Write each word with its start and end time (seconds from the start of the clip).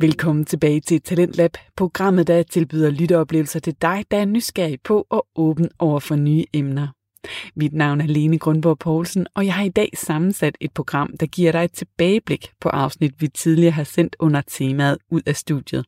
Velkommen 0.00 0.44
tilbage 0.44 0.80
til 0.80 1.02
Talentlab, 1.02 1.50
programmet, 1.76 2.26
der 2.26 2.42
tilbyder 2.42 2.90
lytteoplevelser 2.90 3.60
til 3.60 3.76
dig, 3.82 4.04
der 4.10 4.16
er 4.16 4.24
nysgerrig 4.24 4.78
på 4.84 5.06
og 5.10 5.26
åben 5.36 5.68
over 5.78 6.00
for 6.00 6.16
nye 6.16 6.44
emner. 6.52 6.88
Mit 7.54 7.72
navn 7.72 8.00
er 8.00 8.06
Lene 8.06 8.38
Grundborg 8.38 8.78
Poulsen, 8.78 9.26
og 9.34 9.46
jeg 9.46 9.54
har 9.54 9.64
i 9.64 9.68
dag 9.68 9.90
sammensat 9.94 10.56
et 10.60 10.72
program, 10.72 11.16
der 11.16 11.26
giver 11.26 11.52
dig 11.52 11.64
et 11.64 11.72
tilbageblik 11.72 12.52
på 12.60 12.68
afsnit, 12.68 13.20
vi 13.20 13.28
tidligere 13.28 13.72
har 13.72 13.84
sendt 13.84 14.16
under 14.18 14.40
temaet 14.40 14.98
ud 15.10 15.22
af 15.26 15.36
studiet. 15.36 15.84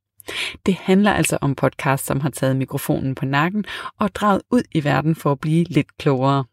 Det 0.66 0.74
handler 0.74 1.12
altså 1.12 1.38
om 1.40 1.54
podcast, 1.54 2.06
som 2.06 2.20
har 2.20 2.30
taget 2.30 2.56
mikrofonen 2.56 3.14
på 3.14 3.24
nakken 3.24 3.64
og 3.98 4.14
draget 4.14 4.42
ud 4.50 4.62
i 4.72 4.84
verden 4.84 5.14
for 5.14 5.32
at 5.32 5.40
blive 5.40 5.64
lidt 5.64 5.96
klogere. 5.98 6.44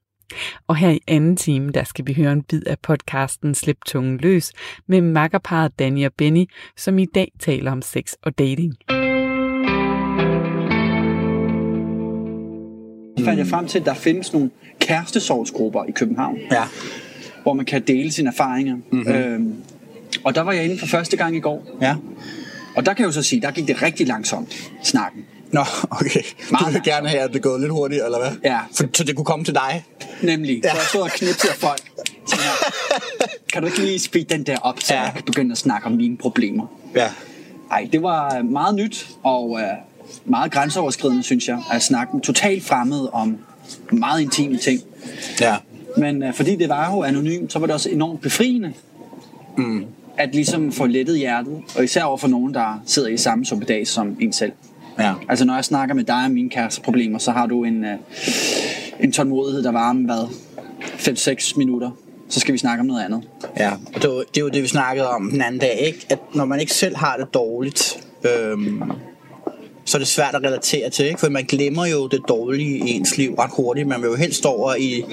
Og 0.67 0.75
her 0.75 0.89
i 0.89 0.99
anden 1.07 1.37
time, 1.37 1.71
der 1.71 1.83
skal 1.83 2.07
vi 2.07 2.13
høre 2.13 2.31
en 2.31 2.43
bid 2.43 2.61
af 2.67 2.79
podcasten 2.79 3.55
Slip 3.55 3.77
tungen 3.85 4.17
løs 4.17 4.52
med 4.88 5.02
makkerparet 5.02 5.79
Danny 5.79 6.05
og 6.05 6.11
Benny, 6.17 6.45
som 6.77 6.99
i 6.99 7.05
dag 7.05 7.31
taler 7.39 7.71
om 7.71 7.81
sex 7.81 8.13
og 8.23 8.38
dating. 8.39 8.73
fandt 13.25 13.39
jeg 13.39 13.47
frem 13.47 13.67
til, 13.67 13.80
at 13.80 13.85
der 13.85 13.93
findes 13.93 14.33
nogle 14.33 14.49
kærestesorgsgrupper 14.80 15.83
i 15.83 15.91
København, 15.91 16.38
Ja. 16.52 16.63
hvor 17.44 17.53
man 17.53 17.66
kan 17.66 17.81
dele 17.81 18.11
sine 18.11 18.30
erfaringer. 18.30 18.75
Mm-hmm. 18.91 19.13
Øhm, 19.13 19.53
og 20.23 20.35
der 20.35 20.41
var 20.41 20.52
jeg 20.52 20.63
inde 20.66 20.77
for 20.80 20.85
første 20.85 21.17
gang 21.17 21.35
i 21.35 21.39
går. 21.39 21.77
Ja. 21.81 21.95
Og 22.75 22.85
der 22.85 22.94
kan 22.94 22.99
jeg 23.03 23.07
jo 23.07 23.11
så 23.11 23.23
sige, 23.23 23.41
der 23.41 23.52
gik 23.52 23.67
det 23.67 23.81
rigtig 23.81 24.07
langsomt, 24.07 24.71
snakken. 24.83 25.25
Nå, 25.52 25.62
okay. 25.91 26.22
Du 26.59 26.72
vil 26.72 26.81
gerne 26.84 27.09
have, 27.09 27.22
at 27.22 27.34
det 27.34 27.41
går 27.41 27.58
lidt 27.58 27.72
hurtigt, 27.72 28.03
eller 28.05 28.17
hvad? 28.20 28.31
Ja. 28.44 28.59
For, 28.73 28.84
så 28.94 29.03
det 29.03 29.16
kunne 29.16 29.26
komme 29.26 29.45
til 29.45 29.53
dig? 29.53 29.84
Nemlig, 30.22 30.62
Ja. 30.63 30.70
så 30.70 30.76
jeg 30.77 30.86
stod 30.90 31.02
og 31.02 31.09
knipsede 31.09 31.53
folk. 31.53 31.81
Kan 33.53 33.62
du 33.62 33.67
ikke 33.67 33.80
lige 33.80 34.00
speede 34.00 34.25
den 34.34 34.44
der 34.44 34.58
op, 34.58 34.80
så 34.80 34.94
Ja. 34.94 35.02
jeg 35.02 35.11
kan 35.16 35.23
begynde 35.23 35.52
at 35.52 35.58
snakke 35.58 35.88
om 35.88 35.92
mine 35.94 36.17
problemer? 36.17 36.66
Ja. 36.95 37.09
Ej, 37.72 37.89
det 37.92 38.02
var 38.03 38.42
meget 38.42 38.75
nyt 38.75 39.08
og 39.23 39.59
øh, 39.61 39.67
meget 40.25 40.52
grænseoverskridende, 40.52 41.23
synes 41.23 41.47
jeg, 41.47 41.62
at 41.72 41.84
snakke 41.84 42.19
totalt 42.23 42.64
fremmed 42.64 43.08
om 43.14 43.38
meget 43.91 44.22
intime 44.22 44.58
ting. 44.58 44.81
Ja. 45.41 45.56
Men 45.97 46.23
øh, 46.23 46.34
fordi 46.34 46.56
det 46.56 46.69
var 46.69 46.91
jo 46.94 47.03
anonymt, 47.03 47.52
så 47.53 47.59
var 47.59 47.66
det 47.66 47.73
også 47.73 47.89
enormt 47.89 48.22
befriende. 48.22 48.73
Mm. 49.58 49.86
At 50.17 50.36
ligesom 50.36 50.72
få 50.72 50.86
lettet 50.86 51.17
hjertet, 51.17 51.62
og 51.78 51.84
især 51.84 52.03
over 52.03 52.17
for 52.17 52.28
nogen, 52.28 52.53
der 52.53 52.81
sidder 52.86 53.08
i 53.09 53.17
samme 53.17 53.45
suppedag 53.45 53.88
som 53.88 54.17
en 54.19 54.34
selv. 54.34 54.52
Ja. 54.99 55.13
Altså 55.29 55.45
når 55.45 55.55
jeg 55.55 55.65
snakker 55.65 55.95
med 55.95 56.03
dig 56.03 56.25
om 56.25 56.31
mine 56.31 56.49
kæresteproblemer, 56.49 57.19
så 57.19 57.31
har 57.31 57.45
du 57.45 57.63
en, 57.63 57.85
øh, 57.85 57.97
en 58.99 59.11
tålmodighed, 59.11 59.63
der 59.63 59.71
varer 59.71 59.93
med 59.93 60.05
hvad? 60.05 60.27
5-6 60.81 61.57
minutter. 61.57 61.91
Så 62.29 62.39
skal 62.39 62.53
vi 62.53 62.57
snakke 62.57 62.81
om 62.81 62.85
noget 62.88 63.05
andet. 63.05 63.23
Ja, 63.57 63.71
og 63.95 64.01
det 64.01 64.09
var, 64.09 64.23
det 64.35 64.43
var 64.43 64.49
det, 64.49 64.63
vi 64.63 64.67
snakkede 64.67 65.09
om 65.09 65.29
den 65.31 65.41
anden 65.41 65.59
dag, 65.59 65.79
ikke? 65.79 66.05
At 66.09 66.19
når 66.33 66.45
man 66.45 66.59
ikke 66.59 66.73
selv 66.73 66.95
har 66.95 67.17
det 67.17 67.33
dårligt, 67.33 68.07
øhm, 68.23 68.81
så 69.85 69.97
er 69.97 69.99
det 69.99 70.07
svært 70.07 70.35
at 70.35 70.43
relatere 70.43 70.89
til, 70.89 71.05
ikke? 71.05 71.19
For 71.19 71.29
man 71.29 71.43
glemmer 71.43 71.85
jo 71.85 72.07
det 72.07 72.21
dårlige 72.27 72.77
i 72.77 72.91
ens 72.91 73.17
liv 73.17 73.35
ret 73.35 73.51
hurtigt. 73.53 73.88
Man 73.88 74.01
vil 74.01 74.07
jo 74.07 74.16
helst 74.16 74.45
over 74.45 74.75
i 74.75 75.03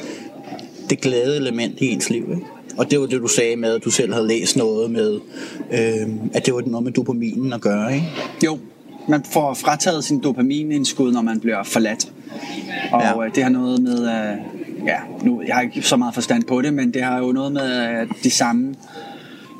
det 0.90 1.00
glade 1.00 1.36
element 1.36 1.80
i 1.80 1.86
ens 1.86 2.10
liv, 2.10 2.30
ikke? 2.30 2.46
Og 2.78 2.90
det 2.90 3.00
var 3.00 3.06
det, 3.06 3.20
du 3.20 3.26
sagde 3.26 3.56
med, 3.56 3.74
at 3.74 3.84
du 3.84 3.90
selv 3.90 4.12
havde 4.12 4.28
læst 4.28 4.56
noget 4.56 4.90
med, 4.90 5.20
øhm, 5.72 6.30
at 6.34 6.46
det 6.46 6.54
var 6.54 6.62
noget 6.66 6.84
med 6.84 6.92
dopaminen 6.92 7.52
at 7.52 7.60
gøre, 7.60 7.94
ikke? 7.94 8.06
Jo, 8.44 8.58
man 9.08 9.24
får 9.24 9.54
frataget 9.54 10.04
sin 10.04 10.20
dopaminindskud, 10.20 11.12
når 11.12 11.22
man 11.22 11.40
bliver 11.40 11.62
forladt. 11.62 12.12
Og 12.92 13.02
Ja. 13.02 13.22
ja. 13.22 13.28
det 13.34 13.42
har 13.42 13.50
noget 13.50 13.82
med, 13.82 13.98
øh, 14.00 14.36
ja, 14.86 14.96
nu, 15.22 15.42
jeg 15.46 15.54
har 15.54 15.62
ikke 15.62 15.82
så 15.82 15.96
meget 15.96 16.14
forstand 16.14 16.42
på 16.44 16.62
det, 16.62 16.74
men 16.74 16.94
det 16.94 17.02
har 17.02 17.18
jo 17.18 17.32
noget 17.32 17.52
med 17.52 17.62
at 17.72 18.08
de 18.24 18.30
samme 18.30 18.74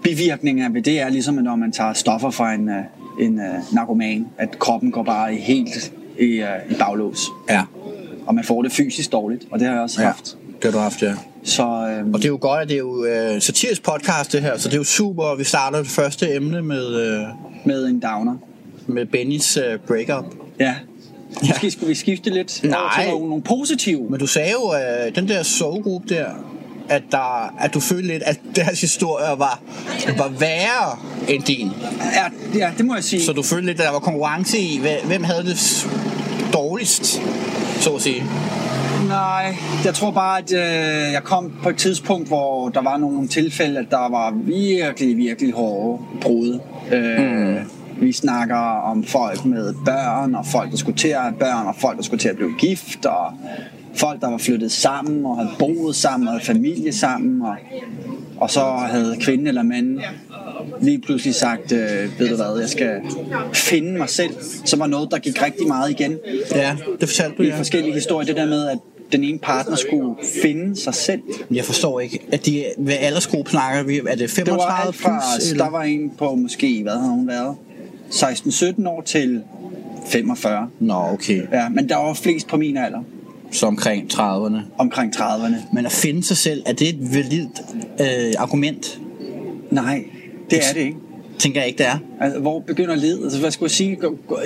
bivirkninger 0.02 0.68
ved 0.68 0.82
det 0.82 1.00
er 1.00 1.08
ligesom, 1.08 1.38
at 1.38 1.44
når 1.44 1.56
man 1.56 1.72
tager 1.72 1.92
stoffer 1.92 2.30
fra 2.30 2.52
en, 2.54 2.68
øh, 2.68 2.76
en 3.20 3.38
uh, 3.38 3.74
narkoman, 3.74 4.26
at 4.38 4.58
kroppen 4.58 4.90
går 4.92 5.02
bare 5.02 5.34
helt 5.34 5.92
i, 6.20 6.40
uh, 6.42 6.72
i 6.72 6.74
baglås. 6.78 7.26
Ja. 7.50 7.62
Og 8.26 8.34
man 8.34 8.44
får 8.44 8.62
det 8.62 8.72
fysisk 8.72 9.12
dårligt, 9.12 9.44
og 9.50 9.58
det 9.58 9.66
har 9.66 9.74
jeg 9.74 9.82
også 9.82 10.00
Ja, 10.00 10.06
haft. 10.06 10.36
det 10.56 10.64
har 10.64 10.70
du 10.70 10.78
haft, 10.78 11.02
ja. 11.02 11.14
Så 11.44 11.62
øh, 11.62 12.06
Og 12.12 12.18
det 12.18 12.24
er 12.24 12.28
jo 12.28 12.38
godt, 12.40 12.62
at 12.62 12.68
det 12.68 12.74
er 12.74 12.78
jo 12.78 13.04
øh, 13.04 13.40
satirisk 13.42 13.82
podcast 13.82 14.32
det 14.32 14.42
her, 14.42 14.58
så 14.58 14.68
det 14.68 14.74
er 14.74 14.78
jo 14.78 14.84
super, 14.84 15.22
og 15.22 15.38
vi 15.38 15.44
starter 15.44 15.78
det 15.78 15.86
første 15.88 16.34
emne 16.34 16.62
med, 16.62 16.86
øh, 16.94 17.22
med 17.64 17.86
en 17.86 18.00
downer. 18.00 18.36
Med 18.86 19.06
Bennys 19.06 19.56
øh, 19.56 19.78
breakup. 19.86 20.24
Ja. 20.60 20.74
Måske 21.48 21.70
skulle 21.70 21.88
vi 21.88 21.94
skifte 21.94 22.30
lidt 22.30 22.60
over 22.64 22.70
Nej. 22.72 23.02
til 23.04 23.12
nogle, 23.12 23.28
nogle 23.28 23.42
positive. 23.42 24.10
Men 24.10 24.20
du 24.20 24.26
sagde 24.26 24.50
jo, 24.50 24.74
øh, 24.74 25.14
den 25.14 25.28
der 25.28 25.42
sovegruppe 25.42 26.14
der, 26.14 26.26
at, 26.88 27.02
der, 27.10 27.54
at 27.60 27.74
du 27.74 27.80
følte 27.80 28.08
lidt, 28.08 28.22
at 28.22 28.40
deres 28.56 28.80
historier 28.80 29.34
var, 29.34 29.60
var 30.18 30.28
værre 30.28 30.98
end 31.28 31.42
din. 31.42 31.70
Ja, 32.14 32.58
ja, 32.58 32.70
det 32.78 32.86
må 32.86 32.94
jeg 32.94 33.04
sige. 33.04 33.22
Så 33.22 33.32
du 33.32 33.42
følte 33.42 33.66
lidt, 33.66 33.80
at 33.80 33.86
der 33.86 33.92
var 33.92 33.98
konkurrence 33.98 34.58
i, 34.58 34.78
hve- 34.82 35.06
hvem 35.06 35.24
havde 35.24 35.44
det 35.44 35.86
dårligst, 36.52 37.20
så 37.80 37.90
at 37.94 38.02
sige. 38.02 38.24
Nej, 39.08 39.54
jeg 39.84 39.94
tror 39.94 40.10
bare, 40.10 40.38
at 40.38 40.52
øh, 40.52 41.12
jeg 41.12 41.20
kom 41.24 41.52
på 41.62 41.68
et 41.68 41.76
tidspunkt, 41.76 42.28
hvor 42.28 42.68
der 42.68 42.82
var 42.82 42.96
nogle 42.96 43.28
tilfælde, 43.28 43.78
at 43.78 43.86
der 43.90 44.08
var 44.10 44.34
virkelig, 44.44 45.16
virkelig 45.16 45.52
hårde 45.52 46.02
brud. 46.20 46.58
Øh, 46.92 47.18
mm. 47.20 47.56
Vi 48.02 48.12
snakker 48.12 48.56
om 48.56 49.04
folk 49.04 49.44
med 49.44 49.74
børn, 49.84 50.34
og 50.34 50.46
folk, 50.46 50.70
der 50.70 50.76
skulle 50.76 50.98
til 50.98 51.08
at 51.08 51.20
have 51.22 51.34
børn, 51.38 51.66
og 51.66 51.74
folk, 51.78 51.96
der 51.96 52.02
skulle 52.02 52.20
til 52.20 52.28
at 52.28 52.36
blive 52.36 52.54
gift, 52.58 53.06
og 53.06 53.32
folk, 53.94 54.20
der 54.20 54.30
var 54.30 54.38
flyttet 54.38 54.72
sammen, 54.72 55.26
og 55.26 55.36
havde 55.36 55.50
boet 55.58 55.96
sammen, 55.96 56.28
og 56.28 56.34
havde 56.34 56.44
familie 56.44 56.92
sammen, 56.92 57.42
og, 57.42 57.56
og 58.36 58.50
så 58.50 58.64
havde 58.64 59.16
kvinden 59.20 59.46
eller 59.46 59.62
manden 59.62 60.00
lige 60.80 61.00
pludselig 61.00 61.34
sagt, 61.34 61.72
øh, 61.72 62.18
ved 62.18 62.28
du 62.28 62.36
hvad, 62.36 62.60
jeg 62.60 62.68
skal 62.68 63.00
finde 63.54 63.98
mig 63.98 64.08
selv, 64.08 64.34
som 64.64 64.80
var 64.80 64.86
noget, 64.86 65.10
der 65.10 65.18
gik 65.18 65.42
rigtig 65.42 65.66
meget 65.66 65.90
igen 65.90 66.18
Ja, 66.54 66.76
det 67.00 67.08
fortalte 67.08 67.36
du, 67.36 67.42
i 67.42 67.46
ja. 67.46 67.58
forskellige 67.58 67.94
historier. 67.94 68.26
Det 68.26 68.36
der 68.36 68.46
med, 68.46 68.66
at 68.68 68.78
den 69.12 69.24
ene 69.24 69.38
partner 69.38 69.76
skulle 69.76 70.14
finde 70.42 70.76
sig 70.80 70.94
selv. 70.94 71.20
Jeg 71.50 71.64
forstår 71.64 72.00
ikke, 72.00 72.26
at 72.32 72.46
de, 72.46 72.64
hvad 72.78 72.94
aldersgruppe 73.00 73.50
snakker 73.50 73.82
vi? 73.82 74.00
Er 74.08 74.14
det 74.16 74.30
35 74.30 74.44
Det 74.44 74.52
var 74.52 74.86
alt 74.86 74.96
fra, 74.96 75.20
plus? 75.38 75.58
der 75.58 75.70
var 75.70 75.82
en 75.82 76.10
på 76.18 76.34
måske, 76.34 76.82
hvad 76.82 76.92
har 76.92 77.08
hun 77.08 77.28
været? 77.28 77.56
16-17 78.12 78.88
år 78.88 79.02
til 79.06 79.42
45. 80.06 80.68
Nå, 80.80 80.94
okay. 80.94 81.42
Ja, 81.52 81.68
men 81.68 81.88
der 81.88 81.96
var 81.96 82.14
flest 82.14 82.46
på 82.46 82.56
min 82.56 82.76
alder, 82.76 83.00
Så 83.52 83.66
omkring 83.66 84.12
30'erne. 84.12 84.56
omkring 84.78 85.16
30'erne. 85.16 85.56
Men 85.74 85.86
at 85.86 85.92
finde 85.92 86.22
sig 86.22 86.36
selv, 86.36 86.62
er 86.66 86.72
det 86.72 86.88
et 86.88 87.14
validt 87.14 87.62
øh, 88.00 88.34
argument? 88.38 89.00
Nej, 89.70 90.04
det 90.50 90.58
er 90.58 90.72
det 90.74 90.80
ikke. 90.80 90.96
Tænker 91.38 91.60
jeg 91.60 91.68
ikke, 91.68 91.78
det 91.78 91.86
er. 91.86 91.98
Altså, 92.20 92.40
hvor 92.40 92.60
begynder 92.60 92.94
ledet? 92.94 93.22
Altså, 93.24 93.40
hvad 93.40 93.50
skulle 93.50 93.66
jeg 93.66 93.70
sige? 93.70 93.98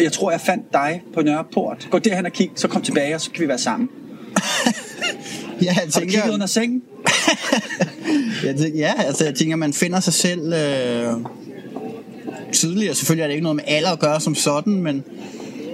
Jeg 0.02 0.12
tror, 0.12 0.30
jeg 0.30 0.40
fandt 0.40 0.72
dig 0.72 1.02
på 1.14 1.22
Nørreport. 1.22 1.88
Gå 1.90 1.98
derhen 1.98 2.26
og 2.26 2.32
kig, 2.32 2.50
så 2.54 2.68
kom 2.68 2.82
tilbage, 2.82 3.14
og 3.14 3.20
så 3.20 3.30
kan 3.30 3.42
vi 3.42 3.48
være 3.48 3.58
sammen. 3.58 3.88
Ja, 5.60 5.64
jeg 5.66 5.74
Har 5.74 5.84
du 5.84 5.90
tænker, 5.90 6.10
kigget 6.10 6.34
under 6.34 6.46
sengen? 6.46 6.82
jeg 8.46 8.56
tænker, 8.56 8.78
ja, 8.78 8.92
altså 8.98 9.24
jeg 9.24 9.34
tænker, 9.34 9.56
man 9.56 9.72
finder 9.72 10.00
sig 10.00 10.12
selv 10.12 10.52
øh, 10.52 11.12
tidligere. 12.52 12.94
Selvfølgelig 12.94 13.22
er 13.22 13.26
det 13.26 13.34
ikke 13.34 13.42
noget 13.42 13.56
med 13.56 13.64
alder 13.66 13.90
at 13.90 13.98
gøre 13.98 14.20
som 14.20 14.34
sådan, 14.34 14.82
men, 14.82 15.04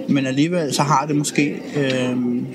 men 0.09 0.25
alligevel 0.25 0.73
så 0.73 0.81
har 0.83 1.05
det 1.05 1.15
måske 1.15 1.61
øh, 1.77 2.09
en 2.11 2.47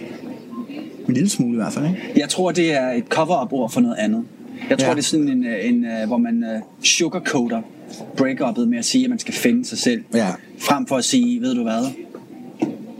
lille 1.14 1.28
smule 1.28 1.52
i 1.52 1.56
hvert 1.56 1.72
fald, 1.72 1.84
ikke? 1.86 1.98
Jeg 2.16 2.28
tror, 2.28 2.50
det 2.52 2.72
er 2.74 2.90
et 2.90 3.04
cover-up-ord 3.08 3.70
for 3.70 3.80
noget 3.80 3.96
andet. 3.98 4.24
Jeg 4.70 4.78
tror, 4.78 4.88
Ja. 4.88 4.94
det 4.94 4.98
er 4.98 5.02
sådan 5.04 5.28
en, 5.28 5.44
øh, 5.46 5.68
en 5.68 5.84
øh, 5.84 6.06
hvor 6.06 6.16
man 6.18 6.44
uh, 6.56 6.84
sugarcoater 6.84 7.62
break-up'et 8.20 8.64
med 8.66 8.78
at 8.78 8.84
sige, 8.84 9.04
at 9.04 9.10
man 9.10 9.18
skal 9.18 9.34
finde 9.34 9.64
sig 9.64 9.78
selv. 9.78 10.02
Ja. 10.14 10.28
Frem 10.58 10.86
for 10.86 10.96
at 10.96 11.04
sige, 11.04 11.40
ved 11.40 11.54
du 11.54 11.62
hvad? 11.62 11.86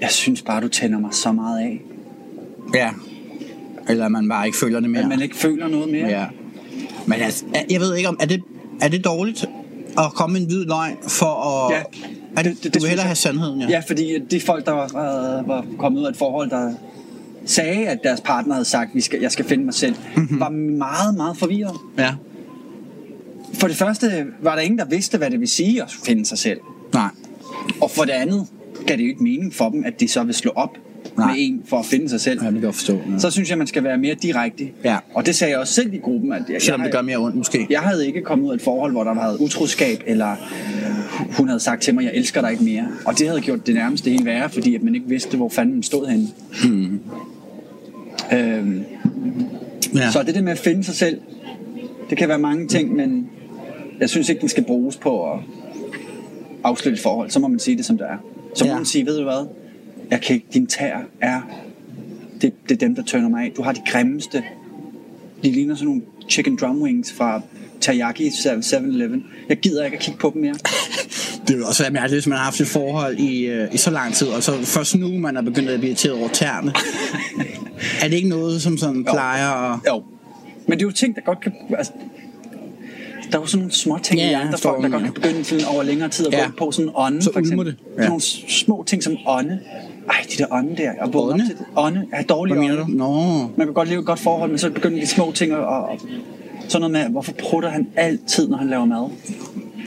Jeg 0.01 0.11
synes 0.11 0.43
bare, 0.43 0.61
du 0.61 0.69
tænder 0.69 0.99
mig 0.99 1.15
så 1.15 1.33
meget 1.33 1.61
af. 1.61 1.81
Ja. 2.75 2.91
Eller 3.89 4.09
man 4.09 4.29
bare 4.29 4.47
ikke 4.47 4.59
føler 4.59 4.81
det 4.81 4.91
mere. 4.91 5.03
At 5.03 5.09
man 5.09 5.23
ikke 5.23 5.37
føler 5.37 5.69
noget 5.69 5.89
mere. 5.93 6.09
Ja. 6.09 6.25
Men 7.07 7.21
altså, 7.21 7.45
jeg 7.71 7.81
ved 7.81 7.97
ikke 7.97 8.09
om, 8.09 8.17
er 8.21 8.27
det, 8.27 8.43
er 8.81 8.89
det 8.89 9.05
dårligt 9.05 9.45
at 9.99 10.13
komme 10.15 10.39
en 10.39 10.47
hvid 10.47 10.65
løgn 10.65 10.97
for 11.09 11.27
at... 11.27 11.75
Ja. 11.75 11.83
Er 12.37 12.43
det, 12.43 12.53
Det- 12.55 12.65
det- 12.65 12.75
du 12.75 12.81
vil 12.81 12.89
hellere 12.89 13.07
have 13.07 13.17
sandheden, 13.17 13.61
ja. 13.61 13.67
Ja, 13.69 13.83
fordi 13.89 14.19
de 14.31 14.41
folk, 14.41 14.67
der 14.67 14.73
var, 14.73 14.85
øh, 15.39 15.49
var 15.49 15.65
kommet 15.79 16.01
ud 16.01 16.07
af 16.07 16.11
et 16.11 16.17
forhold, 16.17 16.51
der 16.51 16.73
sagde, 17.47 17.87
at 17.89 17.99
deres 18.05 18.21
partner 18.21 18.55
havde 18.55 18.65
sagt, 18.65 18.97
at 18.97 19.03
skal, 19.03 19.21
jeg 19.21 19.33
skal 19.33 19.45
finde 19.45 19.65
mig 19.65 19.75
selv, 19.75 19.95
mm-hmm. 20.17 20.41
var 20.41 20.49
meget, 20.49 21.15
meget 21.17 21.37
forvirret. 21.37 21.77
ja. 21.99 22.15
For 23.55 23.69
det 23.69 23.77
første 23.77 24.27
var 24.43 24.55
der 24.55 24.63
ingen, 24.63 24.79
der 24.79 24.85
vidste, 24.85 25.19
hvad 25.19 25.31
det 25.31 25.41
vil 25.41 25.49
sige 25.49 25.83
at 25.83 25.97
finde 26.05 26.27
sig 26.27 26.39
selv. 26.39 26.61
Nej. 26.95 27.09
Og 27.81 27.91
for 27.91 28.05
det 28.05 28.13
andet 28.13 28.47
gav 28.87 28.97
det 28.97 29.03
jo 29.03 29.09
ikke 29.09 29.23
mening 29.23 29.55
for 29.55 29.69
dem, 29.69 29.85
at 29.87 30.01
de 30.01 30.09
så 30.09 30.23
vil 30.25 30.35
slå 30.35 30.51
op 30.55 30.71
Nej. 31.19 31.27
med 31.33 31.37
en 31.39 31.63
for 31.67 31.79
at 31.79 31.87
finde 31.87 32.09
sig 32.09 32.21
selv. 32.21 32.41
Ja, 32.43 32.47
det 32.47 32.55
kan 32.55 32.65
jeg 32.65 32.75
forstå. 32.75 32.93
Ja. 33.13 33.19
Så 33.19 33.31
synes 33.31 33.51
jeg, 33.51 33.59
man 33.59 33.67
skal 33.67 33.85
være 33.85 33.99
mere 33.99 34.15
direkte. 34.15 34.69
Ja. 34.85 34.97
Og 35.15 35.27
det 35.27 35.35
sagde 35.35 35.51
jeg 35.51 35.61
også 35.61 35.75
selv 35.75 35.95
i 35.95 35.99
gruppen. 35.99 36.33
At 36.33 36.43
jeg, 36.51 36.63
Selvom 36.63 36.81
jeg, 36.81 36.85
det 36.87 36.95
gør 36.95 37.03
mere 37.03 37.17
ondt, 37.19 37.37
måske. 37.37 37.67
jeg 37.71 37.81
havde 37.81 38.07
ikke 38.07 38.21
kommet 38.23 38.45
ud 38.47 38.51
af 38.51 38.55
et 38.55 38.63
forhold, 38.63 38.93
hvor 38.93 39.05
der 39.05 39.15
var 39.15 39.37
utroskab, 39.41 40.03
eller 40.07 40.37
hun 41.37 41.49
havde 41.49 41.61
sagt 41.61 41.83
til 41.83 41.95
mig, 41.95 42.05
jeg 42.05 42.13
elsker 42.15 42.41
dig 42.41 42.53
ikke 42.53 42.65
mere. 42.65 42.89
Og 43.05 43.19
det 43.19 43.29
havde 43.29 43.41
gjort 43.41 43.67
det 43.67 43.75
nærmeste 43.75 44.11
helt 44.11 44.25
værre, 44.25 44.51
fordi 44.51 44.75
at 44.75 44.83
man 44.83 44.95
ikke 44.95 45.09
vidste, 45.09 45.37
hvor 45.37 45.49
fanden 45.49 45.75
man 45.75 45.83
stod 45.83 46.07
henne. 46.07 46.29
Hmm. 46.65 47.01
Øhm, 48.33 48.85
Ja. 49.95 50.11
så 50.11 50.23
det 50.23 50.35
der 50.35 50.43
med 50.43 50.53
at 50.53 50.59
finde 50.59 50.85
sig 50.85 50.95
selv, 50.95 51.21
det 52.11 52.19
kan 52.19 52.29
være 52.29 52.39
mange 52.39 52.67
ting, 52.69 52.97
men 52.97 53.31
jeg 54.01 54.09
synes 54.11 54.29
ikke, 54.29 54.41
den 54.41 54.49
skal 54.49 54.65
bruges 54.65 54.97
på 54.97 55.33
at 55.33 55.39
afslutte 56.65 56.97
et 56.97 57.03
forhold, 57.03 57.31
så 57.31 57.41
må 57.41 57.49
man 57.49 57.59
sige 57.59 57.77
det, 57.77 57.85
som 57.85 57.99
det 57.99 58.07
er. 58.11 58.17
Så 58.55 58.65
må 58.65 58.71
Ja. 58.71 58.77
man 58.77 58.85
sige, 58.85 59.07
ved 59.07 59.17
du 59.19 59.23
hvad? 59.25 59.47
Jeg 60.11 60.21
kan 60.21 60.35
ikke, 60.35 60.47
din 60.55 60.67
tær 60.67 60.97
er, 61.21 61.41
det, 62.41 62.53
det 62.69 62.75
er 62.75 62.79
dem, 62.79 62.95
der 62.95 63.03
tørner 63.03 63.29
mig 63.29 63.45
af. 63.45 63.53
Du 63.57 63.63
har 63.63 63.73
de 63.73 63.81
grimmeste. 63.87 64.43
De 65.45 65.51
ligner 65.51 65.75
sådan 65.75 65.87
nogle 65.87 66.03
chicken 66.31 66.57
drum 66.57 66.83
wings 66.83 67.13
fra 67.13 67.41
Teriyaki 67.81 68.29
7-Eleven. 68.29 69.25
Jeg 69.49 69.57
gider 69.57 69.85
ikke 69.85 69.97
at 69.97 70.03
kigge 70.03 70.21
på 70.21 70.31
dem 70.35 70.43
mere. 70.43 70.55
Det 71.49 71.57
vil 71.57 71.65
også 71.65 71.83
være 71.83 71.93
mærkeligt, 71.93 72.15
hvis 72.15 72.27
man 72.27 72.39
har 72.39 72.45
haft 72.45 72.61
et 72.61 72.67
forhold 72.67 73.19
i, 73.19 73.47
øh, 73.47 73.75
i 73.75 73.77
så 73.77 73.91
lang 73.91 74.15
tid, 74.15 74.27
og 74.27 74.43
så 74.43 74.53
først 74.65 74.97
nu, 74.97 75.09
man 75.19 75.37
er 75.37 75.43
begyndt 75.43 75.69
at 75.69 75.81
blive 75.81 75.91
irriteret 75.91 76.19
over 76.19 76.29
tæerne. 76.29 76.73
er 78.03 78.09
det 78.09 78.17
ikke 78.17 78.29
noget, 78.29 78.63
som 78.63 78.79
sådan 78.79 79.05
plejer 79.05 79.73
at... 79.73 79.81
Jo. 79.89 80.03
Men 80.67 80.79
det 80.79 80.85
er 80.85 80.87
jo 80.87 80.93
ting, 80.93 81.15
der 81.15 81.21
godt 81.21 81.41
kan... 81.41 81.53
Altså, 81.79 81.93
der 83.33 83.37
er 83.39 83.43
jo 83.43 83.47
sådan 83.47 83.59
nogle 83.59 83.73
små 83.73 83.99
ting 84.03 84.21
Ja, 84.21 84.49
i 84.49 84.51
forstår 84.51 84.71
folk, 84.71 84.83
der 84.85 84.89
godt 84.89 85.05
kan 85.05 85.13
begynde 85.13 85.45
sådan 85.45 85.65
over 85.65 85.83
længere 85.83 86.09
tid 86.09 86.27
at 86.27 86.33
Ja. 86.33 86.39
ja. 86.39 86.51
på 86.59 86.73
sådan 86.73 86.91
ånden, 86.95 87.23
Så 87.23 87.33
for 87.33 87.41
eksempel. 87.41 87.67
det. 87.67 87.77
Ja. 87.87 87.93
Sådan 87.97 88.09
nogle 88.09 88.23
små 88.49 88.85
ting 88.87 89.03
som 89.03 89.17
ånde. 89.27 89.61
Ej, 90.11 90.17
de 90.33 90.39
der 90.39 90.47
ånde 90.51 90.77
der. 90.77 90.93
Og 91.01 91.27
Ånde? 91.29 91.47
til 91.47 91.59
det. 91.59 91.65
Ånde 91.77 92.07
er 92.13 92.23
dårlig 92.23 92.55
Hvad 92.55 92.63
mener 92.69 92.83
ånde. 92.83 92.93
du? 92.93 92.99
Nå, 92.99 93.39
Man 93.57 93.67
kan 93.67 93.75
godt 93.75 93.89
leve 93.89 94.01
et 94.01 94.07
godt 94.07 94.19
forhold, 94.21 94.51
men 94.51 94.59
så 94.59 94.71
begynder 94.71 95.01
de 95.01 95.07
små 95.07 95.33
ting 95.33 95.53
at... 95.53 95.59
at 95.59 96.01
sådan 96.69 96.91
noget 96.91 96.93
med, 97.05 97.11
hvorfor 97.13 97.33
prutter 97.33 97.69
han 97.71 97.87
altid, 97.97 98.49
når 98.49 98.57
han 98.57 98.69
laver 98.69 98.85
mad? 98.85 99.11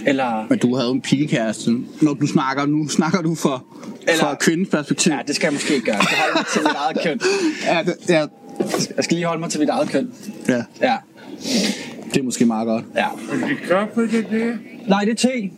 Eller... 0.06 0.46
men 0.50 0.60
du 0.60 0.76
havde 0.76 0.88
jo 0.88 0.94
en 0.94 1.02
pigekæreste. 1.02 1.72
Når 2.02 2.14
du 2.14 2.28
snakker, 2.28 2.66
nu 2.66 2.88
snakker 2.88 3.22
du 3.22 3.36
fra, 3.36 3.60
Eller- 4.08 4.20
fra 4.20 4.36
kvindens 4.36 4.70
perspektiv. 4.70 5.12
Ja, 5.14 5.20
det 5.28 5.36
skal 5.36 5.46
jeg 5.48 5.54
måske 5.54 5.74
ikke 5.74 5.86
gøre. 5.86 5.96
Jeg 5.96 6.06
skal 6.06 6.22
holde 6.24 6.38
mig 6.38 6.46
til 6.54 6.62
mit 6.64 6.76
eget 6.76 6.98
køn. 7.04 7.20
Ja, 7.76 7.84
det, 7.84 7.96
ja, 8.10 8.26
Jeg 8.96 9.04
skal 9.04 9.16
lige 9.16 9.26
holde 9.28 9.40
mig 9.40 9.50
til 9.50 9.60
mit 9.60 9.70
eget 9.70 9.90
køn. 9.90 10.12
ja, 10.50 10.64
Ja. 10.82 10.96
det 12.14 12.18
er 12.20 12.24
måske 12.24 12.46
meget 12.46 12.66
godt. 12.68 12.86
ja. 12.96 13.06
Er 13.06 13.48
det 13.48 13.58
kaffe, 13.70 14.02
det 14.02 14.26
der? 14.32 14.54
Nej, 14.88 15.02
det 15.06 15.12
er 15.12 15.16
te. 15.16 15.52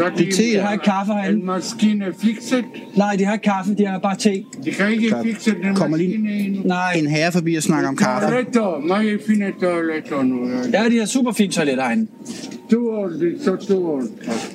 Er 0.00 0.10
te, 0.16 0.24
de-. 0.24 0.54
Jeg 0.54 0.62
har 0.64 0.72
ikke 0.72 0.84
kaffe 0.84 1.12
herinde. 1.12 1.38
En 1.40 1.46
maskine 1.46 2.04
fikset? 2.22 2.64
Nej, 2.96 3.16
de 3.16 3.24
har 3.24 3.32
ikke 3.32 3.42
kaffe, 3.44 3.74
de 3.74 3.86
har 3.86 3.98
bare 3.98 4.16
te. 4.16 4.44
De 4.64 4.70
kan 4.70 4.92
ikke 4.92 5.08
Kan- 5.08 5.24
fikse 5.24 5.54
den 5.62 5.74
kommer 5.74 5.96
lige- 5.96 6.14
endnu. 6.46 6.62
Nej. 6.64 6.92
En 6.92 7.06
herre 7.06 7.32
forbi 7.32 7.54
og 7.54 7.62
snakker 7.62 7.88
om 7.88 7.96
kaffe. 7.96 8.28
Toiletter. 8.28 8.80
Må 8.88 8.96
jeg 8.96 9.18
finde 9.26 9.52
toiletter 9.60 10.22
nu? 10.22 10.48
Ja, 10.72 10.88
de 10.88 10.98
har 10.98 11.06
super 11.06 11.32
fine 11.32 11.52
toiletter 11.52 11.84
herinde. 11.84 12.06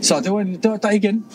Så 0.01 0.19
det 0.23 0.31
var, 0.31 0.41
en, 0.41 0.47
det 0.63 0.71
var 0.71 0.77
der 0.77 0.91
igen. 0.91 1.25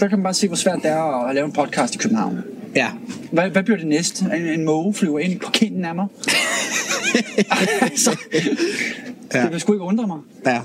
Der 0.00 0.08
kan 0.08 0.18
man 0.18 0.22
bare 0.22 0.34
se, 0.34 0.46
hvor 0.46 0.56
svært 0.56 0.78
det 0.82 0.90
er 0.90 1.26
at 1.28 1.34
lave 1.34 1.44
en 1.46 1.52
podcast 1.52 1.94
i 1.94 1.98
København. 1.98 2.38
Ja. 2.76 2.86
Hvad, 3.32 3.50
hvad 3.50 3.62
bliver 3.62 3.78
det 3.78 3.86
næste? 3.86 4.24
En, 4.36 4.60
en 4.60 4.64
måge 4.64 4.94
flyver 4.94 5.18
ind 5.18 5.40
på 5.40 5.50
kinden 5.52 5.84
af 5.84 5.94
mig? 5.94 6.06
altså, 7.82 8.18
Ja. 9.34 9.42
Det 9.42 9.52
vil 9.52 9.60
sgu 9.60 9.72
ikke 9.72 9.84
undre 9.84 10.06
mig. 10.06 10.18
Ja. 10.46 10.60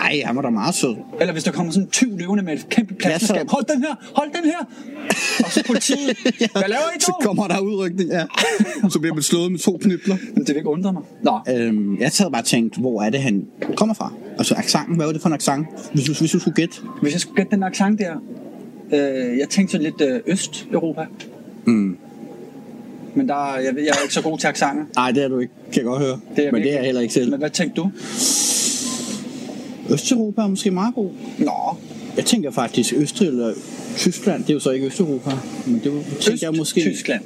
Ej, 0.00 0.22
han 0.24 0.36
var 0.36 0.42
da 0.42 0.50
meget 0.50 0.74
sød. 0.74 0.96
Eller 1.20 1.32
hvis 1.32 1.44
der 1.44 1.50
kommer 1.52 1.72
sådan 1.72 1.86
en 1.86 1.90
tyv 1.90 2.18
løvende 2.18 2.42
med 2.44 2.52
et 2.52 2.68
kæmpe 2.68 2.94
plasmaskab. 2.94 3.48
så- 3.48 3.52
Hold 3.54 3.64
den 3.74 3.82
her! 3.82 3.94
Hold 4.14 4.28
den 4.42 4.44
her! 4.44 4.58
Og 5.44 5.50
så 5.52 5.62
politiet. 5.66 6.16
Hvad 6.52 6.68
laver 6.68 6.82
I 6.96 7.00
Så 7.00 7.06
to? 7.06 7.12
kommer 7.26 7.48
der 7.48 7.58
udrykning, 7.60 8.10
ja. 8.10 8.24
Så 8.90 8.98
bliver 9.00 9.14
man 9.14 9.22
slået 9.22 9.50
med 9.52 9.58
to 9.58 9.78
knibler. 9.82 10.16
Men 10.34 10.38
det 10.40 10.48
vil 10.48 10.56
ikke 10.56 10.68
undre 10.68 10.92
mig. 10.92 11.02
Nå, 11.22 11.38
Øhm, 11.54 11.98
jeg 12.00 12.10
havde 12.18 12.30
bare 12.30 12.42
tænkt, 12.42 12.76
hvor 12.76 13.02
er 13.02 13.10
det, 13.10 13.20
han 13.20 13.46
kommer 13.76 13.94
fra? 13.94 14.12
Altså, 14.38 14.54
accenten, 14.54 14.96
hvad 14.96 15.06
var 15.06 15.12
det 15.12 15.22
for 15.22 15.28
en 15.28 15.34
accent? 15.34 15.66
Hvis 15.92 16.04
du, 16.04 16.12
hvis 16.18 16.30
du 16.30 16.38
skulle 16.38 16.54
gætte. 16.54 16.74
hvis 17.02 17.12
jeg 17.12 17.20
skulle 17.20 17.36
gætte 17.36 17.50
den 17.56 17.62
accent 17.62 17.98
der. 18.00 18.12
Øh, 18.92 19.38
jeg 19.38 19.48
tænkte 19.48 19.72
sådan 19.72 19.82
lidt 19.82 20.00
øh, 20.00 20.20
Øst-Europa. 20.26 21.06
Mm. 21.64 21.96
Men 23.14 23.28
der, 23.28 23.34
er- 23.34 23.60
jeg, 23.60 23.74
jeg 23.76 23.86
er 23.88 24.02
ikke 24.02 24.14
så 24.14 24.22
god 24.22 24.38
til 24.38 24.46
accenter. 24.46 24.84
Nej, 24.96 25.10
det 25.12 25.24
er 25.24 25.28
du 25.28 25.38
ikke, 25.38 25.52
kan 25.72 25.76
jeg 25.76 25.84
godt 25.84 26.02
høre. 26.02 26.20
Det 26.36 26.46
er 26.46 26.52
Men 26.52 26.62
det 26.62 26.70
er 26.70 26.74
jeg 26.76 26.84
heller 26.84 27.00
ikke 27.00 27.14
selv. 27.14 27.30
Men 27.30 27.38
hvad 27.38 27.50
tænkte 27.50 27.76
du? 27.80 27.90
Østeuropa 29.90 30.42
er 30.42 30.46
måske 30.48 30.70
meget 30.70 30.94
god. 30.94 31.10
Nå, 31.38 31.76
Jeg 32.16 32.24
tænker 32.24 32.50
faktisk 32.50 32.94
Østrig 32.96 33.28
eller 33.28 33.52
Tyskland. 33.96 34.42
Det 34.42 34.50
er 34.50 34.54
jo 34.54 34.60
så 34.60 34.70
ikke 34.70 34.86
Østeuropa. 34.86 35.30
Men 35.66 35.80
det 35.84 35.92
tænker 36.20 36.46
jeg 36.46 36.54
måske... 36.56 36.80
Tyskland. 36.80 37.22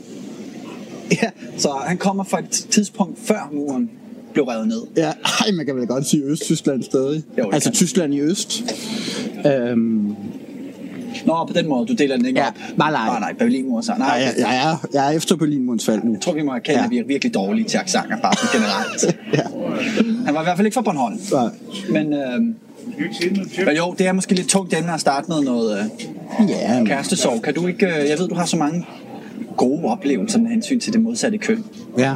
Ja, 1.10 1.30
så 1.56 1.70
han 1.86 1.98
kommer 1.98 2.24
fra 2.24 2.38
et 2.38 2.50
tidspunkt 2.50 3.18
før 3.18 3.50
muren 3.52 3.90
blev 4.32 4.44
revet 4.44 4.68
ned. 4.68 4.80
Ja, 4.96 5.12
ej, 5.40 5.50
man 5.54 5.66
kan 5.66 5.76
vel 5.76 5.86
godt 5.86 6.06
sige 6.06 6.22
Øst-Tyskland 6.22 6.82
stadig. 6.82 7.22
Jo, 7.38 7.50
altså 7.50 7.70
kan. 7.70 7.74
Tyskland 7.74 8.14
i 8.14 8.20
øst. 8.20 8.64
Øhm, 9.46 10.14
Nå, 11.26 11.44
på 11.48 11.52
den 11.54 11.68
måde, 11.68 11.86
du 11.86 11.92
deler 11.92 12.16
den 12.16 12.26
ikke 12.26 12.40
Ja, 12.40 12.46
op. 12.48 12.54
bare 12.78 12.92
nej. 12.92 13.06
Nej, 13.06 13.20
nej, 13.20 13.32
Berlinmuren 13.38 13.82
så. 13.84 13.94
Nej, 13.98 14.08
nej, 14.08 14.16
jeg, 14.18 14.34
jeg, 14.38 14.56
er, 14.70 14.86
jeg 14.94 15.12
er 15.12 15.16
efter 15.16 15.36
Berlinmurens 15.36 15.84
fald 15.86 16.02
nu. 16.04 16.12
jeg 16.12 16.20
tror, 16.20 16.32
vi 16.32 16.42
må 16.42 16.52
erkende, 16.54 16.78
Ja. 16.78 16.84
at 16.84 16.90
vi 16.90 16.98
er 16.98 17.04
virkelig 17.04 17.34
dårlige 17.34 17.64
til 17.68 17.78
accenter, 17.78 18.16
bare 18.16 18.34
generelt. 18.52 19.16
Ja. 19.38 19.42
Han 20.26 20.34
var 20.34 20.40
i 20.40 20.44
hvert 20.44 20.56
fald 20.56 20.66
ikke 20.66 20.74
fra 20.74 20.80
Bornholm. 20.82 21.18
Så, 21.22 21.50
Men, 21.90 22.12
øh, 22.12 22.40
men 23.66 23.76
jo, 23.76 23.94
det 23.98 24.06
er 24.06 24.12
måske 24.12 24.34
lidt 24.34 24.48
tungt 24.48 24.74
emne 24.74 24.92
at 24.94 25.00
starte 25.00 25.28
med 25.28 25.40
noget 25.42 25.78
øh, 25.78 26.48
ja, 26.50 26.74
men, 26.78 26.86
kærestesorg. 26.86 27.42
Kan 27.42 27.54
du 27.54 27.66
ikke, 27.66 27.86
øh, 27.86 28.08
jeg 28.10 28.18
ved, 28.18 28.28
du 28.28 28.34
har 28.34 28.44
så 28.46 28.56
mange 28.56 28.86
gode 29.56 29.84
oplevelser 29.84 30.38
med 30.38 30.50
hensyn 30.50 30.80
til 30.80 30.92
det 30.92 31.00
modsatte 31.02 31.38
køn. 31.38 31.64
ja. 31.98 32.14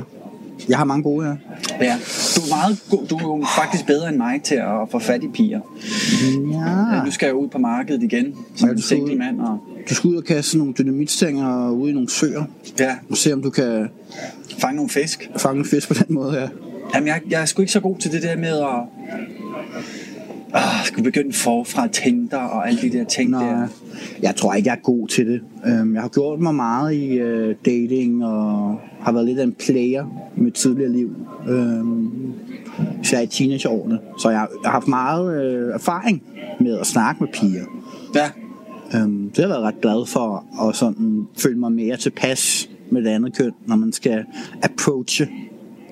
Jeg 0.69 0.79
har 0.79 0.85
mange 0.85 1.03
gode 1.03 1.27
her. 1.27 1.37
Ja, 1.81 1.97
du 2.37 2.41
er 2.41 2.57
meget 2.57 2.83
god, 2.91 3.07
du 3.07 3.17
er 3.17 3.23
jo 3.23 3.45
faktisk 3.57 3.87
bedre 3.87 4.09
end 4.09 4.17
mig 4.17 4.43
til 4.43 4.55
at 4.55 4.91
få 4.91 4.99
fat 4.99 5.25
i 5.25 5.29
piger. 5.29 5.61
Ja. 6.53 6.97
Ja. 6.97 7.05
Nu 7.05 7.11
skal 7.11 7.27
jeg 7.27 7.35
ud 7.35 7.49
på 7.49 7.59
markedet 7.59 8.03
igen 8.03 8.35
som 8.57 8.69
Ja, 8.69 8.73
en 8.75 8.81
single 8.83 9.13
ud. 9.13 9.19
mand. 9.19 9.41
Og, 9.41 9.59
Du 9.91 9.95
skal 9.95 10.09
ud 10.11 10.17
og 10.17 10.25
kaste 10.25 10.59
nogle 10.59 10.75
dynamitstænger 10.79 11.71
ude 11.71 11.91
i 11.91 11.95
nogle 11.95 12.11
søer. 12.11 12.45
ja, 12.79 12.97
Og 13.11 13.17
se 13.17 13.33
om 13.33 13.43
du 13.43 13.51
kan 13.51 13.89
fange 14.59 14.77
nogle 14.77 14.91
fisk. 14.91 15.31
fange 15.37 15.59
en 15.59 15.65
fisk 15.65 15.89
på 15.89 15.95
den 15.95 16.15
måde 16.15 16.33
her. 16.33 16.49
Jamen, 16.95 17.07
jeg, 17.07 17.21
jeg 17.31 17.41
er 17.43 17.45
sgu 17.45 17.63
ikke 17.63 17.73
så 17.73 17.81
god 17.81 17.97
til 17.99 18.13
det 18.13 18.23
der 18.23 18.37
med 18.37 18.59
at... 18.59 18.65
Ah, 20.55 20.85
skulle 20.85 21.05
begynde 21.05 21.33
forfra 21.33 21.87
Tinder 21.89 22.37
og 22.39 22.69
alle 22.69 22.81
de 22.81 22.91
der 22.91 23.05
ting 23.05 23.31
Nå, 23.31 23.39
der. 23.39 23.69
jeg 24.23 24.37
tror 24.37 24.55
ikke, 24.55 24.69
jeg 24.69 24.77
er 24.77 24.81
god 24.83 25.09
til 25.09 25.27
det. 25.27 25.41
Øhm, 25.67 25.95
Jeg 25.95 26.03
har 26.03 26.09
gjort 26.09 26.41
mig 26.41 26.55
meget 26.55 26.95
i 26.95 27.13
øh, 27.15 27.55
dating, 27.65 28.25
og 28.25 28.81
har 29.01 29.13
været 29.13 29.27
lidt 29.27 29.39
af 29.39 29.45
en 29.45 29.53
player 29.67 30.07
mit 30.37 30.55
tidligere 30.55 30.93
liv. 30.93 31.11
Øhm, 31.49 32.11
Især 33.03 33.21
i 33.21 33.27
teenageårene. 33.27 33.99
Så 34.19 34.31
jeg, 34.31 34.47
jeg 34.63 34.71
har 34.71 34.73
haft 34.73 34.89
meget 34.89 35.43
øh, 35.45 35.75
erfaring 35.75 36.23
med 36.61 36.79
at 36.79 36.87
snakke 36.87 37.25
med 37.25 37.33
piger. 37.33 37.65
Ja, 38.15 38.31
Øhm, 38.95 39.29
det 39.31 39.37
har 39.37 39.43
jeg 39.43 39.49
været 39.49 39.63
ret 39.63 39.81
glad 39.81 40.07
for, 40.07 40.45
at 40.69 40.77
sådan 40.77 41.27
føle 41.39 41.59
mig 41.59 41.73
mere 41.73 41.97
tilpas 41.97 42.71
med 42.91 43.03
det 43.03 43.09
andet 43.11 43.37
køn, 43.37 43.51
når 43.67 43.77
man 43.77 43.93
skal 43.93 44.25
approache 44.63 45.29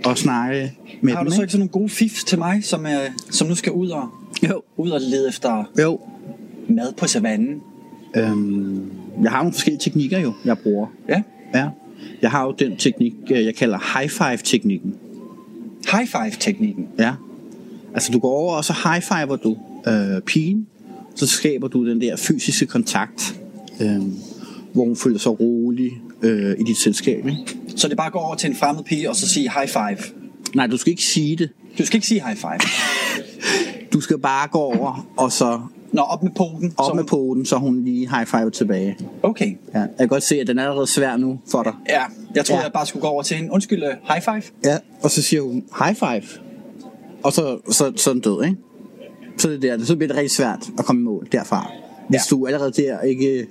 og 0.05 0.19
snakke 0.19 0.73
med 1.03 1.13
har 1.13 1.19
dem. 1.21 1.27
du 1.27 1.31
så 1.33 1.37
ikke? 1.37 1.43
ikke 1.43 1.53
sådan 1.53 1.61
nogle 1.61 1.71
gode 1.71 1.89
fif 1.89 2.25
til 2.27 2.39
mig, 2.39 2.65
som, 2.65 2.87
øh, 2.87 2.93
som 3.31 3.49
nu 3.49 3.55
skal 3.55 3.73
ud 3.73 3.89
og, 3.89 4.09
Jo. 4.43 4.63
ud 4.77 4.91
og 4.91 5.01
lede 5.01 5.29
efter 5.29 5.65
Jo. 5.83 6.01
mad 6.69 6.93
på 6.93 7.07
savannen? 7.07 7.61
Øhm, 8.17 8.91
jeg 9.23 9.31
har 9.31 9.39
nogle 9.39 9.53
forskellige 9.53 9.81
teknikker 9.81 10.19
jo, 10.19 10.33
jeg 10.45 10.59
bruger. 10.59 10.87
Ja, 11.09 11.23
Ja. 11.55 11.69
Jeg 12.23 12.31
har 12.31 12.45
jo 12.45 12.55
den 12.59 12.77
teknik, 12.77 13.15
øh, 13.31 13.45
jeg 13.45 13.55
kalder 13.55 13.99
high 13.99 14.11
five 14.11 14.37
teknikken. 14.45 14.95
high 15.93 16.07
five-teknikken. 16.09 16.89
Ja. 16.99 17.13
Altså 17.95 18.13
du 18.13 18.19
går 18.19 18.31
over 18.31 18.55
og 18.57 18.65
så 18.65 18.73
high 18.85 19.03
fiver 19.03 19.37
du 19.37 19.57
øh, 19.89 20.21
pigen, 20.23 20.67
så 21.15 21.27
skaber 21.27 21.69
du 21.69 21.89
den 21.89 22.01
der 22.01 22.17
fysiske 22.17 22.67
kontakt, 22.67 23.41
øh, 23.81 24.03
hvor 24.73 24.85
hun 24.85 24.97
føler 24.97 25.19
sig 25.19 25.41
rolig 25.41 25.91
øh, 26.23 26.55
i 26.61 26.63
dit 26.63 26.77
selskab. 26.77 27.27
Ikke? 27.27 27.57
Så 27.77 27.89
det 27.89 27.97
bare 27.97 28.11
går 28.11 28.21
over 28.21 28.35
til 28.35 28.51
en 28.51 28.57
fremmed 28.57 28.85
pige 28.85 29.11
og 29.11 29.17
så 29.17 29.29
sige 29.29 29.51
high 29.51 29.69
five. 29.69 29.99
Nej, 30.55 30.67
du 30.67 30.77
skal 30.77 30.91
ikke 30.91 31.05
sige 31.05 31.37
det. 31.37 31.51
Du 31.79 31.87
skal 31.87 31.97
ikke 31.97 32.07
sige 32.07 32.23
high 32.27 32.37
five. 32.37 32.59
Du 33.97 34.01
skal 34.01 34.19
bare 34.19 34.49
gå 34.49 34.59
over 34.59 35.07
og 35.17 35.33
så 35.33 35.61
Nå, 35.93 36.03
op 36.03 36.23
med 36.23 36.31
poten. 36.37 36.75
op 36.77 36.85
så, 36.91 36.95
med 36.95 37.05
poten, 37.05 37.47
så 37.47 37.57
hun 37.57 37.85
lige 37.85 38.09
high 38.15 38.27
five 38.27 38.51
tilbage. 38.51 38.97
Okay. 39.23 39.57
Ja. 39.75 39.79
Jeg 39.79 39.89
kan 39.99 40.09
godt 40.09 40.23
se, 40.23 40.41
at 40.41 40.47
den 40.47 40.59
er 40.59 40.63
allerede 40.65 40.87
svær 40.87 41.17
nu 41.17 41.39
for 41.51 41.63
dig. 41.63 41.73
Ja, 41.89 42.03
jeg 42.35 42.45
troede, 42.45 42.59
Ja. 42.61 42.65
jeg 42.65 42.73
bare 42.73 42.87
skulle 42.87 43.01
gå 43.01 43.07
over 43.09 43.23
til 43.23 43.37
en 43.43 43.51
undskyld 43.51 43.83
uh, 43.83 43.89
high 44.09 44.23
five. 44.23 44.43
Ja, 44.65 44.79
og 45.03 45.11
så 45.11 45.23
siger 45.23 45.43
hun 45.43 45.65
high 45.85 45.95
five. 45.97 46.23
Og 47.23 47.33
så, 47.33 47.59
så, 47.71 47.93
så 47.97 48.11
er 48.11 48.15
den 48.15 48.23
død, 48.23 48.45
ikke? 48.45 48.57
Så, 49.39 49.49
det 49.49 49.63
der, 49.63 49.85
så 49.85 49.97
bliver 49.97 50.09
det 50.09 50.17
rigtig 50.17 50.31
svært 50.31 50.67
at 50.79 50.85
komme 50.85 51.01
i 51.01 51.05
mål 51.05 51.29
derfra. 51.33 51.71
Hvis 52.09 52.21
Ja. 52.33 52.37
du 52.37 52.47
allerede 52.47 52.71
der 52.83 53.01
ikke 53.01 53.47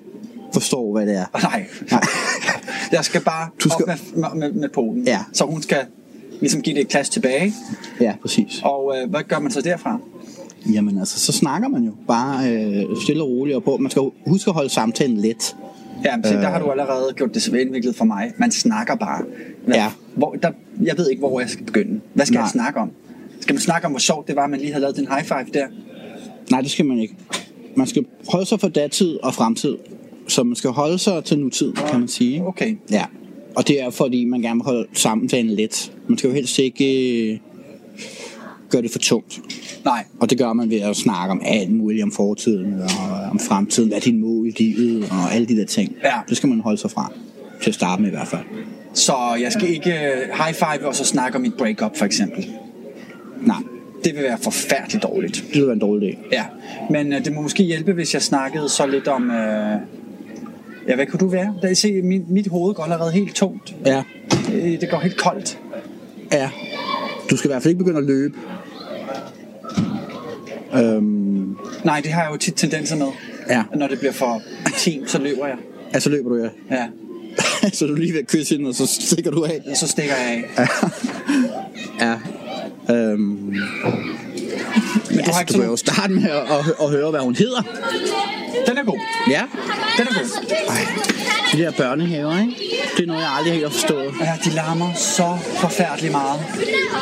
forstår, 0.54 0.92
hvad 0.92 1.06
det 1.06 1.16
er. 1.16 1.26
Nej. 1.42 1.66
Nej. 1.92 2.02
Jeg 2.92 3.06
skal 3.06 3.22
bare 3.22 3.50
Du 3.64 3.70
skal- 3.70 3.86
op 3.90 4.00
med, 4.16 4.30
med, 4.50 4.52
med 4.60 4.70
poten. 4.70 5.04
Ja. 5.08 5.20
Så 5.34 5.46
hun 5.46 5.62
skal 5.62 5.80
ligesom 6.40 6.62
give 6.62 6.76
det 6.76 6.82
et 6.82 6.88
klasse 6.88 7.12
tilbage. 7.12 7.54
Ja, 8.02 8.14
præcis. 8.22 8.62
Og 8.64 8.94
øh, 8.98 9.10
hvad 9.10 9.22
gør 9.24 9.40
man 9.40 9.52
så 9.52 9.62
derfra? 9.62 10.00
Jamen 10.74 11.00
altså, 11.00 11.20
så 11.20 11.32
snakker 11.32 11.68
man 11.68 11.84
jo 11.84 11.92
bare 12.08 12.52
øh, 12.54 12.84
stille 13.04 13.24
og 13.24 13.30
roligt 13.30 13.56
og 13.56 13.64
på. 13.64 13.78
Man 13.78 13.92
skal 13.92 14.02
huske 14.28 14.50
at 14.50 14.54
holde 14.56 14.70
samtalen 14.70 15.18
let. 15.18 15.56
Ja, 16.06 16.16
men 16.18 16.26
se, 16.26 16.36
Øh. 16.36 16.42
der 16.42 16.48
har 16.50 16.60
du 16.60 16.72
allerede 16.72 17.14
gjort 17.16 17.34
det 17.34 17.42
så 17.42 17.56
indviklet 17.56 17.96
for 17.96 18.06
mig. 18.06 18.32
Man 18.38 18.52
snakker 18.52 18.96
bare. 18.96 19.24
Hvad, 19.66 19.76
Ja. 19.76 19.92
Hvor, 20.16 20.36
der, 20.44 20.52
jeg 20.84 20.98
ved 20.98 21.10
ikke, 21.10 21.20
hvor 21.20 21.40
jeg 21.40 21.50
skal 21.50 21.66
begynde. 21.66 22.00
Hvad 22.14 22.26
skal 22.26 22.34
Nej. 22.36 22.44
jeg 22.44 22.50
snakke 22.52 22.80
om? 22.80 22.92
Skal 23.40 23.54
man 23.54 23.62
snakke 23.62 23.86
om, 23.86 23.92
hvor 23.92 24.00
sjovt 24.00 24.28
det 24.28 24.36
var, 24.36 24.44
at 24.44 24.50
man 24.50 24.60
lige 24.60 24.72
havde 24.72 24.82
lavet 24.82 24.96
den 24.96 25.08
high 25.08 25.24
five 25.24 25.46
der? 25.54 25.68
Nej, 26.52 26.62
det 26.62 26.72
skal 26.72 26.86
man 26.86 27.00
ikke. 27.00 27.16
Man 27.76 27.88
skal 27.88 28.06
holde 28.30 28.46
sig 28.46 28.60
for 28.60 28.68
datid 28.68 29.18
og 29.24 29.34
fremtid. 29.34 29.76
Så 30.28 30.44
man 30.44 30.56
skal 30.56 30.70
holde 30.70 30.98
sig 30.98 31.24
til 31.24 31.40
nutid, 31.40 31.74
kan 31.74 32.00
man 32.00 32.08
sige. 32.08 32.46
Okay. 32.48 32.76
Ja, 32.92 33.06
og 33.56 33.68
det 33.68 33.82
er 33.82 33.90
fordi, 33.90 34.26
man 34.26 34.42
gerne 34.42 34.56
vil 34.56 34.64
holde 34.64 34.88
samtalen 34.94 35.52
let. 35.52 35.92
Man 36.08 36.18
skal 36.18 36.28
jo 36.28 36.34
helst 36.34 36.60
ikke... 36.60 37.42
øh, 38.66 38.72
gøre 38.72 38.82
det 38.82 38.92
for 38.92 39.00
tungt. 39.00 39.40
Nej. 39.86 40.04
Og 40.20 40.30
det 40.30 40.38
gør 40.38 40.54
man 40.54 40.70
ved 40.70 40.80
at 40.82 40.96
snakke 40.96 41.32
om 41.32 41.42
alt 41.46 41.72
muligt, 41.72 42.04
om 42.04 42.12
fortiden 42.12 42.74
og 42.82 43.18
om 43.32 43.40
fremtiden, 43.40 43.90
hvad 43.90 43.98
er 43.98 44.02
din 44.02 44.22
mål 44.22 44.48
i 44.48 44.52
livet 44.52 45.04
og 45.12 45.34
alle 45.34 45.48
de 45.48 45.56
der 45.58 45.66
ting. 45.66 45.96
Ja. 46.04 46.12
Det 46.30 46.38
skal 46.38 46.50
man 46.50 46.60
holde 46.60 46.78
sig 46.78 46.92
fra. 46.92 47.12
Til 47.62 47.70
at 47.70 47.76
starte 47.76 48.02
med 48.02 48.10
i 48.10 48.12
hvert 48.12 48.28
fald. 48.28 48.42
Så 48.94 49.14
jeg 49.42 49.52
skal 49.52 49.70
ikke 49.70 49.90
øh, 49.92 50.18
high 50.44 50.54
five 50.54 50.88
og 50.88 50.96
så 50.96 51.04
snakke 51.06 51.36
om 51.36 51.42
mit 51.42 51.54
breakup, 51.58 51.98
for 51.98 52.06
eksempel. 52.06 52.48
Nej, 53.42 53.58
Det 54.04 54.16
vil 54.16 54.24
være 54.24 54.38
forfærdeligt 54.44 55.04
dårligt. 55.04 55.36
det 55.48 55.56
vil 55.56 55.66
være 55.66 55.74
en 55.74 55.80
dårlig 55.80 56.10
idé. 56.10 56.18
Ja, 56.32 56.44
men 56.90 57.14
øh, 57.14 57.26
det 57.26 57.34
må 57.34 57.42
måske 57.42 57.64
hjælpe, 57.64 57.94
hvis 57.94 58.14
jeg 58.14 58.22
snakkede 58.22 58.70
så 58.70 58.86
lidt 58.88 59.08
om... 59.08 59.32
Øh... 59.32 59.80
Ja, 60.88 60.96
hvad 60.96 61.06
kunne 61.06 61.20
du 61.20 61.28
være? 61.28 61.54
Da 61.62 61.68
I 61.68 61.76
se, 61.76 62.02
mit, 62.02 62.30
mit 62.30 62.48
hoved 62.48 62.74
går 62.76 62.84
allerede 62.84 63.12
helt 63.12 63.36
tungt. 63.36 63.76
Ja, 63.86 64.04
Øh, 64.54 64.82
Det 64.82 64.90
går 64.90 65.00
helt 65.00 65.18
koldt. 65.18 65.60
ja. 66.32 66.50
Du 67.30 67.38
skal 67.38 67.48
i 67.50 67.52
hvert 67.52 67.64
fald 67.64 67.72
ikke 67.72 67.84
begynde 67.84 67.98
at 68.00 68.06
løbe. 68.06 68.34
Øhm, 70.76 71.58
Nej, 71.84 72.00
det 72.02 72.12
har 72.12 72.22
jeg 72.24 72.32
jo 72.32 72.38
tit 72.38 72.54
tendenser 72.56 72.96
med. 72.96 73.08
ja, 73.50 73.64
Når 73.76 73.88
det 73.88 74.00
bliver 74.00 74.12
for 74.14 74.42
intimt, 74.66 75.12
så 75.12 75.20
løber 75.22 75.48
jeg. 75.48 75.58
altså 75.94 76.10
løber 76.10 76.30
du 76.30 76.36
ja. 76.36 76.50
Ja, 76.76 76.88
så 77.74 77.86
er 77.86 77.90
du 77.90 77.96
lige 77.96 78.14
ved 78.14 78.20
at 78.20 78.28
kysse 78.28 78.56
hende, 78.56 78.70
og 78.70 78.76
så 78.76 78.86
stikker 78.86 79.32
du 79.32 79.44
af. 79.44 79.62
og 79.72 79.78
så 79.78 79.88
stikker 79.88 80.14
jeg 80.16 80.46
af. 80.58 80.68
Ja. 82.00 82.14
Øhm, 82.96 83.20
Men 83.20 83.56
ja, 85.12 85.22
du 85.22 85.24
har 85.26 85.34
så 85.34 85.40
ikke 85.40 85.54
du 85.54 85.54
kan 85.54 85.54
sådan... 85.54 85.66
jo 85.70 85.76
starte 85.76 86.14
med 86.14 86.24
at, 86.24 86.38
at, 86.38 86.74
at 86.82 86.90
høre, 86.90 87.10
hvad 87.12 87.20
hun 87.20 87.36
hedder. 87.36 87.62
Den 88.68 88.78
er 88.78 88.84
god. 88.84 89.00
Ja. 89.30 89.44
Den 89.98 90.08
er 90.08 90.14
god. 90.14 90.28
De 91.52 91.58
der 91.58 91.72
børnehaver, 91.72 92.40
ikke? 92.40 92.56
Det 92.98 93.04
er 93.04 93.08
noget, 93.08 93.22
jeg 93.22 93.32
aldrig 93.38 93.54
helt 93.54 93.66
har 93.66 93.72
forstået. 93.72 94.14
Ja, 94.22 94.34
de 94.46 94.50
larmer 94.50 94.94
så 94.94 95.38
forfærdeligt 95.58 96.12
meget. 96.12 96.40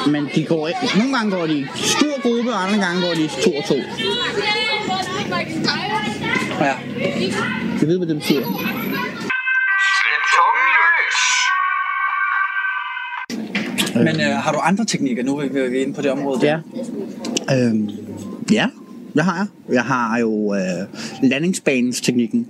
Men 0.07 0.29
de 0.35 0.45
går 0.45 0.67
ikke. 0.67 0.97
Nogle 0.97 1.17
gange 1.17 1.31
går 1.31 1.45
de 1.47 1.57
i 1.59 1.65
stor 1.75 2.21
gruppe, 2.21 2.51
og 2.53 2.63
andre 2.67 2.85
gange 2.85 3.01
går 3.01 3.13
de 3.13 3.27
to 3.43 3.51
og 3.55 3.63
to. 3.67 3.75
Ja. 6.59 6.75
Jeg 7.81 7.87
ved, 7.87 7.97
hvad 7.97 8.07
det 8.07 8.15
betyder. 8.15 8.45
Men 13.95 14.21
øh, 14.21 14.35
har 14.43 14.51
du 14.51 14.59
andre 14.59 14.85
teknikker? 14.85 15.23
Nu 15.23 15.37
er 15.37 15.69
vi, 15.69 15.77
inde 15.77 15.93
på 15.93 16.01
det 16.01 16.11
område. 16.11 16.41
der. 16.41 16.59
Ja. 17.49 17.65
Øhm, 17.65 17.89
ja, 18.51 18.67
det 19.13 19.23
har 19.23 19.37
jeg. 19.37 19.73
Jeg 19.73 19.83
har 19.83 20.19
jo 20.19 20.55
øh, 20.55 20.59
landingsbanens 21.29 22.01
teknikken. 22.01 22.47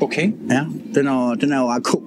Okay. 0.00 0.32
Ja, 0.50 0.64
den 0.94 1.06
er, 1.06 1.34
den 1.34 1.52
er 1.52 1.58
jo 1.58 1.66
ret 1.66 1.82
god. 1.82 2.02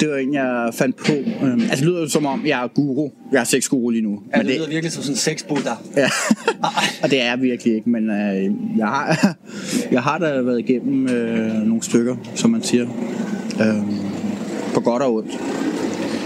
Det 0.00 0.10
var 0.10 0.16
en, 0.16 0.34
jeg 0.34 0.70
fandt 0.74 0.96
på. 0.96 1.12
Øhm, 1.42 1.60
altså, 1.60 1.76
det 1.76 1.84
lyder 1.84 2.00
jo 2.00 2.08
som 2.08 2.26
om, 2.26 2.46
jeg 2.46 2.62
er 2.62 2.68
guru. 2.68 3.10
Jeg 3.32 3.40
er 3.40 3.44
sexguru 3.44 3.90
lige 3.90 4.02
nu. 4.02 4.22
Ja, 4.36 4.42
det 4.42 4.46
lyder 4.46 4.68
virkelig 4.68 4.92
som 4.92 5.02
sådan 5.02 5.14
en 5.14 5.16
sexbuddha. 5.16 5.74
Ja, 5.96 6.08
og 7.02 7.10
det 7.10 7.20
er 7.20 7.24
jeg 7.24 7.42
virkelig 7.42 7.74
ikke, 7.74 7.90
men 7.90 8.10
øh, 8.10 8.50
jeg, 8.78 8.86
har, 8.86 9.36
jeg 9.92 10.02
har 10.02 10.18
da 10.18 10.42
været 10.42 10.58
igennem 10.58 11.08
øh, 11.08 11.52
nogle 11.52 11.82
stykker, 11.82 12.16
som 12.34 12.50
man 12.50 12.62
siger. 12.62 12.86
Øh, 13.60 13.82
på 14.74 14.80
godt 14.80 15.02
og 15.02 15.14
ondt. 15.14 15.40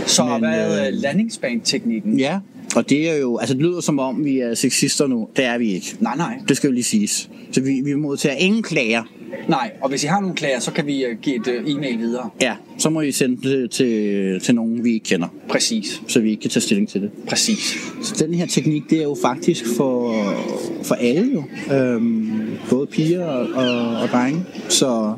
Så 0.06 0.24
Men, 0.24 0.40
hvad 0.40 0.86
øh, 0.86 0.92
landingsbaneteknikken? 0.92 2.18
Ja, 2.18 2.38
og 2.76 2.90
det 2.90 3.10
er 3.10 3.16
jo, 3.16 3.38
altså 3.38 3.54
det 3.54 3.62
lyder 3.62 3.80
som 3.80 3.98
om, 3.98 4.24
vi 4.24 4.40
er 4.40 4.54
sexister 4.54 5.06
nu. 5.06 5.28
Det 5.36 5.44
er 5.44 5.58
vi 5.58 5.72
ikke. 5.72 5.96
Nej, 6.00 6.16
nej. 6.16 6.38
Det 6.48 6.56
skal 6.56 6.68
jo 6.68 6.74
lige 6.74 6.84
siges. 6.84 7.30
Så 7.52 7.60
vi, 7.60 7.80
vi 7.84 7.94
modtager 7.94 8.36
ingen 8.36 8.62
klager. 8.62 9.02
Nej, 9.48 9.70
og 9.80 9.88
hvis 9.88 10.04
I 10.04 10.06
har 10.06 10.20
nogle 10.20 10.36
klager, 10.36 10.60
så 10.60 10.72
kan 10.72 10.86
vi 10.86 11.04
øh, 11.04 11.18
give 11.22 11.36
et 11.36 11.48
øh, 11.48 11.74
e-mail 11.74 11.98
videre. 11.98 12.30
Ja, 12.40 12.54
så 12.78 12.90
må 12.90 13.00
I 13.00 13.12
sende 13.12 13.48
det 13.48 13.70
til, 13.70 14.40
til 14.40 14.54
nogen, 14.54 14.84
vi 14.84 14.92
ikke 14.92 15.04
kender, 15.04 15.28
Præcis. 15.48 16.02
så 16.08 16.20
vi 16.20 16.30
ikke 16.30 16.40
kan 16.40 16.50
tage 16.50 16.60
stilling 16.60 16.88
til 16.88 17.02
det. 17.02 17.10
Præcis. 17.28 17.76
Så 18.02 18.26
den 18.26 18.34
her 18.34 18.46
teknik, 18.46 18.82
det 18.90 18.98
er 18.98 19.02
jo 19.02 19.16
faktisk 19.22 19.64
for, 19.76 20.24
for 20.82 20.94
alle 20.94 21.32
jo. 21.32 21.44
Øhm, 21.74 22.30
både 22.70 22.86
piger 22.86 23.24
og, 23.24 23.48
og, 23.54 24.00
og 24.00 24.08
drenge. 24.08 24.44
Så 24.68 25.14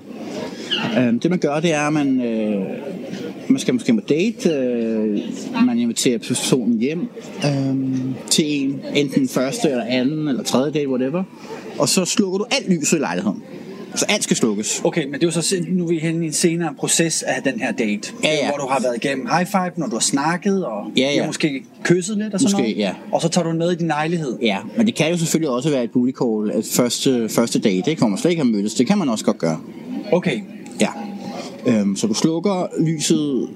øhm, 0.98 1.20
det 1.20 1.30
man 1.30 1.38
gør, 1.38 1.60
det 1.60 1.72
er, 1.74 1.80
at 1.80 1.92
man, 1.92 2.20
øh, 2.20 2.62
man 3.54 3.60
skal 3.60 3.74
måske 3.74 3.94
på 3.94 4.00
date. 4.08 4.50
Øh, 4.50 5.20
man 5.66 5.78
inviterer 5.78 6.18
personen 6.18 6.78
hjem 6.80 7.08
øh, 7.46 7.76
til 8.30 8.44
en, 8.64 8.80
enten 8.94 9.28
første 9.28 9.68
eller 9.70 9.84
anden 9.84 10.28
eller 10.28 10.42
tredje 10.42 10.72
date, 10.72 10.88
whatever. 10.88 11.22
Og 11.78 11.88
så 11.88 12.04
slukker 12.04 12.38
du 12.38 12.46
alt 12.50 12.68
lyset 12.70 12.96
i 12.96 13.00
lejligheden. 13.00 13.42
Så 13.96 14.04
alt 14.08 14.24
skal 14.24 14.36
slukkes. 14.36 14.80
Okay, 14.84 15.04
men 15.04 15.12
det 15.14 15.22
er 15.22 15.26
jo 15.26 15.30
så 15.42 15.56
nu 15.68 15.84
er 15.84 15.88
vi 15.88 15.98
henne 15.98 16.24
i 16.24 16.26
en 16.26 16.32
senere 16.32 16.74
proces 16.78 17.22
af 17.22 17.42
den 17.42 17.60
her 17.60 17.72
date. 17.72 18.12
Ja, 18.24 18.32
ja. 18.34 18.48
Hvor 18.48 18.56
du 18.56 18.66
har 18.70 18.80
været 18.80 18.96
igennem 19.04 19.26
high 19.36 19.46
five, 19.46 19.70
når 19.76 19.86
du 19.86 19.92
har 19.92 20.00
snakket, 20.00 20.64
og 20.66 20.84
Ja, 20.96 21.12
ja. 21.14 21.26
måske 21.26 21.64
kysset 21.82 22.18
lidt 22.18 22.34
og 22.34 22.40
sådan 22.40 22.52
Måske, 22.52 22.62
noget. 22.62 22.76
ja. 22.76 22.92
Og 23.12 23.22
så 23.22 23.28
tager 23.28 23.44
du 23.44 23.50
den 23.50 23.58
med 23.58 23.72
i 23.72 23.74
din 23.74 23.86
lejlighed. 23.86 24.38
Ja, 24.42 24.58
men 24.76 24.86
det 24.86 24.94
kan 24.94 25.10
jo 25.10 25.16
selvfølgelig 25.16 25.50
også 25.50 25.70
være 25.70 25.84
et 25.84 25.90
booty 25.90 26.12
call, 26.22 26.58
et 26.58 26.66
første, 26.66 27.28
første 27.28 27.58
date, 27.58 27.90
ikke? 27.90 28.00
hvor 28.00 28.08
man 28.08 28.18
slet 28.18 28.30
ikke 28.30 28.42
har 28.42 28.50
mødtes. 28.50 28.74
Det 28.74 28.86
kan 28.86 28.98
man 28.98 29.08
også 29.08 29.24
godt 29.24 29.38
gøre. 29.38 29.60
Okay. 30.12 30.40
Ja. 30.80 30.88
Øhm, 31.66 31.96
så 31.96 32.06
du 32.06 32.14
slukker 32.14 32.66
lyset 32.80 33.48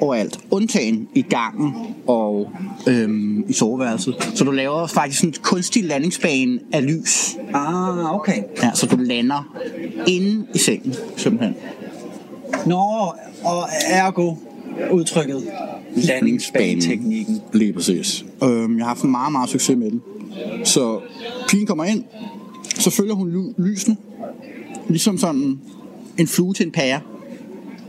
overalt, 0.00 0.38
undtagen 0.50 1.08
i 1.14 1.22
gangen 1.22 1.72
og 2.06 2.50
øhm, 2.88 3.44
i 3.48 3.52
soveværelset. 3.52 4.14
Så 4.34 4.44
du 4.44 4.50
laver 4.50 4.86
faktisk 4.86 5.24
en 5.24 5.34
kunstig 5.42 5.84
landingsbane 5.84 6.58
af 6.72 6.86
lys. 6.86 7.36
Ah, 7.54 8.14
okay. 8.14 8.42
Ja, 8.62 8.70
så 8.74 8.86
du 8.86 8.96
lander 8.96 9.56
inde 10.06 10.46
i 10.54 10.58
sengen, 10.58 10.94
simpelthen. 11.16 11.54
Nå, 12.66 12.78
og 13.44 13.68
ergo 13.86 14.34
udtrykket 14.92 15.42
landingsbaneteknikken. 15.96 17.40
Lige 17.52 17.72
præcis. 17.72 18.24
Øhm, 18.42 18.76
jeg 18.78 18.84
har 18.84 18.88
haft 18.88 19.04
meget, 19.04 19.32
meget 19.32 19.48
succes 19.50 19.76
med 19.76 19.90
den. 19.90 20.02
Så 20.64 21.00
pigen 21.48 21.66
kommer 21.66 21.84
ind, 21.84 22.04
så 22.78 22.90
følger 22.90 23.14
hun 23.14 23.30
ly- 23.30 23.62
lysene, 23.62 23.96
ligesom 24.88 25.18
sådan 25.18 25.60
en 26.18 26.26
flue 26.26 26.54
til 26.54 26.66
en 26.66 26.72
pære. 26.72 27.00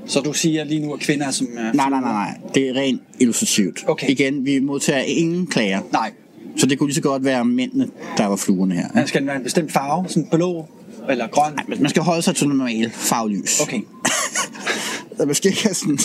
Så 0.08 0.20
du 0.20 0.34
siger 0.34 0.64
lige 0.64 0.80
nu, 0.86 0.94
at 0.94 1.00
kvinder 1.00 1.28
er 1.28 1.32
som... 1.32 1.48
Uh, 1.48 1.54
Nej, 1.56 1.72
nej, 1.74 1.90
nej, 1.90 2.00
nej. 2.02 2.38
Det 2.56 2.70
er 2.70 2.74
rent 2.74 3.02
illustrativt. 3.20 3.84
Okay. 3.88 4.10
Igen, 4.10 4.46
vi 4.46 4.60
modtager 4.60 5.02
ingen 5.02 5.48
klager. 5.48 5.80
Nej. 5.92 6.12
Så 6.58 6.66
det 6.66 6.78
kunne 6.80 6.88
lige 6.88 6.96
så 6.96 7.02
godt 7.02 7.26
være 7.26 7.46
mændene, 7.46 7.88
der 8.18 8.26
var 8.26 8.36
fluerne 8.36 8.74
her. 8.76 8.88
Ja, 8.96 9.06
Skal 9.06 9.22
den 9.22 9.28
være 9.28 9.38
en 9.38 9.44
bestemt 9.44 9.72
farve? 9.72 10.06
Sådan 10.10 10.28
blå 10.32 10.66
eller 11.10 11.28
grøn? 11.28 11.54
Nej, 11.54 11.78
man 11.80 11.90
skal 11.90 12.04
holde 12.04 12.22
sig 12.22 12.36
til 12.36 12.48
normal 12.48 12.90
farvelys. 12.94 13.62
Okay. 13.62 13.80
Man 15.26 15.36
skal 15.36 15.52
ikke 15.52 15.74
sådan, 15.74 15.98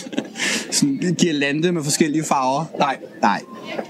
sådan 0.70 1.14
girlande 1.18 1.72
med 1.72 1.84
forskellige 1.84 2.24
farver. 2.24 2.64
Nej. 2.78 2.96
Nej. 3.22 3.40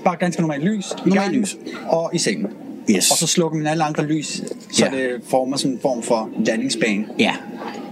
Bare 0.04 0.16
ganske 0.16 0.40
normalt 0.40 0.64
lys. 0.64 0.85
Normalt 1.07 1.33
lys. 1.33 1.57
Og 1.88 2.11
i 2.14 2.19
sengen. 2.19 2.47
Yes. 2.90 3.11
Og 3.11 3.16
så 3.16 3.26
slukker 3.26 3.59
man 3.59 3.66
alle 3.66 3.85
andre 3.85 4.07
lys, 4.07 4.42
så 4.71 4.85
Ja. 4.85 4.90
det 4.97 5.09
former 5.31 5.57
sådan 5.57 5.73
en 5.73 5.78
form 5.83 6.02
for 6.02 6.31
landingsbane. 6.47 7.04
Ja. 7.19 7.35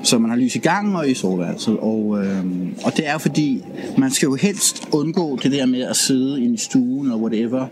Så 0.03 0.19
man 0.19 0.31
har 0.31 0.37
lys 0.37 0.57
i 0.57 0.59
gangen 0.59 0.97
og 0.97 1.11
i 1.11 1.15
soveværelset. 1.15 1.77
Og, 1.77 2.25
øhm, 2.25 2.75
og 2.85 2.97
det 2.97 3.09
er 3.09 3.13
jo 3.13 3.19
fordi, 3.19 3.63
man 3.99 4.11
skal 4.11 4.27
jo 4.27 4.35
helst 4.35 4.89
undgå 4.93 5.39
det 5.43 5.53
der 5.53 5.67
med 5.67 5.83
at 5.83 5.97
sidde 5.97 6.45
i 6.45 6.57
stuen 6.57 7.07
eller 7.07 7.17
whatever, 7.17 7.67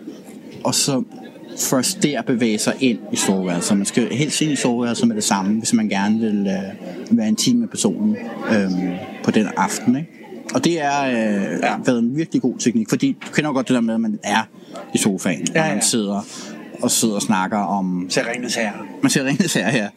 og 0.64 0.74
så 0.74 1.02
først 1.58 2.02
der 2.02 2.22
bevæge 2.22 2.58
sig 2.58 2.74
ind 2.80 2.98
i 3.12 3.16
soveværelset. 3.16 3.76
Man 3.76 3.86
skal 3.86 4.08
helst 4.12 4.40
ind 4.40 4.52
i 4.52 4.56
soveværelset 4.56 5.08
med 5.08 5.16
det 5.16 5.24
samme, 5.24 5.58
hvis 5.58 5.72
man 5.72 5.88
gerne 5.88 6.20
vil 6.20 6.46
øh, 6.46 7.18
være 7.18 7.28
intim 7.28 7.56
med 7.56 7.68
personen 7.68 8.16
øhm, 8.52 8.90
på 9.24 9.30
den 9.30 9.48
aften. 9.56 9.96
Ikke? 9.96 10.08
Og 10.54 10.64
det 10.64 10.82
er 10.82 11.04
øh, 11.04 11.58
ja. 11.62 11.76
været 11.84 11.98
en 11.98 12.16
virkelig 12.16 12.42
god 12.42 12.58
teknik, 12.58 12.88
fordi 12.88 13.16
du 13.26 13.32
kender 13.32 13.50
jo 13.50 13.54
godt 13.54 13.68
det 13.68 13.74
der 13.74 13.80
med, 13.80 13.94
at 13.94 14.00
man 14.00 14.18
er 14.22 14.48
i 14.94 14.98
sofaen, 14.98 15.46
Ja, 15.54 15.60
og 15.60 15.68
ja. 15.68 15.74
man 15.74 15.82
sidder 15.82 16.26
og 16.82 16.90
sidder 16.90 17.14
og 17.14 17.22
snakker 17.22 17.58
om... 17.58 18.06
Til 18.10 18.22
Ringnes 18.24 18.54
Herre. 18.54 18.72
Man 19.02 19.10
ser 19.10 19.24
ringes 19.24 19.54
her, 19.54 19.68
her. 19.68 19.88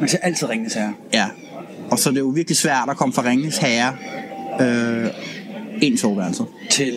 Man 0.00 0.08
ser 0.08 0.18
altid 0.18 0.48
Ringnes 0.48 0.74
Herre. 0.74 0.94
Ja. 1.12 1.26
Og 1.94 1.98
så 2.00 2.08
er 2.08 2.12
det 2.14 2.20
jo 2.20 2.26
virkelig 2.26 2.56
svært 2.56 2.88
at 2.90 2.96
komme 2.96 3.12
fra 3.14 3.24
Ringens 3.24 3.58
Herre 3.58 3.96
øh, 4.60 5.10
ind 5.82 5.94
i 5.94 5.96
soveværelset. 5.98 6.46
Til 6.70 6.94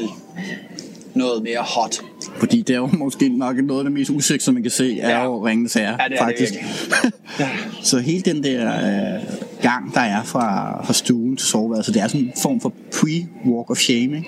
noget 1.15 1.43
mere 1.43 1.59
hot. 1.59 2.01
Fordi 2.39 2.61
det 2.61 2.73
er 2.73 2.77
jo 2.77 2.87
måske 3.03 3.29
nok 3.29 3.57
noget 3.57 3.79
af 3.79 3.83
det 3.83 3.93
mest 3.93 4.09
usexede, 4.09 4.53
man 4.53 4.63
kan 4.63 4.71
se, 4.71 4.99
er 4.99 5.09
Ja. 5.09 5.23
jo 5.23 5.45
Ringens 5.47 5.73
Herre, 5.73 5.97
Ja, 6.03 6.07
det 6.09 6.19
er 6.19 6.25
det 6.27 6.37
faktisk. 6.37 6.53
Ja. 7.39 7.49
så 7.83 7.99
hele 7.99 8.21
den 8.21 8.43
der 8.43 8.67
øh, 8.67 9.23
gang, 9.61 9.93
der 9.93 10.01
er 10.01 10.23
fra, 10.23 10.85
fra 10.85 10.93
stuen 10.93 11.37
til 11.37 11.47
soveværelset, 11.47 11.93
det 11.93 12.01
er 12.01 12.07
sådan 12.07 12.21
en 12.21 12.33
form 12.41 12.61
for 12.61 12.73
pre-walk 12.95 13.71
of 13.71 13.77
shame, 13.77 14.17
ikke? 14.17 14.27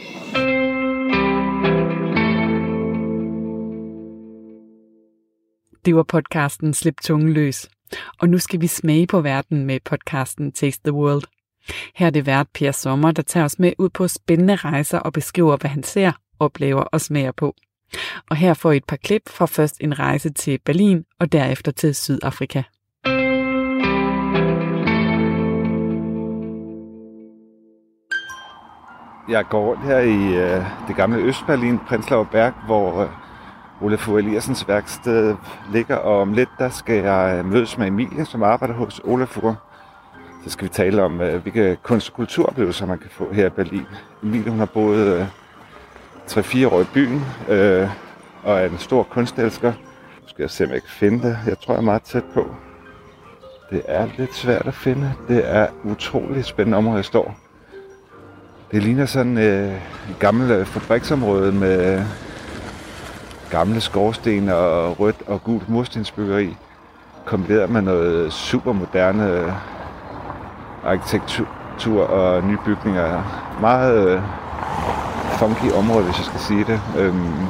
Det 5.85 5.95
var 5.95 6.03
podcasten 6.03 6.73
Slip 6.73 7.01
tungen 7.01 7.33
løs. 7.33 7.69
Og 8.19 8.29
nu 8.29 8.37
skal 8.37 8.61
vi 8.61 8.67
smage 8.67 9.07
på 9.07 9.21
verden 9.21 9.65
med 9.65 9.79
podcasten 9.85 10.51
Taste 10.51 10.83
the 10.83 10.93
World. 10.93 11.23
Her 11.95 12.05
er 12.05 12.09
det 12.11 12.25
vært 12.25 12.47
Per 12.53 12.71
Sommer, 12.71 13.11
der 13.11 13.21
tager 13.21 13.43
os 13.43 13.59
med 13.59 13.73
ud 13.77 13.89
på 13.89 14.07
spændende 14.07 14.55
rejser 14.55 14.99
og 14.99 15.13
beskriver, 15.13 15.57
hvad 15.57 15.69
han 15.69 15.83
ser, 15.83 16.11
oplever 16.39 16.81
og 16.81 17.01
smager 17.01 17.31
på. 17.31 17.55
Og 18.29 18.35
her 18.35 18.53
får 18.53 18.71
I 18.71 18.77
et 18.77 18.85
par 18.85 18.95
klip 18.95 19.29
fra 19.29 19.45
først 19.45 19.77
en 19.81 19.99
rejse 19.99 20.29
til 20.29 20.59
Berlin 20.65 21.05
og 21.19 21.31
derefter 21.31 21.71
til 21.71 21.95
Sydafrika. 21.95 22.63
Jeg 29.29 29.45
går 29.49 29.65
rundt 29.65 29.83
her 29.83 29.99
i 29.99 30.35
øh, 30.37 30.65
det 30.87 30.95
gamle 30.95 31.17
Østberlin, 31.17 31.79
Prenzlauer 31.79 32.23
Berg, 32.23 32.53
hvor 32.65 33.01
øh, 33.01 33.09
Olaf 33.81 34.07
Eliassens 34.07 34.67
værksted 34.67 35.35
ligger, 35.73 35.95
og 35.95 36.21
om 36.21 36.33
lidt 36.33 36.49
der 36.59 36.69
skal 36.69 37.03
jeg 37.03 37.45
mødes 37.45 37.77
med 37.77 37.87
Emilie, 37.87 38.25
som 38.25 38.43
arbejder 38.43 38.73
hos 38.73 39.01
Olafur. 39.03 39.57
Så 40.43 40.49
skal 40.49 40.63
vi 40.63 40.69
tale 40.69 41.03
om, 41.03 41.21
øh, 41.21 41.41
hvilke 41.41 41.77
kunst- 41.83 42.09
og 42.09 42.15
kulturoplevelser 42.15 42.85
man 42.85 42.99
kan 42.99 43.09
få 43.09 43.33
her 43.33 43.45
i 43.45 43.49
Berlin. 43.49 43.85
Emilie 44.23 44.49
hun 44.49 44.59
har 44.59 44.65
boet 44.65 45.19
øh, 45.19 45.25
3-4 46.27 46.67
år 46.67 46.81
i 46.81 46.85
byen, 46.93 47.25
øh, 47.49 47.89
og 48.43 48.59
er 48.59 48.65
en 48.69 48.77
stor 48.77 49.03
kunstelsker. 49.03 49.73
Nu 50.21 50.27
skal 50.27 50.43
jeg 50.43 50.49
se, 50.49 50.63
om 50.63 50.71
jeg 50.71 50.81
kan 50.81 50.89
finde 50.89 51.27
det. 51.27 51.37
Jeg 51.45 51.59
tror, 51.59 51.73
jeg 51.73 51.79
er 51.79 51.85
meget 51.85 52.01
tæt 52.01 52.23
på. 52.33 52.55
Det 53.69 53.81
er 53.85 54.07
lidt 54.17 54.35
svært 54.35 54.67
at 54.67 54.73
finde. 54.73 55.13
Det 55.27 55.55
er 55.55 55.67
utroligt 55.83 56.45
spændende 56.45 56.77
område, 56.77 56.97
jeg 56.97 57.05
står. 57.05 57.37
Det 58.71 58.83
ligner 58.83 59.05
sådan 59.05 59.37
øh, 59.37 59.73
et 60.09 60.19
gammelt 60.19 60.51
øh, 60.51 60.65
fabriksområde 60.65 61.51
med 61.51 61.99
øh, 61.99 62.05
gamle 63.51 63.81
skorsten 63.81 64.49
og 64.49 64.99
rødt 64.99 65.21
og 65.27 65.43
gult 65.43 65.69
murstensbyggeri, 65.69 66.57
kombineret 67.25 67.69
med 67.69 67.81
noget 67.81 68.33
super 68.33 68.73
moderne 68.73 69.55
arkitektur 70.83 72.03
og 72.03 72.43
nye 72.43 72.57
bygninger. 72.65 73.23
Meget 73.61 74.07
øh, 74.07 74.21
funky 75.39 75.71
område, 75.71 76.03
hvis 76.03 76.17
jeg 76.17 76.25
skal 76.25 76.39
sige 76.39 76.65
det. 76.65 76.81
Øhm, 76.97 77.47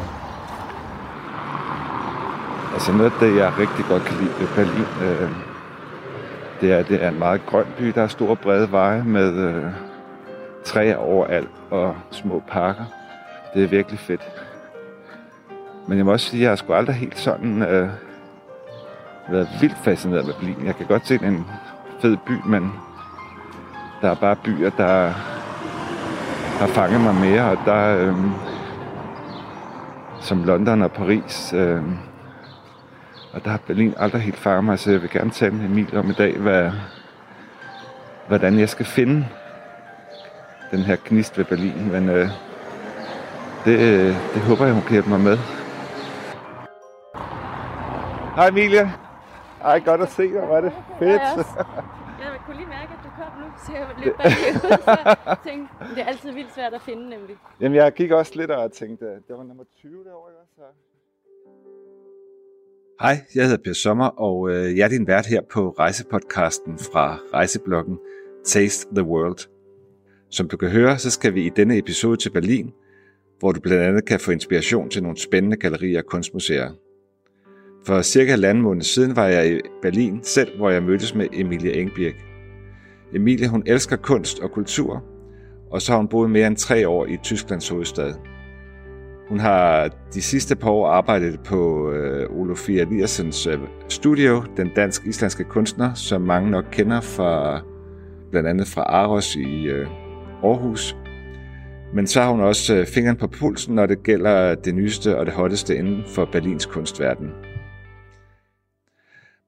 altså 2.74 2.92
noget 2.92 3.12
af 3.14 3.20
det, 3.20 3.36
jeg 3.36 3.58
rigtig 3.58 3.86
godt 3.86 4.04
kan 4.04 4.18
lide 4.18 4.34
ved 4.40 4.48
Berlin, 4.56 4.86
øh, 5.02 5.30
det 6.62 6.72
er, 6.72 6.84
det 6.84 7.04
er 7.04 7.10
en 7.10 7.20
meget 7.20 7.46
grøn 7.46 7.66
by. 7.78 7.86
Der 7.86 8.02
er 8.04 8.08
store 8.08 8.36
brede 8.36 8.72
veje 8.72 9.04
med 9.04 9.34
øh, 9.34 9.64
træer 10.66 10.98
overalt 10.98 11.50
og 11.72 11.96
små 12.12 12.44
parker. 12.48 12.84
Det 13.54 13.64
er 13.64 13.68
virkelig 13.68 14.00
fedt. 14.00 14.49
Men 15.90 15.98
jeg 15.98 16.06
må 16.06 16.12
også 16.12 16.26
sige, 16.26 16.40
at 16.40 16.42
jeg 16.42 16.50
har 16.52 16.56
sgu 16.56 16.74
aldrig 16.74 16.96
helt 16.96 17.20
sådan 17.20 17.62
øh, 17.62 17.90
været 19.30 19.50
vildt 19.62 19.78
fascineret 19.78 20.26
med 20.26 20.34
Berlin. 20.34 20.66
Jeg 20.66 20.76
kan 20.76 20.86
godt 20.86 21.08
se, 21.08 21.20
en 21.24 21.46
fed 22.02 22.18
by, 22.18 22.32
men 22.46 22.72
der 24.02 24.10
er 24.10 24.16
bare 24.16 24.36
byer, 24.36 24.70
der 24.70 25.10
har 26.60 26.68
fanget 26.68 27.02
mig 27.02 27.16
mere, 27.16 27.52
og 27.52 27.58
der 27.66 27.98
øh, 27.98 28.16
som 30.22 30.44
London 30.44 30.82
og 30.82 30.92
Paris. 30.92 31.54
Øh, 31.54 31.82
og 33.34 33.44
der 33.44 33.50
har 33.50 33.60
Berlin 33.68 33.94
aldrig 33.98 34.22
helt 34.22 34.40
fanget 34.40 34.64
mig, 34.64 34.80
så 34.80 34.92
jeg 34.92 35.02
vil 35.02 35.10
gerne 35.10 35.32
tale 35.32 35.56
med 35.56 35.66
Emil 35.66 35.98
om 35.98 36.10
i 36.10 36.14
dag, 36.14 36.38
hvad, 36.38 36.72
hvordan 38.28 38.60
jeg 38.60 38.70
skal 38.70 38.86
finde 38.86 39.28
den 40.72 40.80
her 40.80 40.96
gnist 41.06 41.38
ved 41.38 41.46
Berlin. 41.46 41.92
Men 41.92 42.10
øh, 42.10 42.30
det, 43.66 43.80
øh, 43.80 44.16
det 44.34 44.42
håber 44.42 44.66
jeg, 44.66 44.74
hun 44.74 44.84
kan 44.84 44.92
hjælpe 44.92 45.10
mig 45.10 45.20
med. 45.20 45.38
Hej 48.40 48.48
Emilie. 48.48 48.92
Ej, 49.64 49.80
godt 49.86 50.02
at 50.02 50.12
se 50.12 50.24
dig. 50.24 50.46
Hvor 50.46 50.58
er 50.58 50.62
det 50.62 50.74
fedt. 51.00 51.22
Jeg 51.22 51.34
også. 51.38 51.50
Jeg 52.20 52.40
kunne 52.46 52.58
lige 52.58 52.68
mærke, 52.68 52.92
at 52.98 53.02
du 53.04 53.10
kom 53.20 53.32
nu, 53.42 53.48
så 53.66 53.72
jeg 53.74 53.88
løb 54.04 54.16
bagud. 54.18 54.60
Så 55.26 55.36
tænkte, 55.48 55.74
det 55.96 56.02
er 56.02 56.06
altid 56.06 56.32
vildt 56.32 56.54
svært 56.56 56.74
at 56.74 56.82
finde, 56.82 57.10
nemlig. 57.10 57.36
Jamen, 57.62 57.76
jeg 57.76 57.94
gik 57.94 58.12
også 58.12 58.32
lidt 58.36 58.52
og 58.52 58.72
tænkte, 58.72 59.06
det 59.06 59.36
var 59.38 59.44
nummer 59.44 59.64
20 59.76 60.04
derovre, 60.04 60.32
ikke 60.32 60.40
også? 60.42 60.78
Hej, 63.02 63.16
jeg 63.36 63.44
hedder 63.44 63.64
Per 63.64 63.74
Sommer, 63.74 64.06
og 64.06 64.50
øh, 64.50 64.78
jeg 64.78 64.84
er 64.86 64.90
din 64.90 65.08
vært 65.08 65.26
her 65.26 65.42
på 65.54 65.70
rejsepodcasten 65.70 66.78
fra 66.78 67.18
rejsebloggen 67.34 68.00
Taste 68.46 68.96
the 68.96 69.04
World. 69.04 69.50
Som 70.30 70.50
du 70.50 70.58
kan 70.58 70.70
høre, 70.70 70.98
så 70.98 71.12
skal 71.12 71.34
vi 71.34 71.46
i 71.46 71.50
denne 71.50 71.78
episode 71.78 72.18
til 72.18 72.30
Berlin, 72.30 72.74
hvor 73.40 73.52
du 73.52 73.60
blandt 73.60 73.84
andet 73.84 74.06
kan 74.06 74.20
få 74.20 74.32
inspiration 74.32 74.90
til 74.90 75.04
nogle 75.04 75.18
spændende 75.18 75.58
gallerier 75.58 76.00
og 76.00 76.06
kunstmuseer. 76.06 76.72
For 77.86 78.02
cirka 78.02 78.32
halvanden 78.32 78.64
måned 78.64 78.82
siden 78.82 79.16
var 79.16 79.26
jeg 79.26 79.56
i 79.56 79.60
Berlin 79.82 80.20
selv, 80.24 80.58
hvor 80.58 80.70
jeg 80.70 80.84
mødtes 80.84 81.16
med 81.16 81.28
Emilie 81.34 81.74
Engbirk. 81.74 82.14
Emilie 83.14 83.48
hun 83.48 83.64
elsker 83.66 83.96
kunst 83.96 84.40
og 84.40 84.52
kultur, 84.52 85.04
og 85.72 85.82
så 85.82 85.92
har 85.92 85.98
hun 85.98 86.08
boet 86.08 86.30
mere 86.30 86.48
end 86.48 86.56
tre 86.56 86.88
år 86.88 87.06
i 87.06 87.18
Tysklands 87.24 87.70
hovedstad. 87.70 88.14
Hun 89.30 89.40
har 89.40 89.90
de 90.14 90.22
sidste 90.22 90.56
par 90.56 90.70
år 90.70 90.88
arbejdet 90.88 91.40
på 91.40 91.92
øh, 91.92 92.30
Olofia 92.30 92.82
Eliassens 92.82 93.48
øh, 93.48 93.60
studio, 93.90 94.44
den 94.58 94.70
dansk-islandske 94.76 95.44
kunstner, 95.44 95.94
som 95.94 96.22
mange 96.22 96.52
nok 96.52 96.66
kender 96.72 97.02
fra 97.02 97.62
blandt 98.32 98.50
andet 98.50 98.68
fra 98.68 98.82
Aros 98.82 99.36
i 99.36 99.68
øh, 99.68 99.88
Aarhus. 100.44 100.98
Men 101.94 102.08
så 102.08 102.22
har 102.22 102.32
hun 102.32 102.42
også 102.42 102.76
øh, 102.76 102.86
fingeren 102.86 103.18
på 103.18 103.28
pulsen, 103.28 103.76
når 103.76 103.86
det 103.86 104.04
gælder 104.04 104.56
det 104.56 104.76
nyeste 104.76 105.18
og 105.18 105.26
det 105.26 105.34
hotteste 105.34 105.78
inden 105.78 106.04
for 106.16 106.30
Berlins 106.32 106.66
kunstverden. 106.66 107.30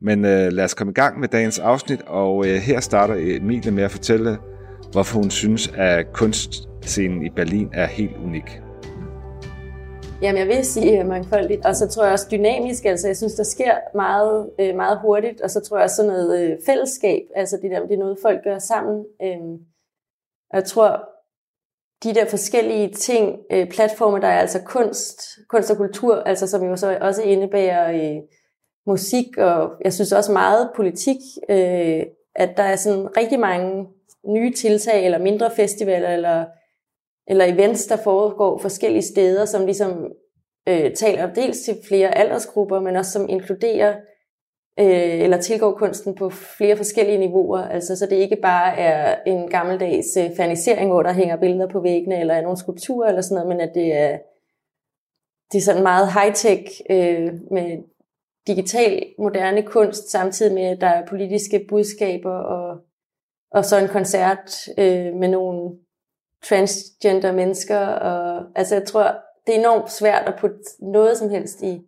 Men 0.02 0.26
øh, 0.26 0.52
lad 0.52 0.64
os 0.64 0.74
komme 0.74 0.92
i 0.92 0.94
gang 0.94 1.20
med 1.20 1.28
dagens 1.28 1.60
afsnit, 1.60 2.02
og 2.02 2.48
øh, 2.48 2.56
her 2.56 2.80
starter 2.80 3.16
Emilie 3.18 3.72
med 3.72 3.84
at 3.84 3.92
fortælle, 3.92 4.38
hvorfor 4.92 5.20
hun 5.20 5.30
synes, 5.30 5.74
at 5.78 6.14
kunstscenen 6.14 7.26
i 7.26 7.30
Berlin 7.30 7.70
er 7.74 7.86
helt 7.86 8.18
unik. 8.18 8.62
Jamen, 10.22 10.40
jeg 10.40 10.48
vil 10.48 10.66
sige 10.66 11.00
øh, 11.00 11.08
mangfoldigt, 11.08 11.66
og 11.66 11.76
så 11.76 11.88
tror 11.88 12.04
jeg 12.04 12.14
også 12.14 12.28
dynamisk, 12.32 12.86
altså 12.86 13.08
jeg 13.08 13.18
synes, 13.18 13.34
der 13.34 13.44
sker 13.44 13.76
meget, 13.96 14.50
øh, 14.60 14.76
meget 14.76 15.00
hurtigt, 15.02 15.42
og 15.42 15.50
så 15.50 15.60
tror 15.60 15.78
jeg 15.78 15.84
også 15.84 15.96
sådan 15.96 16.12
noget 16.12 16.42
øh, 16.42 16.58
fællesskab, 16.66 17.22
altså 17.36 17.60
det, 17.62 17.72
der, 17.72 17.80
det 17.80 17.94
er 17.94 18.00
noget, 18.00 18.18
folk 18.22 18.44
gør 18.44 18.60
sammen. 18.60 19.06
Øhm, 19.24 19.54
og 20.52 20.58
jeg 20.58 20.66
tror, 20.66 20.90
de 22.04 22.14
der 22.14 22.26
forskellige 22.26 22.94
ting, 22.94 23.40
platforme, 23.72 24.20
der 24.22 24.28
er 24.28 24.40
altså 24.40 24.62
kunst, 24.66 25.22
kunst 25.50 25.72
og 25.72 25.78
kultur, 25.78 26.16
altså 26.16 26.48
som 26.48 26.64
jo 26.64 26.76
så 26.76 26.98
også 27.02 27.22
indebærer 27.22 27.92
musik, 28.88 29.38
og 29.38 29.72
jeg 29.84 29.94
synes 29.94 30.12
også 30.12 30.32
meget 30.32 30.70
politik, 30.76 31.17
øh, 31.50 32.04
at 32.36 32.58
der 32.58 32.63
er 32.63 32.76
sådan 32.76 33.17
rigtig 33.17 33.39
mange 33.39 33.88
nye 34.28 34.54
tiltag, 34.54 35.06
eller 35.06 35.17
mindre 35.17 35.52
festivaler, 35.56 36.10
eller 36.10 36.46
eller 37.28 37.46
events, 37.46 37.86
der 37.86 37.98
foregår 37.98 38.58
forskellige 38.58 39.02
steder, 39.02 39.46
som 39.46 39.65
ligesom 39.65 40.12
øh, 40.70 40.94
taler 40.94 41.34
dels 41.34 41.60
til 41.60 41.78
flere 41.88 42.17
aldersgrupper, 42.17 42.80
men 42.80 42.96
også 42.96 43.12
som 43.12 43.30
inkluderer 43.30 43.96
øh, 44.80 45.22
eller 45.22 45.38
tilgår 45.38 45.72
kunsten 45.72 46.15
på 46.15 46.30
flere 46.30 46.78
forskellige 46.78 47.17
niveauer. 47.17 47.62
Altså, 47.62 47.96
så 47.96 48.06
det 48.06 48.15
ikke 48.15 48.36
bare 48.36 48.78
er 48.78 49.15
en 49.26 49.50
gammeldags 49.50 50.17
øh, 50.17 50.36
fanisering, 50.38 50.91
hvor 50.91 51.04
der 51.04 51.13
hænger 51.13 51.36
billeder 51.36 51.67
på 51.67 51.80
væggene, 51.80 52.20
eller 52.20 52.34
er 52.34 52.41
nogle 52.41 52.58
skulpturer 52.58 53.08
eller 53.08 53.22
sådan 53.22 53.36
noget, 53.36 53.50
men 53.50 53.70
at 53.70 53.76
det 53.76 53.94
er, 53.94 54.17
det 55.52 55.58
er 55.58 55.62
sådan 55.62 55.84
meget 55.84 56.08
high-tech 56.08 56.82
øh, 56.89 57.34
med 57.52 57.78
digital, 58.47 59.06
moderne 59.19 59.62
kunst, 59.63 60.12
samtidig 60.12 60.54
med, 60.54 60.63
at 60.63 60.82
der 60.82 60.88
er 60.88 61.08
politiske 61.08 61.65
budskaber, 61.69 62.34
og, 62.34 62.77
og 63.51 63.65
så 63.65 63.77
en 63.77 63.88
koncert 63.88 64.67
øh, 64.77 65.13
med 65.13 65.27
nogle 65.27 65.71
transgender 66.43 67.32
mennesker. 67.32 67.80
Og, 67.80 68.43
altså 68.56 68.75
jeg 68.75 68.86
tror, 68.88 69.15
det 69.47 69.56
er 69.56 69.60
enormt 69.60 69.91
svært 69.91 70.27
at 70.27 70.34
putte 70.39 70.58
noget 70.80 71.17
som 71.17 71.30
helst 71.30 71.62
i 71.62 71.82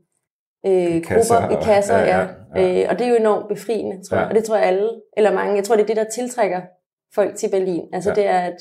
øh, 0.65 1.03
kasser, 1.03 1.39
grupper, 1.39 1.59
i 1.59 1.63
kasser. 1.63 1.97
Ja, 1.97 2.19
ja, 2.19 2.27
ja. 2.55 2.81
Øh, 2.83 2.89
og 2.89 2.99
det 2.99 3.05
er 3.07 3.09
jo 3.09 3.15
enormt 3.15 3.47
befriende, 3.47 4.03
tror 4.09 4.17
ja. 4.17 4.21
jeg. 4.21 4.29
Og 4.29 4.35
det 4.35 4.43
tror 4.43 4.55
jeg 4.55 4.65
alle, 4.65 4.89
eller 5.17 5.33
mange, 5.33 5.55
jeg 5.55 5.63
tror, 5.63 5.75
det 5.75 5.83
er 5.83 5.87
det, 5.87 5.95
der 5.95 6.03
tiltrækker 6.03 6.61
folk 7.15 7.35
til 7.35 7.49
Berlin. 7.49 7.87
Altså 7.93 8.09
ja. 8.09 8.15
det 8.15 8.25
er, 8.25 8.39
at 8.39 8.57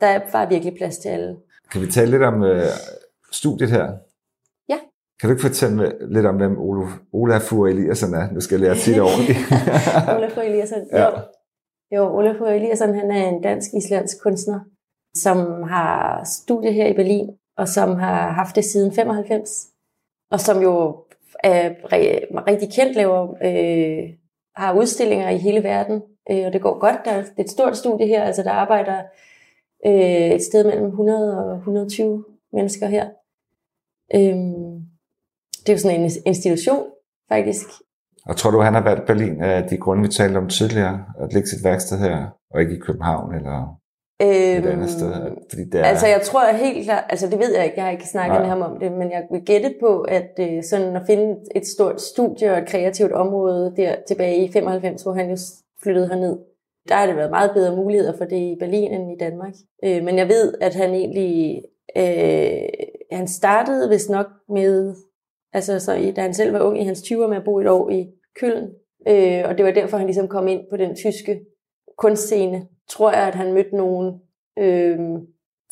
der 0.00 0.06
er 0.06 0.20
bare 0.32 0.48
virkelig 0.48 0.74
plads 0.76 0.98
til 0.98 1.08
alle. 1.08 1.36
Kan 1.72 1.80
vi 1.80 1.86
tale 1.86 2.10
lidt 2.10 2.22
om 2.22 2.42
øh, 2.42 2.62
studiet 3.32 3.70
her? 3.70 3.92
Kan 5.22 5.28
du 5.28 5.34
ikke 5.34 5.48
fortælle 5.48 5.92
lidt 6.14 6.26
om, 6.26 6.36
hvem 6.36 6.58
Olaf, 6.58 6.90
Olafur 7.12 7.66
Eliasson 7.66 8.14
er? 8.14 8.32
Nu 8.32 8.40
skal 8.40 8.54
jeg 8.54 8.60
lære 8.60 8.70
at 8.70 8.78
sige 8.78 8.94
det 8.94 9.02
ordentligt. 9.02 9.38
Olafur 10.16 10.42
Eliasson, 10.42 10.78
ja. 10.92 11.04
jo. 11.04 11.10
Jo, 11.96 12.16
Olafur 12.16 12.46
Eliasson, 12.46 12.94
han 12.94 13.10
er 13.10 13.28
en 13.28 13.42
dansk-islandsk 13.42 14.22
kunstner, 14.22 14.60
som 15.16 15.62
har 15.62 16.24
studie 16.24 16.72
her 16.72 16.86
i 16.86 16.92
Berlin, 16.92 17.30
og 17.56 17.68
som 17.68 17.96
har 17.96 18.32
haft 18.32 18.56
det 18.56 18.64
siden 18.64 18.92
95, 18.92 19.66
og 20.30 20.40
som 20.40 20.62
jo 20.62 20.96
er 21.44 21.70
rigtig 22.46 22.72
kendt, 22.72 22.96
laver, 22.96 23.34
øh, 23.44 24.14
har 24.56 24.74
udstillinger 24.74 25.30
i 25.30 25.38
hele 25.38 25.62
verden, 25.62 26.02
øh, 26.30 26.46
og 26.46 26.52
det 26.52 26.60
går 26.62 26.78
godt. 26.78 26.96
Der 27.04 27.10
er 27.10 27.24
et 27.38 27.50
stort 27.50 27.76
studie 27.76 28.06
her, 28.06 28.24
altså 28.24 28.42
der 28.42 28.50
arbejder 28.50 29.02
øh, 29.86 30.30
et 30.30 30.42
sted 30.42 30.64
mellem 30.64 30.86
100 30.86 31.44
og 31.44 31.56
120 31.56 32.24
mennesker 32.52 32.86
her. 32.86 33.08
Øh, 34.14 34.71
det 35.66 35.68
er 35.68 35.72
jo 35.72 35.78
sådan 35.78 36.00
en 36.00 36.10
institution, 36.26 36.86
faktisk. 37.32 37.66
Og 38.26 38.36
tror 38.36 38.50
du, 38.50 38.60
han 38.60 38.74
har 38.74 38.82
valgt 38.82 39.06
Berlin 39.06 39.42
af 39.42 39.68
de 39.68 39.76
grunde, 39.76 40.02
vi 40.02 40.08
talte 40.08 40.38
om 40.38 40.48
tidligere, 40.48 41.04
at 41.20 41.32
lægge 41.32 41.48
sit 41.48 41.64
værksted 41.64 41.98
her, 41.98 42.26
og 42.50 42.60
ikke 42.60 42.74
i 42.74 42.78
København? 42.78 43.34
Eller? 43.34 43.82
et 44.22 44.66
andet 44.66 44.90
sted? 44.90 45.14
Øhm, 45.14 45.36
fordi 45.50 45.64
det 45.64 45.80
er... 45.80 45.84
Altså 45.84 46.06
jeg 46.06 46.20
tror 46.22 46.52
helt 46.52 46.84
klart, 46.84 47.04
altså 47.08 47.26
det 47.26 47.38
ved 47.38 47.54
jeg 47.54 47.64
ikke, 47.64 47.76
jeg 47.76 47.84
har 47.84 47.90
ikke 47.90 48.08
snakket 48.08 48.32
Nej. 48.32 48.40
med 48.40 48.48
ham 48.48 48.62
om 48.62 48.78
det, 48.80 48.92
men 48.92 49.10
jeg 49.10 49.26
vil 49.30 49.42
gætte 49.44 49.74
på, 49.80 50.00
at 50.00 50.30
øh, 50.40 50.62
sådan 50.64 50.96
at 50.96 51.02
finde 51.06 51.36
et 51.54 51.66
stort 51.66 52.00
studie 52.00 52.52
og 52.52 52.58
et 52.58 52.68
kreativt 52.68 53.12
område 53.12 53.74
der 53.76 53.96
tilbage 54.08 54.44
i 54.44 54.52
95, 54.52 55.02
hvor 55.02 55.12
han 55.12 55.30
jo 55.30 55.36
flyttede 55.82 56.08
herned, 56.08 56.38
der 56.88 56.94
har 56.94 57.06
det 57.06 57.16
været 57.16 57.30
meget 57.30 57.50
bedre 57.54 57.76
muligheder 57.76 58.16
for 58.16 58.24
det 58.24 58.36
i 58.36 58.56
Berlin 58.60 58.92
end 58.92 59.12
i 59.12 59.16
Danmark. 59.20 59.54
Øh, 59.84 60.04
men 60.04 60.18
jeg 60.18 60.28
ved, 60.28 60.54
at 60.60 60.74
han 60.74 60.94
egentlig, 60.94 61.62
øh, 61.96 62.68
han 63.12 63.28
startede 63.28 63.88
vist 63.88 64.10
nok 64.10 64.26
med 64.48 64.94
Altså, 65.52 65.78
så 65.78 65.92
i, 65.92 66.10
da 66.10 66.20
han 66.20 66.34
selv 66.34 66.52
var 66.52 66.60
ung 66.60 66.80
i 66.80 66.84
hans 66.84 67.00
20'er 67.00 67.26
med 67.26 67.36
at 67.36 67.44
bo 67.44 67.58
et 67.58 67.68
år 67.68 67.90
i 67.90 68.06
Køln. 68.40 68.70
Øh, 69.08 69.42
og 69.44 69.58
det 69.58 69.64
var 69.64 69.70
derfor, 69.70 69.96
han 69.96 70.06
ligesom 70.06 70.28
kom 70.28 70.48
ind 70.48 70.60
på 70.70 70.76
den 70.76 70.96
tyske 70.96 71.40
kunstscene. 71.98 72.66
Tror 72.88 73.12
jeg, 73.12 73.28
at 73.28 73.34
han 73.34 73.52
mødte 73.52 73.76
nogen 73.76 74.20
øh, 74.58 74.98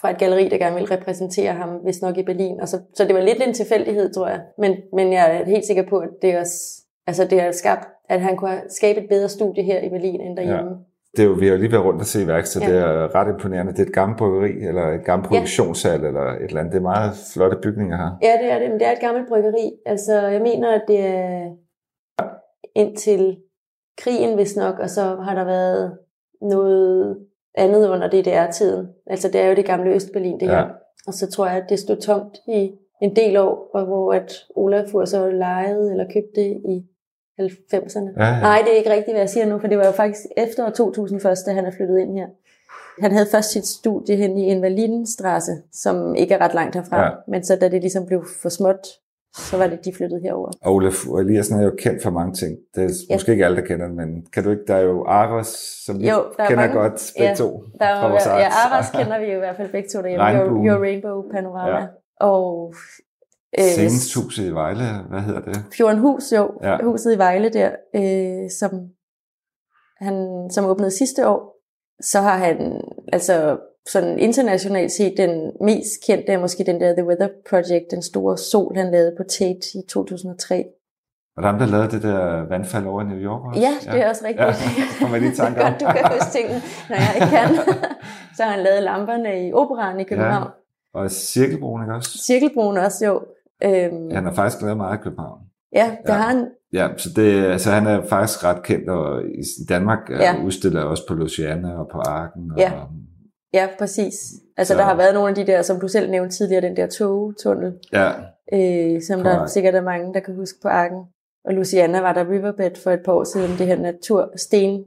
fra 0.01 0.11
et 0.11 0.19
galleri, 0.19 0.49
der 0.49 0.59
gerne 0.59 0.75
ville 0.77 0.97
repræsentere 0.97 1.53
ham, 1.53 1.69
hvis 1.69 2.03
nok 2.03 2.19
i 2.19 2.23
Berlin. 2.23 2.61
Og 2.61 2.69
så, 2.69 2.81
så 2.95 3.05
det 3.05 3.14
var 3.14 3.21
lidt 3.21 3.43
en 3.43 3.55
tilfældighed, 3.55 4.12
tror 4.12 4.29
jeg. 4.29 4.40
Men, 4.59 4.77
men 4.93 5.12
jeg 5.12 5.37
er 5.37 5.45
helt 5.45 5.64
sikker 5.64 5.83
på, 5.88 5.99
at 5.99 6.09
det 6.23 6.38
også, 6.38 6.83
altså 7.07 7.25
det 7.25 7.40
har 7.40 7.53
skabt, 7.53 7.88
at 8.09 8.21
han 8.21 8.37
kunne 8.37 8.62
skabe 8.69 9.01
et 9.01 9.09
bedre 9.09 9.29
studie 9.29 9.64
her 9.64 9.81
i 9.81 9.88
Berlin 9.88 10.21
end 10.21 10.37
derhjemme. 10.37 10.71
Ja. 10.71 10.77
Det 11.16 11.23
er 11.23 11.27
jo, 11.27 11.33
vi 11.33 11.46
har 11.46 11.55
jo 11.55 11.61
lige 11.61 11.73
været 11.73 11.85
rundt 11.85 12.01
og 12.01 12.07
se 12.07 12.27
værksted, 12.27 12.62
Ja. 12.62 12.68
det 12.68 12.79
er 12.79 13.14
ret 13.14 13.29
imponerende. 13.35 13.73
Det 13.73 13.79
er 13.81 13.87
et 13.87 13.92
gammelt 13.92 14.18
bryggeri, 14.18 14.53
eller 14.68 14.83
et 14.88 15.05
gammelt 15.05 15.29
produktionssal, 15.29 16.05
eller 16.05 16.23
et 16.23 16.42
eller 16.42 16.61
andet. 16.61 16.73
Det 16.73 16.79
er 16.79 16.83
meget 16.83 17.12
flotte 17.35 17.57
bygninger 17.62 17.96
her. 17.96 18.11
Ja, 18.23 18.33
det 18.42 18.53
er 18.53 18.59
det, 18.59 18.70
men 18.70 18.81
det 18.81 18.87
er 18.88 18.92
et 18.92 19.01
gammelt 19.01 19.29
bryggeri. 19.29 19.70
Altså, 19.87 20.20
jeg 20.27 20.40
mener, 20.42 20.68
at 20.75 20.83
det 20.88 21.01
er 21.07 21.51
indtil 22.75 23.37
krigen, 23.99 24.35
hvis 24.35 24.57
nok, 24.57 24.79
og 24.79 24.90
så 24.90 25.03
har 25.03 25.35
der 25.35 25.44
været 25.44 25.99
noget 26.42 27.18
andet 27.55 27.88
under 27.88 28.09
DDR-tiden. 28.09 28.87
Altså, 29.07 29.29
det 29.29 29.40
er 29.40 29.49
jo 29.49 29.55
det 29.55 29.64
gamle 29.66 29.94
Østberlin, 29.94 30.40
det 30.40 30.46
Ja. 30.46 30.53
her. 30.53 30.68
Og 31.07 31.14
så 31.14 31.31
tror 31.31 31.46
jeg, 31.46 31.57
at 31.57 31.66
det 31.68 31.79
stod 31.79 31.96
tomt 31.96 32.37
i 32.49 32.73
en 33.03 33.16
del 33.16 33.37
år, 33.37 33.85
hvor 33.87 34.12
at 34.12 34.33
Olafur 34.57 35.05
så 35.05 35.31
lejede 35.31 35.90
eller 35.92 36.05
købte 36.05 36.40
det 36.40 36.62
i 36.68 36.87
90'erne. 37.40 38.22
Ja, 38.22 38.24
ja. 38.26 38.40
Nej, 38.40 38.62
det 38.64 38.72
er 38.72 38.76
ikke 38.76 38.90
rigtigt, 38.90 39.12
hvad 39.14 39.20
jeg 39.20 39.31
siger 39.31 39.46
nu, 39.46 39.59
for 39.59 39.66
det 39.68 39.79
var 39.79 39.87
jo 39.87 39.92
faktisk 39.92 40.20
efter 40.37 40.66
år 40.66 40.70
2000 40.70 41.20
først, 41.20 41.46
da 41.46 41.53
han 41.53 41.64
er 41.64 41.70
flyttet 41.76 41.98
ind 41.98 42.18
her. 42.18 42.26
Han 43.03 43.12
havde 43.12 43.26
først 43.31 43.53
sit 43.53 43.66
studie 43.66 44.16
hen 44.16 44.38
i 44.38 44.46
Invalidenstrasse, 44.46 45.53
som 45.72 46.14
ikke 46.14 46.35
er 46.35 46.40
ret 46.40 46.55
langt 46.55 46.74
herfra. 46.74 47.03
Ja. 47.05 47.11
Men 47.29 47.44
så 47.44 47.57
da 47.57 47.68
det 47.68 47.81
ligesom 47.81 48.07
blev 48.07 48.24
for 48.42 48.48
småt, 48.48 48.87
så 49.37 49.57
var 49.57 49.66
det, 49.66 49.85
de 49.85 49.92
flyttede 49.94 50.20
herover. 50.22 50.50
Og 50.62 50.74
Olaf 50.74 51.07
Eliassen 51.20 51.61
er 51.61 51.64
jo 51.64 51.72
kendt 51.79 52.03
for 52.03 52.11
mange 52.11 52.35
ting. 52.35 52.59
Det 52.74 52.85
er 52.85 52.88
Ja. 53.11 53.14
måske 53.14 53.33
ikke 53.33 53.44
alle, 53.44 53.57
der 53.57 53.62
kender 53.66 53.88
men 53.88 54.26
kan 54.33 54.44
du 54.44 54.50
ikke, 54.50 54.62
der 54.68 54.74
er 54.74 54.81
jo 54.81 55.05
Aros, 55.05 55.46
som 55.87 56.00
vi 56.00 56.09
Jo, 56.11 56.16
der 56.37 56.42
er 56.44 56.48
kender 56.48 56.66
mange- 56.66 56.81
godt 56.81 57.12
begge 57.18 57.29
ja, 57.29 57.35
to 57.35 57.64
Der 57.79 57.85
er, 57.87 58.00
fra 58.00 58.09
vores 58.11 58.26
ja. 58.26 58.48
Aras 58.48 58.90
kender 58.90 59.18
vi 59.18 59.24
jo 59.26 59.37
i 59.37 59.38
hvert 59.38 59.57
fald 59.57 59.72
begge 59.72 59.88
to 59.88 60.03
derhjemme. 60.03 60.24
Regnbuen. 60.24 60.66
Your, 60.66 60.74
Your 60.76 60.83
Rainbow 60.85 61.22
Panorama. 61.33 61.79
Ja. 61.79 61.87
Og 62.20 62.74
øh, 63.58 63.64
Senest 63.64 64.14
huset 64.14 64.46
i 64.46 64.50
Vejle, 64.50 64.84
hvad 65.08 65.20
hedder 65.20 65.40
det? 65.40 65.64
Fjordenhus, 65.76 66.32
jo. 66.32 66.50
Ja. 66.62 66.70
Ja. 66.70 66.82
Huset 66.84 67.14
i 67.14 67.18
Vejle 67.18 67.48
der, 67.48 67.70
øh, 67.94 68.50
som, 68.50 68.70
han, 70.00 70.48
som 70.50 70.64
åbnede 70.64 70.90
sidste 70.90 71.28
år. 71.28 71.56
Så 72.02 72.20
har 72.20 72.36
han 72.36 72.80
altså 73.12 73.58
sådan 73.88 74.18
internationalt 74.18 74.92
set 74.92 75.14
den 75.16 75.52
mest 75.60 75.90
kendte 76.06 76.32
er 76.32 76.40
måske 76.40 76.64
den 76.64 76.80
der 76.80 76.92
The 76.94 77.06
Weather 77.06 77.28
Project, 77.50 77.84
den 77.90 78.02
store 78.02 78.38
sol, 78.38 78.76
han 78.76 78.90
lavede 78.90 79.14
på 79.16 79.22
Tate 79.22 79.66
i 79.74 79.82
2003. 79.88 80.64
Og 81.36 81.42
der 81.42 81.48
er 81.48 81.52
ham, 81.52 81.60
der 81.60 81.66
lavede 81.66 81.90
det 81.90 82.02
der 82.02 82.48
vandfald 82.48 82.86
over 82.86 83.02
i 83.02 83.04
New 83.04 83.18
York 83.18 83.40
også? 83.48 83.60
Ja, 83.60 83.92
det 83.92 84.02
er 84.02 84.08
også 84.08 84.24
rigtigt. 84.24 84.46
Ja, 84.46 84.52
det 84.52 84.98
kommer 85.00 85.16
jeg 85.16 85.22
lige 85.22 85.36
tanke 85.42 85.58
det 85.58 85.66
om. 85.66 85.72
godt, 85.72 85.80
du 85.80 85.86
kan 85.86 86.12
huske 86.12 86.30
tingene, 86.32 86.62
når 86.88 86.96
jeg 86.96 87.12
ikke 87.14 87.30
kan. 87.36 87.48
så 88.36 88.42
har 88.44 88.50
han 88.50 88.60
lavet 88.60 88.82
lamperne 88.82 89.48
i 89.48 89.52
operan 89.52 90.00
i 90.00 90.04
København. 90.04 90.48
Ja. 90.94 91.00
Og 91.00 91.10
Cirkelbroen, 91.10 91.82
ikke 91.82 91.94
også? 91.94 92.18
Cirkelbroen 92.26 92.76
også, 92.76 93.06
jo. 93.06 93.22
Øhm, 93.64 94.11
han 94.11 94.25
har 94.25 94.33
faktisk 94.33 94.62
lavet 94.62 94.77
meget 94.77 94.99
i 94.99 95.03
København. 95.03 95.40
ja, 95.75 95.96
det 96.03 96.09
Ja. 96.09 96.12
har 96.14 96.29
han. 96.29 96.46
Ja, 96.73 96.88
så 96.96 97.09
det, 97.16 97.44
altså, 97.44 97.70
han 97.70 97.87
er 97.87 98.07
faktisk 98.09 98.44
ret 98.44 98.62
kendt, 98.62 98.88
og 98.90 99.23
i 99.25 99.64
Danmark 99.68 100.11
Ja. 100.11 100.35
udstiller 100.44 100.83
også 100.83 101.03
på 101.09 101.14
Luciana 101.14 101.73
og 101.79 101.88
på 101.92 101.99
Arken. 101.99 102.51
Og, 102.53 102.59
Ja. 102.59 102.73
Ja, 103.55 103.68
præcis. 103.79 104.14
Altså, 104.57 104.75
Så- 104.75 104.79
der 104.79 104.85
har 104.85 104.96
været 104.96 105.14
nogle 105.14 105.29
af 105.29 105.35
de 105.35 105.46
der, 105.46 105.62
som 105.62 105.81
du 105.81 105.88
selv 105.88 106.11
nævnte 106.11 106.37
tidligere, 106.37 106.62
den 106.62 106.77
der 106.77 106.87
togtunnel, 106.87 107.73
ja, 107.92 108.09
øh, 108.53 109.03
som 109.03 109.20
der 109.23 109.35
Korrekt. 109.35 109.51
sikkert 109.51 109.75
er 109.75 109.83
mange, 109.83 110.14
der 110.14 110.20
kan 110.20 110.35
huske 110.35 110.59
på 110.62 110.68
Arken. 110.68 110.99
Og 111.44 111.55
Luciana 111.55 112.01
var 112.01 112.12
der 112.12 112.31
Riverbed 112.31 112.70
for 112.83 112.90
et 112.90 113.01
par 113.05 113.12
år 113.12 113.25
siden, 113.25 113.51
det 113.59 113.66
her 113.66 113.77
natur, 113.77 114.33
sten, 114.37 114.85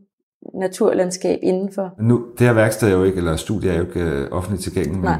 naturlandskab 0.59 1.39
indenfor. 1.41 1.91
Nu, 2.01 2.25
det 2.39 2.47
her 2.47 2.53
værksted 2.53 2.87
er 2.87 2.93
jo 2.93 3.03
ikke, 3.03 3.17
eller 3.17 3.35
studie 3.35 3.71
er 3.71 3.75
jo 3.77 3.81
ikke 3.85 3.99
øh, 4.01 4.27
offentligt 4.31 4.63
tilgængeligt, 4.63 5.01
men. 5.01 5.11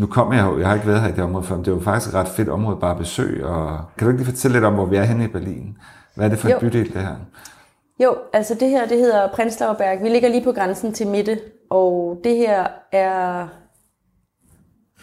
Nu 0.00 0.06
kommer 0.06 0.34
jeg 0.34 0.46
jo, 0.46 0.58
jeg 0.58 0.68
har 0.68 0.74
ikke 0.74 0.86
været 0.86 1.00
her 1.00 1.08
i 1.08 1.12
det 1.12 1.24
område 1.24 1.44
før, 1.44 1.56
men 1.56 1.64
det 1.64 1.70
er 1.70 1.74
jo 1.74 1.80
faktisk 1.82 2.08
et 2.08 2.14
ret 2.14 2.28
fedt 2.28 2.48
område 2.48 2.76
bare 2.80 2.90
at 2.90 2.98
besøge, 2.98 3.46
og 3.46 3.80
kan 3.98 4.04
du 4.04 4.10
ikke 4.10 4.22
lige 4.22 4.32
fortælle 4.32 4.56
lidt 4.56 4.64
om, 4.64 4.74
hvor 4.74 4.84
vi 4.84 4.96
er 4.96 5.02
henne 5.02 5.24
i 5.24 5.28
Berlin? 5.28 5.76
Hvad 6.14 6.24
er 6.26 6.28
det 6.30 6.38
for 6.38 6.48
et 6.48 6.52
Jo. 6.52 6.58
bydel, 6.58 6.92
det 6.92 7.02
her? 7.02 7.16
Jo, 8.02 8.16
altså 8.32 8.54
det 8.54 8.70
her, 8.70 8.86
det 8.86 8.98
hedder 8.98 9.28
Prenzlauer 9.28 10.02
Vi 10.02 10.08
ligger 10.08 10.28
lige 10.28 10.44
på 10.44 10.52
grænsen 10.52 10.92
til 10.92 11.06
Mitte, 11.06 11.38
og 11.70 12.20
det 12.24 12.36
her 12.36 12.66
er... 12.92 13.46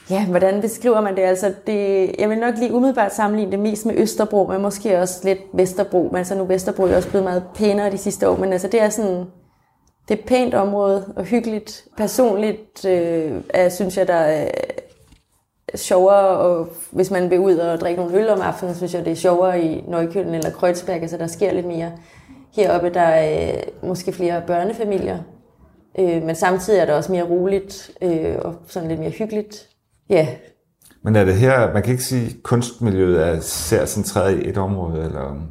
Ja, 0.09 0.25
hvordan 0.25 0.61
beskriver 0.61 1.01
man 1.01 1.15
det? 1.15 1.21
Altså, 1.21 1.53
det, 1.67 2.11
jeg 2.19 2.29
vil 2.29 2.37
nok 2.37 2.57
lige 2.57 2.73
umiddelbart 2.73 3.13
sammenligne 3.13 3.51
det 3.51 3.59
mest 3.59 3.85
med 3.85 3.95
Østerbro, 3.97 4.47
men 4.47 4.61
måske 4.61 4.99
også 4.99 5.21
lidt 5.23 5.39
Vesterbro. 5.53 6.07
Men 6.11 6.17
altså 6.17 6.35
nu 6.35 6.43
er 6.43 6.47
Vesterbro 6.47 6.87
jo 6.87 6.95
også 6.95 7.09
blevet 7.09 7.23
meget 7.23 7.43
pænere 7.55 7.91
de 7.91 7.97
sidste 7.97 8.29
år, 8.29 8.37
men 8.37 8.51
altså 8.51 8.67
det 8.67 8.81
er 8.81 8.89
sådan... 8.89 9.25
Det 10.07 10.13
er 10.13 10.19
et 10.19 10.25
pænt 10.25 10.53
område 10.53 11.13
og 11.15 11.23
hyggeligt. 11.23 11.87
Personligt 11.97 12.85
øh, 12.85 13.41
er, 13.49 13.69
synes 13.69 13.97
jeg, 13.97 14.07
der 14.07 14.13
er 14.13 14.47
sjovere, 15.75 16.37
og 16.37 16.67
hvis 16.91 17.11
man 17.11 17.29
vil 17.29 17.39
ud 17.39 17.55
og 17.55 17.79
drikke 17.79 18.01
nogle 18.01 18.17
øl 18.17 18.29
om 18.29 18.41
aftenen, 18.41 18.75
synes 18.75 18.93
jeg, 18.93 19.05
det 19.05 19.11
er 19.11 19.15
sjovere 19.15 19.61
i 19.61 19.83
Nøjkølen 19.87 20.35
eller 20.35 20.51
Kreuzberg, 20.51 21.01
altså 21.01 21.17
der 21.17 21.27
sker 21.27 21.53
lidt 21.53 21.65
mere. 21.65 21.91
Heroppe 22.55 22.89
der 22.89 23.01
er 23.01 23.57
øh, 23.57 23.89
måske 23.89 24.13
flere 24.13 24.41
børnefamilier, 24.47 25.17
øh, 25.99 26.23
men 26.23 26.35
samtidig 26.35 26.79
er 26.79 26.85
det 26.85 26.95
også 26.95 27.11
mere 27.11 27.23
roligt 27.23 27.91
øh, 28.01 28.35
og 28.41 28.55
sådan 28.67 28.89
lidt 28.89 28.99
mere 28.99 29.09
hyggeligt. 29.09 29.69
Ja, 30.09 30.27
Men 31.03 31.15
er 31.15 31.25
det 31.25 31.35
her, 31.35 31.73
man 31.73 31.83
kan 31.83 31.91
ikke 31.91 32.03
sige, 32.03 32.25
at 32.25 32.43
kunstmiljøet 32.43 33.27
er 33.27 33.39
særligt 33.39 33.89
centreret 33.89 34.39
i 34.39 34.49
et 34.49 34.57
område, 34.57 35.03
eller 35.03 35.41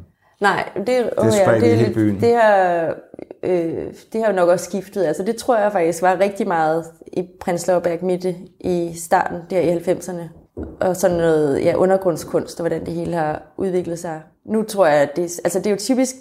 nej, 0.41 0.69
det, 0.75 0.87
det 0.87 1.09
er 1.17 1.31
spredt 1.31 1.63
i 1.63 1.67
hele 1.67 1.93
byen. 1.93 2.21
Det 2.21 2.35
har, 2.35 2.95
øh, 3.43 3.93
det 4.13 4.21
har 4.21 4.27
jo 4.27 4.35
nok 4.35 4.49
også 4.49 4.65
skiftet. 4.65 5.03
Altså 5.05 5.23
det 5.23 5.35
tror 5.35 5.57
jeg 5.57 5.71
faktisk 5.71 6.01
var 6.01 6.19
rigtig 6.19 6.47
meget 6.47 6.85
i 7.13 7.27
Prenzlauer 7.39 7.79
Berg 7.79 8.03
Mitte 8.03 8.35
i 8.59 8.93
starten 8.95 9.37
der 9.49 9.59
i 9.59 9.77
90'erne. 9.77 10.23
Og 10.79 10.95
sådan 10.95 11.17
noget 11.17 11.65
ja, 11.65 11.75
undergrundskunst, 11.75 12.59
og 12.59 12.63
hvordan 12.63 12.85
det 12.85 12.93
hele 12.93 13.13
har 13.13 13.41
udviklet 13.57 13.99
sig. 13.99 14.21
Nu 14.45 14.63
tror 14.63 14.85
jeg, 14.85 15.01
at 15.01 15.15
det, 15.15 15.23
altså 15.43 15.59
det 15.59 15.67
er 15.67 15.71
jo 15.71 15.77
typisk 15.77 16.15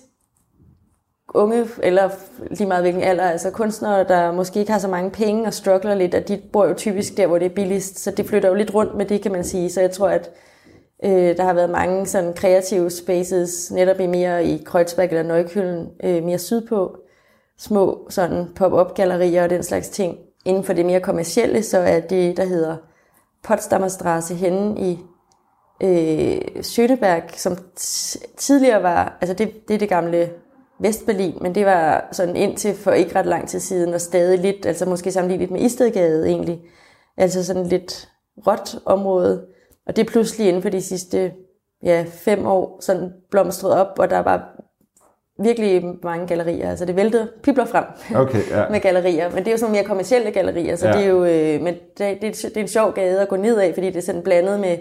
unge, 1.35 1.67
eller 1.83 2.11
lige 2.51 2.69
meget 2.69 2.83
hvilken 2.83 3.03
alder, 3.03 3.31
altså 3.31 3.51
kunstnere, 3.51 4.05
der 4.05 4.33
måske 4.33 4.61
ikke 4.61 4.73
har 4.73 4.79
så 4.79 4.89
mange 4.89 5.11
penge 5.11 5.47
og 5.47 5.55
struggler 5.55 5.95
lidt, 5.95 6.15
at 6.15 6.29
de 6.29 6.43
bor 6.53 6.67
jo 6.67 6.75
typisk 6.75 7.17
der, 7.17 7.27
hvor 7.27 7.39
det 7.39 7.47
er 7.47 7.55
billigst, 7.55 7.99
så 7.99 8.11
det 8.11 8.27
flytter 8.27 8.49
jo 8.49 8.55
lidt 8.55 8.75
rundt 8.75 8.95
med 8.95 9.07
det, 9.07 9.23
kan 9.23 9.33
man 9.33 9.45
sige. 9.45 9.71
Så 9.71 9.81
jeg 9.81 9.91
tror, 9.91 10.09
at 10.09 10.31
øh, 11.05 11.37
der 11.37 11.43
har 11.43 11.53
været 11.53 11.71
mange 11.71 12.07
sådan 12.07 12.35
kreative 12.35 12.91
spaces, 12.91 13.71
netop 13.71 14.01
i 14.01 14.07
mere 14.07 14.45
i 14.45 14.63
Kreuzberg 14.67 15.09
eller 15.09 15.23
Nøjkølen, 15.23 15.89
øh, 16.05 16.25
mere 16.25 16.39
sydpå, 16.39 16.97
små 17.59 18.07
sådan 18.11 18.47
pop-up 18.57 18.95
gallerier 18.95 19.43
og 19.45 19.51
den 19.51 19.63
slags 19.63 19.89
ting. 19.89 20.19
Inden 20.45 20.65
for 20.65 20.73
det 20.73 20.87
mere 20.87 21.01
kommercielle, 21.01 21.63
så 21.63 21.79
er 21.79 22.01
det, 22.01 22.37
der 22.37 22.45
hedder 22.45 22.77
Potsdamer 23.43 23.89
Straße 23.89 24.35
henne 24.35 24.81
i 24.81 24.99
øh, 25.83 26.41
Schöneberg, 26.61 27.39
som 27.39 27.59
tidligere 28.37 28.83
var, 28.83 29.19
altså 29.21 29.35
det, 29.35 29.69
det 29.69 29.75
er 29.75 29.79
det 29.79 29.89
gamle 29.89 30.31
Vestberlin, 30.79 31.39
men 31.41 31.55
det 31.55 31.67
var 31.67 32.09
sådan 32.13 32.37
indtil 32.37 32.75
for 32.75 32.93
ikke 32.93 33.19
ret 33.19 33.27
lang 33.27 33.49
tid 33.49 33.61
siden, 33.61 33.95
og 33.95 34.01
stadig 34.01 34.39
lidt, 34.39 34.67
altså 34.67 34.87
måske 34.87 35.13
sammenlignet 35.13 35.51
med 35.51 35.61
Istedgade 35.61 36.29
egentlig, 36.29 36.61
altså 37.17 37.45
sådan 37.45 37.67
lidt 37.67 38.09
råt 38.47 38.79
område, 38.85 39.47
og 39.87 39.97
det 39.97 40.07
er 40.07 40.11
pludselig 40.11 40.49
inden 40.49 40.63
for 40.63 40.69
de 40.69 40.83
sidste 40.83 41.33
ja, 41.83 42.05
fem 42.13 42.47
år 42.47 42.79
sådan 42.81 43.13
blomstret 43.31 43.73
op, 43.73 43.99
og 43.99 44.11
der 44.11 44.19
var 44.19 44.57
virkelig 45.39 45.85
mange 46.03 46.27
gallerier, 46.27 46.71
altså 46.71 46.85
det 46.85 46.97
væltede 46.97 47.29
pibler 47.43 47.65
frem 47.65 47.85
Okay, 48.15 48.51
ja. 48.51 48.69
med 48.73 48.81
gallerier, 48.81 49.31
men 49.31 49.39
det 49.39 49.47
er 49.47 49.53
jo 49.53 49.59
sådan 49.59 49.73
mere 49.73 49.85
kommercielle 49.85 50.31
gallerier, 50.31 50.77
så 50.77 50.87
Ja. 50.87 50.93
ja. 50.93 50.99
det 50.99 51.07
er 51.07 51.11
jo, 51.11 51.25
øh, 51.25 51.63
men 51.63 51.75
det, 51.75 51.99
det, 51.99 52.45
er, 52.45 52.49
det 52.49 52.57
er 52.57 52.61
en 52.61 52.69
sjov 52.69 52.93
gade 52.93 53.21
at 53.21 53.29
gå 53.29 53.37
ned 53.37 53.59
af, 53.59 53.75
fordi 53.75 53.87
det 53.87 53.97
er 53.97 54.01
sådan 54.01 54.23
blandet 54.23 54.61
med 54.61 54.79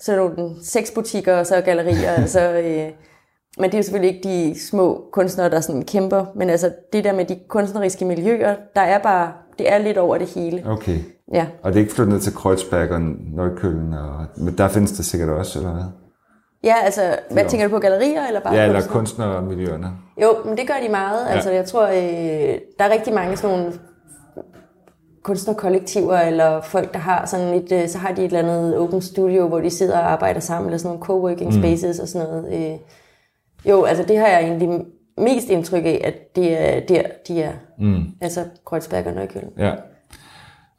sådan 0.00 0.18
nogle 0.18 0.54
sexbutikker 0.62 1.36
og 1.36 1.46
så 1.46 1.60
gallerier, 1.60 2.10
altså, 2.22 2.40
øh, 2.40 2.90
men 3.58 3.70
det 3.70 3.74
er 3.74 3.78
jo 3.78 3.82
selvfølgelig 3.82 4.16
ikke 4.16 4.28
de 4.28 4.60
små 4.60 5.04
kunstnere, 5.12 5.50
der 5.50 5.60
sådan 5.60 5.82
kæmper, 5.82 6.26
men 6.34 6.50
altså 6.50 6.72
det 6.92 7.04
der 7.04 7.12
med 7.12 7.24
de 7.24 7.38
kunstneriske 7.48 8.04
miljøer, 8.04 8.56
der 8.74 8.80
er 8.80 8.98
bare, 8.98 9.32
det 9.58 9.72
er 9.72 9.78
lidt 9.78 9.98
over 9.98 10.18
det 10.18 10.28
hele. 10.28 10.62
Okay. 10.66 10.98
Ja. 11.32 11.46
Og 11.62 11.72
det 11.72 11.78
er 11.78 11.82
ikke 11.82 11.94
flyttet 11.94 12.12
ned 12.12 12.20
til 12.20 12.34
Kreuzberg 12.34 12.90
og 12.90 13.00
Nøjkølen, 13.34 13.94
og, 13.94 14.26
men 14.36 14.58
der 14.58 14.68
findes 14.68 14.92
det 14.92 15.04
sikkert 15.04 15.28
også, 15.28 15.58
eller 15.58 15.72
hvad? 15.72 15.84
Ja, 16.64 16.74
altså, 16.84 17.18
hvad 17.30 17.44
tænker 17.48 17.68
du 17.68 17.74
på, 17.74 17.78
gallerier 17.78 18.26
eller 18.26 18.40
bare 18.40 18.54
Ja, 18.54 18.66
eller 18.66 18.80
kunstnermiljøerne. 18.88 19.92
Jo, 20.22 20.34
men 20.44 20.56
det 20.56 20.66
gør 20.66 20.74
de 20.86 20.88
meget. 20.88 21.20
Ja. 21.20 21.28
Ja. 21.28 21.34
Altså, 21.34 21.50
jeg 21.50 21.64
tror, 21.64 21.86
øh, 21.86 22.58
der 22.78 22.84
er 22.84 22.90
rigtig 22.90 23.14
mange 23.14 23.36
sådan 23.36 23.58
nogle 23.58 23.72
kunstnerkollektiver, 25.22 26.18
eller 26.18 26.60
folk, 26.60 26.92
der 26.92 26.98
har 26.98 27.26
sådan 27.26 27.54
et, 27.54 27.72
øh, 27.72 27.88
så 27.88 27.98
har 27.98 28.12
de 28.12 28.20
et 28.24 28.26
eller 28.26 28.38
andet 28.38 28.78
open 28.78 29.02
studio, 29.02 29.48
hvor 29.48 29.60
de 29.60 29.70
sidder 29.70 29.98
og 29.98 30.12
arbejder 30.12 30.40
sammen, 30.40 30.66
eller 30.66 30.78
sådan 30.78 30.88
nogle 30.88 31.04
coworking 31.04 31.54
spaces 31.54 31.98
og 31.98 32.08
sådan 32.08 32.28
noget. 32.28 32.72
Øh, 32.72 32.78
jo, 33.70 33.82
altså 33.84 34.04
det 34.08 34.18
har 34.18 34.26
jeg 34.26 34.40
egentlig 34.40 34.84
mest 35.18 35.48
indtryk 35.48 35.84
af, 35.84 36.00
at 36.04 36.36
det 36.36 36.60
er 36.60 36.80
der, 36.80 37.02
de 37.28 37.42
er. 37.42 37.52
Mm. 37.78 38.02
Altså 38.20 38.44
Kreuzberg 38.66 39.06
og 39.06 39.12
Nøjkølen. 39.12 39.50
Ja. 39.58 39.72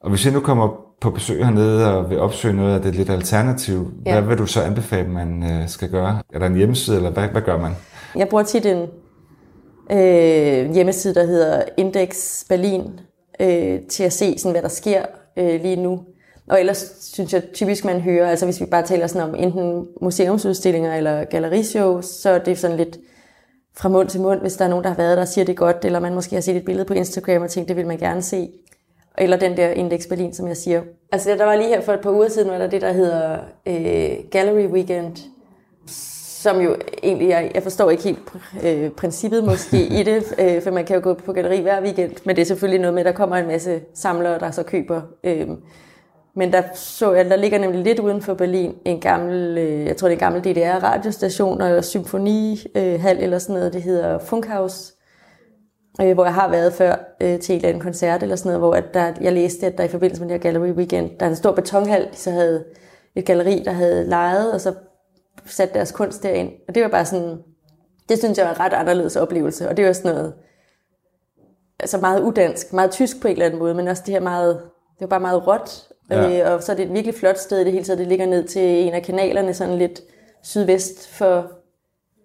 Og 0.04 0.10
hvis 0.10 0.26
jeg 0.26 0.34
nu 0.34 0.40
kommer 0.40 0.70
på 1.02 1.10
besøg 1.10 1.46
hernede 1.46 1.98
og 1.98 2.10
vil 2.10 2.20
opsøge 2.20 2.54
noget 2.54 2.76
af 2.76 2.82
det 2.82 2.96
lidt 2.96 3.10
alternativ, 3.10 3.92
Ja. 4.06 4.12
hvad 4.14 4.30
vil 4.30 4.38
du 4.38 4.46
så 4.46 4.62
anbefale, 4.62 5.08
man 5.10 5.44
øh, 5.52 5.70
skal 5.70 5.90
gøre? 5.90 6.22
Er 6.34 6.40
der 6.40 6.46
en 6.46 6.56
hjemmeside, 6.56 6.98
eller 6.98 7.10
hvad, 7.10 7.28
hvad 7.28 7.42
gør 7.42 7.58
man? 7.58 7.72
Jeg 8.16 8.28
bruger 8.28 8.44
tit 8.44 8.66
en 8.66 8.88
øh, 9.92 10.74
hjemmeside, 10.74 11.16
der 11.16 11.26
hedder 11.26 11.62
Index 11.78 12.44
Berlin, 12.50 13.00
øh, 13.40 13.80
til 13.90 14.04
at 14.04 14.14
se, 14.14 14.38
sådan, 14.38 14.52
hvad 14.52 14.62
der 14.62 14.68
sker 14.68 15.06
øh, 15.38 15.62
lige 15.62 15.76
nu. 15.76 16.00
Og 16.50 16.60
ellers 16.60 16.96
synes 17.14 17.34
jeg 17.34 17.44
typisk, 17.54 17.86
man 17.86 18.02
hører, 18.02 18.30
altså 18.30 18.46
hvis 18.46 18.62
vi 18.62 18.66
bare 18.66 18.84
taler 18.84 19.08
sådan 19.08 19.30
om 19.30 19.36
enten 19.38 19.88
museumsudstillinger 20.02 20.96
eller 20.96 21.24
gallerishows, 21.24 22.06
så 22.06 22.30
er 22.30 22.40
det 22.40 22.58
sådan 22.58 22.78
lidt 22.78 22.98
fra 23.78 23.90
mund 23.90 24.08
til 24.10 24.22
mund, 24.22 24.42
hvis 24.42 24.54
der 24.54 24.66
er 24.66 24.70
nogen, 24.70 24.84
der 24.84 24.90
har 24.90 24.98
været 24.98 25.18
der 25.18 25.22
og 25.22 25.28
siger 25.28 25.46
det 25.46 25.58
godt, 25.58 25.86
eller 25.86 26.00
man 26.00 26.14
måske 26.14 26.36
har 26.36 26.42
set 26.42 26.56
et 26.56 26.66
billede 26.66 26.86
på 26.86 26.94
Instagram 26.94 27.42
og 27.42 27.50
tænkt, 27.50 27.70
det 27.70 27.76
vil 27.78 27.88
man 27.88 27.98
gerne 27.98 28.22
se. 28.22 28.50
Eller 29.18 29.38
den 29.38 29.58
der 29.58 29.70
Index 29.70 30.08
Berlin, 30.08 30.34
som 30.34 30.48
jeg 30.48 30.58
siger. 30.58 30.82
Altså 31.12 31.30
der 31.30 31.46
var 31.46 31.56
lige 31.56 31.68
her 31.68 31.82
for 31.82 31.94
et 31.94 32.02
par 32.02 32.12
uger 32.12 32.28
siden, 32.28 32.52
var 32.52 32.58
der 32.58 32.68
det, 32.68 32.82
der 32.82 32.92
hedder 32.92 33.38
øh, 33.66 34.30
Gallery 34.32 34.68
Weekend, 34.72 35.18
som 36.44 36.62
jo 36.62 36.76
egentlig, 37.04 37.30
jeg, 37.30 37.52
jeg 37.54 37.64
forstår 37.64 37.90
ikke 37.90 38.04
helt 38.04 38.20
øh, 38.64 38.90
princippet 38.92 39.44
måske 39.44 39.86
i 39.86 40.04
det, 40.04 40.24
øh, 40.40 40.62
for 40.62 40.72
man 40.72 40.86
kan 40.86 40.96
jo 40.96 41.02
gå 41.04 41.14
på 41.14 41.34
galleri 41.34 41.62
hver 41.62 41.82
weekend, 41.82 42.12
men 42.26 42.36
det 42.36 42.42
er 42.42 42.46
selvfølgelig 42.46 42.82
noget 42.82 42.94
med, 42.94 43.02
at 43.02 43.06
der 43.06 43.12
kommer 43.12 43.36
en 43.36 43.48
masse 43.48 43.82
samlere, 43.94 44.40
der 44.40 44.52
så 44.52 44.64
køber. 44.64 45.02
Øh, 45.24 45.48
men 46.36 46.54
der 46.54 46.62
så 46.76 47.14
jeg, 47.14 47.26
der 47.26 47.36
ligger 47.36 47.60
nemlig 47.60 47.84
lidt 47.84 48.00
uden 48.00 48.22
for 48.22 48.34
Berlin 48.34 48.76
en 48.86 49.00
gammel, 49.00 49.58
øh, 49.58 49.86
jeg 49.86 49.98
tror 49.98 50.08
det 50.08 50.22
er 50.22 50.28
en 50.28 50.34
gammel 50.34 50.42
DDR-radiostation 50.44 51.62
og 51.62 51.84
symfonihal 51.84 53.18
øh, 53.18 53.24
eller 53.24 53.40
sådan 53.40 53.56
noget, 53.56 53.74
det 53.74 53.82
hedder 53.82 54.20
Funkhaus, 54.20 54.94
øh, 56.02 56.14
hvor 56.14 56.24
jeg 56.26 56.34
har 56.34 56.50
været 56.50 56.74
før 56.74 57.16
øh, 57.22 57.40
til 57.40 57.66
en 57.66 57.80
koncert 57.80 58.24
eller 58.24 58.36
sådan 58.36 58.50
noget, 58.50 58.60
hvor 58.60 58.74
at 58.74 58.94
der, 58.94 59.14
jeg 59.22 59.34
læste, 59.34 59.66
at 59.68 59.78
der 59.78 59.84
i 59.84 59.88
forbindelse 59.88 60.22
med 60.22 60.30
det 60.30 60.44
her 60.44 60.52
Gallery 60.52 60.72
Weekend, 60.72 61.10
der 61.20 61.26
er 61.26 61.30
en 61.30 61.36
stor 61.36 61.52
betonhal, 61.52 62.08
så 62.12 62.32
havde 62.32 62.64
et 63.16 63.26
galleri, 63.26 63.64
der 63.66 63.72
havde 63.72 64.06
lejet, 64.10 64.54
og 64.54 64.62
så 64.62 64.74
sat 65.46 65.74
deres 65.74 65.92
kunst 65.92 66.24
derind. 66.24 66.52
Og 66.68 66.76
det 66.76 66.84
var 66.84 66.90
bare 66.90 67.06
sådan, 67.06 67.38
det 68.10 68.20
synes 68.20 68.38
jeg 68.38 68.46
var 68.46 68.54
en 68.54 68.60
ret 68.60 68.74
anderledes 68.74 69.16
oplevelse, 69.16 69.70
og 69.70 69.78
det 69.78 69.86
var 69.86 69.94
sådan 69.94 70.16
noget, 70.16 70.34
altså 71.80 71.98
meget 71.98 72.22
udansk, 72.22 72.74
meget 72.74 72.92
tysk 72.92 73.22
på 73.22 73.28
en 73.28 73.32
eller 73.32 73.46
anden 73.46 73.60
måde, 73.60 73.74
men 73.74 73.88
også 73.88 74.04
det 74.06 74.14
her 74.14 74.22
meget, 74.22 74.56
det 75.00 75.02
var 75.02 75.08
bare 75.08 75.20
meget 75.20 75.48
råt, 75.48 75.88
Ja. 76.12 76.46
øh, 76.50 76.54
og 76.54 76.64
så 76.64 76.72
er 76.72 76.76
det 76.76 76.86
et 76.86 76.94
virkelig 76.94 77.16
flot 77.16 77.38
sted 77.38 77.60
i 77.60 77.64
det 77.64 77.72
hele 77.72 77.86
taget, 77.86 78.00
det 78.00 78.08
ligger 78.08 78.26
ned 78.26 78.44
til 78.48 78.62
en 78.62 78.94
af 78.94 79.04
kanalerne, 79.04 79.54
sådan 79.54 79.78
lidt 79.78 80.02
sydvest 80.44 81.08
for 81.08 81.52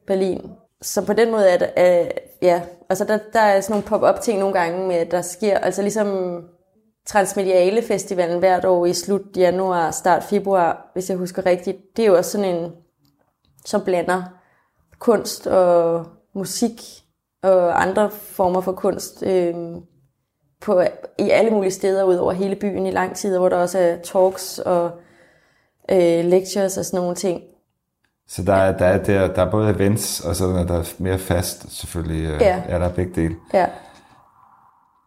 Berlin. 0.07 0.50
Så 0.83 1.07
på 1.07 1.12
den 1.12 1.31
måde 1.31 1.48
er 1.48 1.59
det, 1.59 1.70
øh, 1.78 2.11
ja, 2.42 2.62
altså 2.88 3.05
der, 3.05 3.18
der 3.33 3.40
er 3.40 3.61
sådan 3.61 3.72
nogle 3.72 3.87
pop-up 3.87 4.20
ting 4.20 4.38
nogle 4.38 4.55
gange 4.61 4.88
med, 4.88 5.07
der 5.07 5.22
sker, 5.22 5.59
altså 5.59 5.83
ligesom 5.83 6.40
Transmediale 7.07 7.83
Festivalen 7.83 8.38
hvert 8.38 8.64
år 8.64 8.87
i 8.87 8.92
slut 8.92 9.37
januar, 9.37 9.90
start 9.90 10.24
februar, 10.24 10.90
hvis 10.92 11.11
jeg 11.11 11.18
husker 11.18 11.46
rigtigt, 11.46 11.96
det 11.96 12.03
er 12.03 12.07
jo 12.07 12.16
også 12.16 12.31
sådan 12.31 12.55
en, 12.57 12.72
som 13.64 13.85
blander 13.85 14.22
kunst 14.98 15.46
og 15.46 16.07
musik 16.35 16.83
og 17.42 17.83
andre 17.83 18.11
former 18.11 18.61
for 18.61 18.72
kunst 18.72 19.22
øh, 19.22 19.55
på, 20.61 20.81
i 21.18 21.31
alle 21.31 21.51
mulige 21.51 21.70
steder 21.70 22.05
ud 22.05 22.16
over 22.16 22.33
hele 22.33 22.57
byen 22.57 22.87
i 22.87 22.90
lang 22.90 23.16
tid, 23.16 23.38
hvor 23.38 23.48
der 23.48 23.57
også 23.57 23.79
er 23.79 23.96
talks 23.96 24.59
og 24.59 24.90
øh, 25.90 26.24
lectures 26.24 26.79
og 26.79 26.85
sådan 26.85 27.01
nogle 27.01 27.14
ting. 27.14 27.42
Så 28.28 28.42
der 28.42 28.54
er, 28.54 28.78
der 28.78 28.84
er, 28.86 29.02
der, 29.04 29.34
der 29.34 29.42
er 29.42 29.50
både 29.50 29.70
events, 29.70 30.20
og 30.20 30.36
så 30.36 30.44
er 30.46 30.64
der 30.64 30.92
mere 30.98 31.18
fast 31.18 31.78
selvfølgelig. 31.80 32.24
Øh, 32.28 32.40
Ja. 32.40 32.62
Er 32.68 32.78
der 32.78 32.88
begge 32.88 33.12
dele. 33.22 33.36
Ja. 33.54 33.66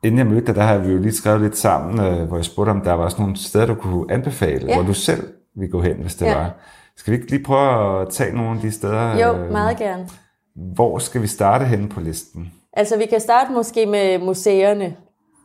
Inden 0.04 0.18
jeg 0.18 0.28
mødte 0.28 0.48
dig, 0.48 0.56
der 0.56 0.62
har 0.62 0.78
vi 0.78 0.92
jo 0.92 0.98
lige 0.98 1.16
skrevet 1.16 1.42
lidt 1.42 1.58
sammen, 1.58 2.06
øh, 2.06 2.28
hvor 2.28 2.38
jeg 2.38 2.46
spurgte, 2.46 2.70
om 2.70 2.82
der 2.82 2.94
var 2.94 3.04
også 3.04 3.22
nogle 3.22 3.38
steder, 3.38 3.66
du 3.66 3.76
kunne 3.76 4.14
anbefale, 4.14 4.68
Ja. 4.68 4.76
hvor 4.76 4.84
du 4.84 4.94
selv 4.94 5.28
ville 5.56 5.72
gå 5.72 5.82
hen, 5.82 5.96
hvis 5.98 6.16
det 6.16 6.26
Ja. 6.26 6.38
var. 6.38 6.52
Skal 6.98 7.12
vi 7.12 7.18
ikke 7.18 7.32
lige 7.32 7.44
prøve 7.44 8.02
at 8.02 8.10
tage 8.10 8.36
nogle 8.36 8.52
af 8.56 8.62
de 8.62 8.72
steder? 8.72 9.18
Jo, 9.28 9.34
øh, 9.38 9.52
meget 9.52 9.78
gerne. 9.78 10.08
Hvor 10.56 10.98
skal 10.98 11.22
vi 11.22 11.28
starte 11.28 11.66
henne 11.66 11.90
på 11.90 12.00
listen? 12.00 12.52
Altså, 12.74 12.98
vi 12.98 13.06
kan 13.06 13.20
starte 13.20 13.52
måske 13.52 13.86
med 13.86 14.20
museerne. 14.20 14.96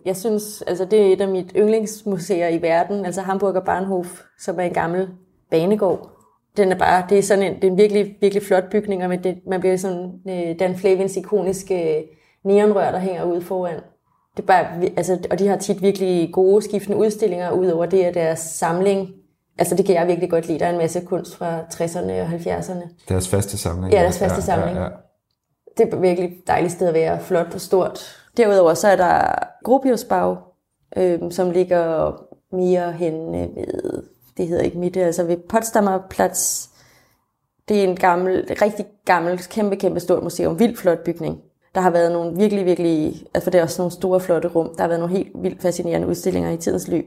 Jeg 0.07 0.17
synes, 0.17 0.63
altså 0.67 0.85
det 0.85 1.03
er 1.09 1.13
et 1.13 1.21
af 1.21 1.29
mit 1.29 1.53
yndlingsmuseer 1.57 2.49
i 2.49 2.63
verden, 2.63 3.07
altså 3.07 3.23
Hamburger 3.23 3.61
Bahnhof, 3.61 4.21
som 4.41 4.61
er 4.61 4.65
en 4.65 4.73
gammel 4.73 5.09
banegård. 5.51 6.11
Den 6.57 6.73
er 6.73 6.79
bare, 6.79 7.07
det 7.09 7.19
er 7.19 7.23
sådan 7.23 7.45
en, 7.45 7.55
det 7.55 7.65
er 7.65 7.71
en 7.71 7.79
virkelig, 7.79 8.17
virkelig 8.21 8.43
flot 8.43 8.71
bygning, 8.71 9.03
og 9.03 9.09
med 9.09 9.19
det, 9.19 9.39
man 9.47 9.61
bliver 9.61 9.77
sådan 9.77 10.13
øh, 10.29 10.59
Dan 10.59 10.77
Flavins 10.77 11.17
ikoniske 11.17 11.99
øh, 11.99 12.05
neonrør, 12.45 12.91
der 12.91 12.99
hænger 12.99 13.25
ude 13.25 13.43
foran. 13.43 13.81
Det 14.37 14.43
er 14.43 14.47
bare, 14.47 14.67
altså, 14.97 15.19
og 15.31 15.39
de 15.39 15.49
har 15.49 15.57
tit 15.57 15.83
virkelig 15.83 16.31
gode 16.33 16.63
skiftende 16.63 16.99
udstillinger, 16.99 17.51
ud 17.51 17.67
over 17.67 17.87
det 17.87 18.03
af 18.03 18.13
deres 18.13 18.39
samling. 18.39 19.09
Altså 19.59 19.77
det 19.77 19.87
kan 19.87 19.95
jeg 19.95 20.07
virkelig 20.07 20.31
godt 20.31 20.47
lide. 20.47 20.59
Der 20.59 20.67
er 20.67 20.71
en 20.71 20.79
masse 20.79 21.01
kunst 21.01 21.37
fra 21.37 21.61
60'erne 21.61 22.13
og 22.13 22.27
70'erne. 22.27 22.89
Deres 23.09 23.29
faste 23.29 23.59
samling? 23.59 23.93
Ja, 23.93 24.03
deres 24.03 24.19
faste 24.19 24.43
samling. 24.43 24.79
Det 25.79 25.93
er 25.93 25.97
et 25.97 26.03
virkelig 26.03 26.33
dejligt 26.47 26.73
sted 26.73 26.89
at 26.89 26.95
være, 26.95 27.21
flot 27.21 27.55
og 27.55 27.61
stort. 27.61 28.23
Derudover 28.37 28.75
så 28.75 28.89
er 28.89 28.97
der 28.97 29.39
Gropiusbau, 29.65 30.37
øh, 30.97 31.21
som 31.31 31.51
ligger 31.51 32.13
mere 32.53 32.93
hen 32.93 33.33
ved, 33.33 34.03
det 34.37 34.49
hedder 34.49 34.63
ikke 34.63 34.79
Mitte, 34.79 35.05
altså 35.05 35.25
ved 35.25 35.37
Potsdamer 35.49 35.99
Platz. 36.11 36.69
Det 37.69 37.81
er 37.81 37.89
en 37.89 37.97
gammel, 37.97 38.47
rigtig 38.63 38.87
gammel, 39.05 39.39
kæmpe, 39.39 39.77
kæmpe 39.77 40.01
stort 40.01 40.23
museum, 40.23 40.59
vildt 40.59 40.79
flot 40.79 41.05
bygning. 41.05 41.41
Der 41.75 41.81
har 41.81 41.91
været 41.91 42.13
nogle 42.13 42.37
virkelig, 42.37 42.65
virkelig, 42.65 43.27
altså 43.35 43.51
det 43.51 43.59
er 43.59 43.63
også 43.63 43.83
nogle 43.83 43.93
store, 43.93 44.21
flotte 44.21 44.49
rum. 44.49 44.75
Der 44.77 44.83
har 44.83 44.89
været 44.89 45.01
nogle 45.01 45.17
helt 45.17 45.33
vildt 45.35 45.63
fascinerende 45.63 46.09
udstillinger 46.09 46.51
i 46.51 46.57
tidens 46.57 46.89
løb. 46.89 47.05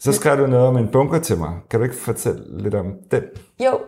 Så 0.00 0.12
skrev 0.12 0.38
du 0.38 0.46
noget 0.46 0.66
om 0.66 0.76
en 0.76 0.88
bunker 0.92 1.18
til 1.18 1.38
mig. 1.38 1.50
Kan 1.70 1.80
du 1.80 1.84
ikke 1.84 1.96
fortælle 1.96 2.62
lidt 2.62 2.74
om 2.74 2.86
den? 3.10 3.22
Jo, 3.64 3.78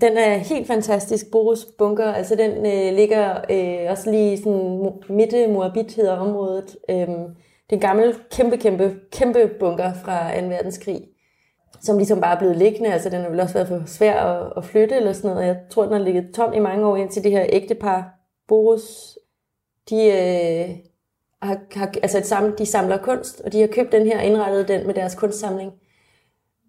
den 0.00 0.16
er 0.16 0.36
helt 0.36 0.66
fantastisk. 0.66 1.30
Boros 1.32 1.66
Bunker, 1.78 2.12
altså 2.12 2.34
den 2.34 2.50
øh, 2.50 2.96
ligger 2.96 3.34
øh, 3.50 3.90
også 3.90 4.10
lige 4.10 4.38
sådan 4.38 4.92
midte 5.08 5.46
Moabit 5.46 5.94
hedder 5.94 6.16
området. 6.16 6.76
Øhm, 6.90 7.24
det 7.70 7.72
er 7.72 7.76
en 7.76 7.80
gammel, 7.80 8.14
kæmpe, 8.30 8.56
kæmpe, 8.56 8.96
kæmpe 9.12 9.50
bunker 9.60 9.92
fra 10.04 10.40
2. 10.40 10.46
verdenskrig, 10.46 11.00
som 11.80 11.96
ligesom 11.96 12.20
bare 12.20 12.34
er 12.34 12.38
blevet 12.38 12.56
liggende. 12.56 12.92
Altså 12.92 13.10
den 13.10 13.22
har 13.22 13.28
vel 13.28 13.40
også 13.40 13.54
været 13.54 13.68
for 13.68 13.82
svær 13.86 14.20
at, 14.20 14.52
at 14.56 14.64
flytte 14.64 14.96
eller 14.96 15.12
sådan 15.12 15.30
noget. 15.30 15.46
Jeg 15.46 15.56
tror, 15.70 15.82
den 15.82 15.92
har 15.92 15.98
ligget 15.98 16.34
tom 16.34 16.52
i 16.52 16.58
mange 16.58 16.86
år, 16.86 16.96
indtil 16.96 17.24
det 17.24 17.30
her 17.30 17.46
ægtepar, 17.48 18.04
Boris, 18.48 19.18
de, 19.90 19.96
øh, 19.96 20.76
har, 21.42 21.58
har, 21.78 21.92
altså 22.02 22.18
et 22.18 22.26
samle, 22.26 22.54
de 22.58 22.66
samler 22.66 22.96
kunst, 22.96 23.40
og 23.40 23.52
de 23.52 23.60
har 23.60 23.66
købt 23.66 23.92
den 23.92 24.06
her 24.06 24.18
og 24.18 24.24
indrettet 24.24 24.68
den 24.68 24.86
med 24.86 24.94
deres 24.94 25.14
kunstsamling. 25.14 25.72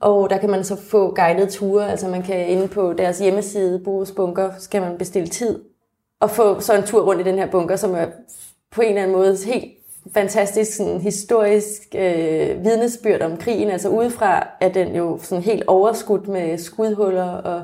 Og 0.02 0.30
der 0.30 0.38
kan 0.38 0.50
man 0.50 0.64
så 0.64 0.76
få 0.76 1.16
guidede 1.16 1.52
ture, 1.52 1.92
altså 1.92 2.08
man 2.08 2.24
kan 2.24 2.50
inde 2.50 2.68
på 2.68 2.94
deres 2.94 3.20
hjemmeside, 3.20 3.80
Boris 3.80 4.12
Bunker, 4.12 4.52
skal 4.60 4.82
man 4.82 4.98
bestille 4.98 5.28
tid, 5.28 5.64
og 6.20 6.30
få 6.30 6.60
så 6.60 6.74
en 6.76 6.84
tur 6.84 7.06
rundt 7.06 7.22
i 7.22 7.24
den 7.24 7.38
her 7.38 7.52
bunker, 7.52 7.76
som 7.76 7.96
er 7.96 8.06
på 8.72 8.82
en 8.82 8.88
eller 8.88 9.02
anden 9.02 9.18
måde 9.18 9.38
helt 9.46 9.75
fantastisk 10.14 10.78
sådan 10.78 11.02
historisk 11.02 11.82
øh, 11.96 12.64
vidnesbyrd 12.64 13.22
om 13.22 13.38
krigen. 13.38 13.70
Altså 13.70 13.90
udefra 13.90 14.48
er 14.62 14.70
den 14.70 14.96
jo 14.96 15.20
sådan 15.22 15.44
helt 15.44 15.64
overskudt 15.68 16.28
med 16.28 16.58
skudhuller 16.58 17.32
og 17.32 17.64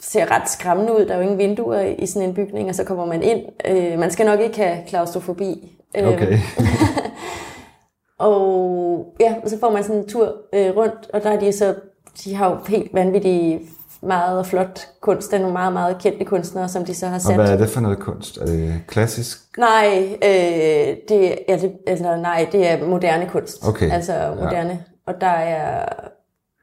ser 0.00 0.30
ret 0.30 0.50
skræmmende 0.50 0.92
ud. 0.92 1.06
Der 1.06 1.12
er 1.12 1.16
jo 1.16 1.22
ingen 1.22 1.38
vinduer 1.38 1.80
i 1.80 2.06
sådan 2.06 2.28
en 2.28 2.34
bygning, 2.34 2.68
og 2.68 2.74
så 2.74 2.84
kommer 2.84 3.06
man 3.06 3.22
ind. 3.22 3.42
Øh, 3.68 3.98
man 3.98 4.10
skal 4.10 4.26
nok 4.26 4.40
ikke 4.40 4.56
have 4.56 4.78
klaustrofobi. 4.86 5.72
Øh, 5.96 6.08
Okay. 6.08 6.38
og 8.18 9.14
ja, 9.20 9.34
så 9.46 9.58
får 9.60 9.70
man 9.70 9.84
sådan 9.84 10.00
en 10.00 10.08
tur 10.08 10.34
øh, 10.52 10.76
rundt, 10.76 11.10
og 11.12 11.22
der 11.22 11.30
er 11.30 11.38
de 11.38 11.52
så, 11.52 11.74
de 12.24 12.34
har 12.34 12.50
jo 12.50 12.56
helt 12.68 12.94
vanvittigt 12.94 13.62
meget 14.06 14.38
og 14.38 14.46
flot 14.46 14.88
kunst. 15.00 15.30
Der 15.30 15.36
er 15.36 15.40
nogle 15.40 15.52
meget, 15.52 15.72
meget 15.72 15.98
kendte 15.98 16.24
kunstnere, 16.24 16.68
som 16.68 16.84
de 16.84 16.94
så 16.94 17.06
har 17.06 17.14
Og 17.14 17.20
sat. 17.20 17.34
hvad 17.34 17.50
er 17.52 17.56
det 17.56 17.68
for 17.68 17.80
noget 17.80 17.98
kunst? 17.98 18.38
Er 18.38 18.46
det 18.46 18.74
klassisk? 18.88 19.38
Nej, 19.58 20.08
øh, 20.24 20.96
det, 21.08 21.38
ja, 21.48 21.56
det, 21.56 21.72
altså, 21.86 22.16
nej, 22.16 22.48
det 22.52 22.70
er 22.70 22.86
moderne 22.86 23.26
kunst. 23.28 23.68
Okay, 23.68 23.90
Altså 23.90 24.12
ja. 24.12 24.34
moderne. 24.34 24.84
Og 25.06 25.14
der 25.20 25.26
er, 25.26 25.84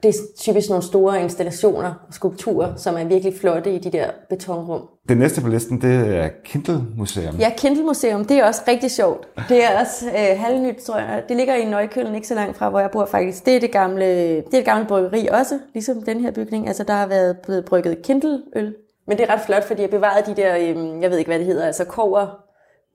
det 0.04 0.10
er 0.10 0.14
typisk 0.38 0.70
nogle 0.70 0.84
store 0.84 1.22
installationer 1.22 1.94
og 2.08 2.14
skulpturer, 2.14 2.76
som 2.76 2.98
er 2.98 3.04
virkelig 3.04 3.34
flotte 3.40 3.76
i 3.76 3.80
de 3.80 3.92
der 3.92 4.10
betonrum. 4.30 4.82
Det 5.10 5.18
næste 5.18 5.42
på 5.42 5.48
listen, 5.48 5.82
det 5.82 6.18
er 6.18 6.30
Kindle 6.46 6.82
Museum. 6.98 7.36
Ja, 7.36 7.52
Kindle 7.58 7.84
Museum, 7.84 8.26
det 8.26 8.38
er 8.38 8.46
også 8.46 8.62
rigtig 8.68 8.92
sjovt. 8.92 9.28
Det 9.50 9.64
er 9.64 9.80
også 9.80 10.06
øh, 10.06 10.40
halvnyt, 10.40 10.78
tror 10.78 10.98
jeg. 10.98 11.24
Det 11.30 11.38
ligger 11.38 11.56
i 11.56 11.66
Nøjkølen, 11.66 12.16
ikke 12.16 12.28
så 12.28 12.36
langt 12.36 12.58
fra, 12.58 12.70
hvor 12.70 12.80
jeg 12.80 12.92
bor 12.92 13.06
faktisk. 13.06 13.46
Det 13.46 13.56
er 13.56 13.60
det 13.60 13.72
gamle, 13.72 14.06
det 14.06 14.38
er 14.38 14.42
det 14.52 14.66
gamle 14.66 14.88
bryggeri 14.88 15.28
også, 15.28 15.60
ligesom 15.74 16.02
den 16.02 16.20
her 16.20 16.32
bygning. 16.32 16.68
Altså, 16.68 16.84
der 16.84 16.94
har 16.94 17.08
været 17.08 17.38
blevet 17.44 17.66
brygget 17.66 18.02
Kindle-øl. 18.02 18.76
Men 19.08 19.18
det 19.18 19.30
er 19.30 19.34
ret 19.34 19.42
flot, 19.42 19.64
fordi 19.64 19.82
jeg 19.82 19.90
bevaret 19.90 20.26
de 20.26 20.36
der, 20.36 20.56
øh, 20.58 21.02
jeg 21.02 21.12
ved 21.12 21.18
ikke, 21.18 21.30
hvad 21.30 21.40
det 21.40 21.48
hedder, 21.48 21.66
altså 21.66 21.86
kover 21.86 22.44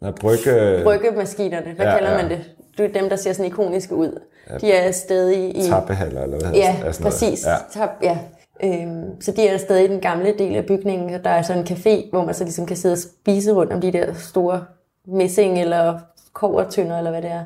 Nå, 0.00 0.10
brygge, 0.10 0.80
bryggemaskinerne. 0.84 1.72
Hvad 1.76 1.86
Ja, 1.86 1.92
ja, 1.92 1.98
kalder 1.98 2.12
ja. 2.12 2.22
man 2.22 2.30
det? 2.30 2.40
Det 2.78 2.84
er 2.96 3.00
dem, 3.00 3.08
der 3.08 3.16
ser 3.16 3.32
sådan 3.32 3.46
ikoniske 3.46 3.94
ud. 3.94 4.20
De 4.60 4.72
er 4.72 4.92
stadig 4.92 5.56
i... 5.56 5.68
tappehaller, 5.68 6.22
eller 6.22 6.38
hvad 6.40 6.50
Ja, 6.52 6.66
sådan 6.72 6.82
noget. 6.84 7.00
præcis. 7.02 7.46
Ja. 7.46 7.54
Tab, 7.80 7.88
ja. 8.02 8.18
Øhm, 8.64 9.20
så 9.20 9.32
de 9.32 9.48
er 9.48 9.56
stadig 9.58 9.84
i 9.84 9.88
den 9.88 10.00
gamle 10.00 10.34
del 10.38 10.56
af 10.56 10.66
bygningen, 10.66 11.14
og 11.14 11.24
der 11.24 11.30
er 11.30 11.42
sådan 11.42 11.62
en 11.62 11.68
café, 11.68 12.10
hvor 12.10 12.24
man 12.24 12.34
så 12.34 12.44
ligesom 12.44 12.66
kan 12.66 12.76
sidde 12.76 12.92
og 12.92 12.98
spise 12.98 13.52
rundt 13.52 13.72
om 13.72 13.80
de 13.80 13.92
der 13.92 14.14
store 14.14 14.64
messing 15.06 15.60
eller 15.60 15.98
kovertønder, 16.32 16.98
eller 16.98 17.10
hvad 17.10 17.22
det 17.22 17.30
er. 17.30 17.42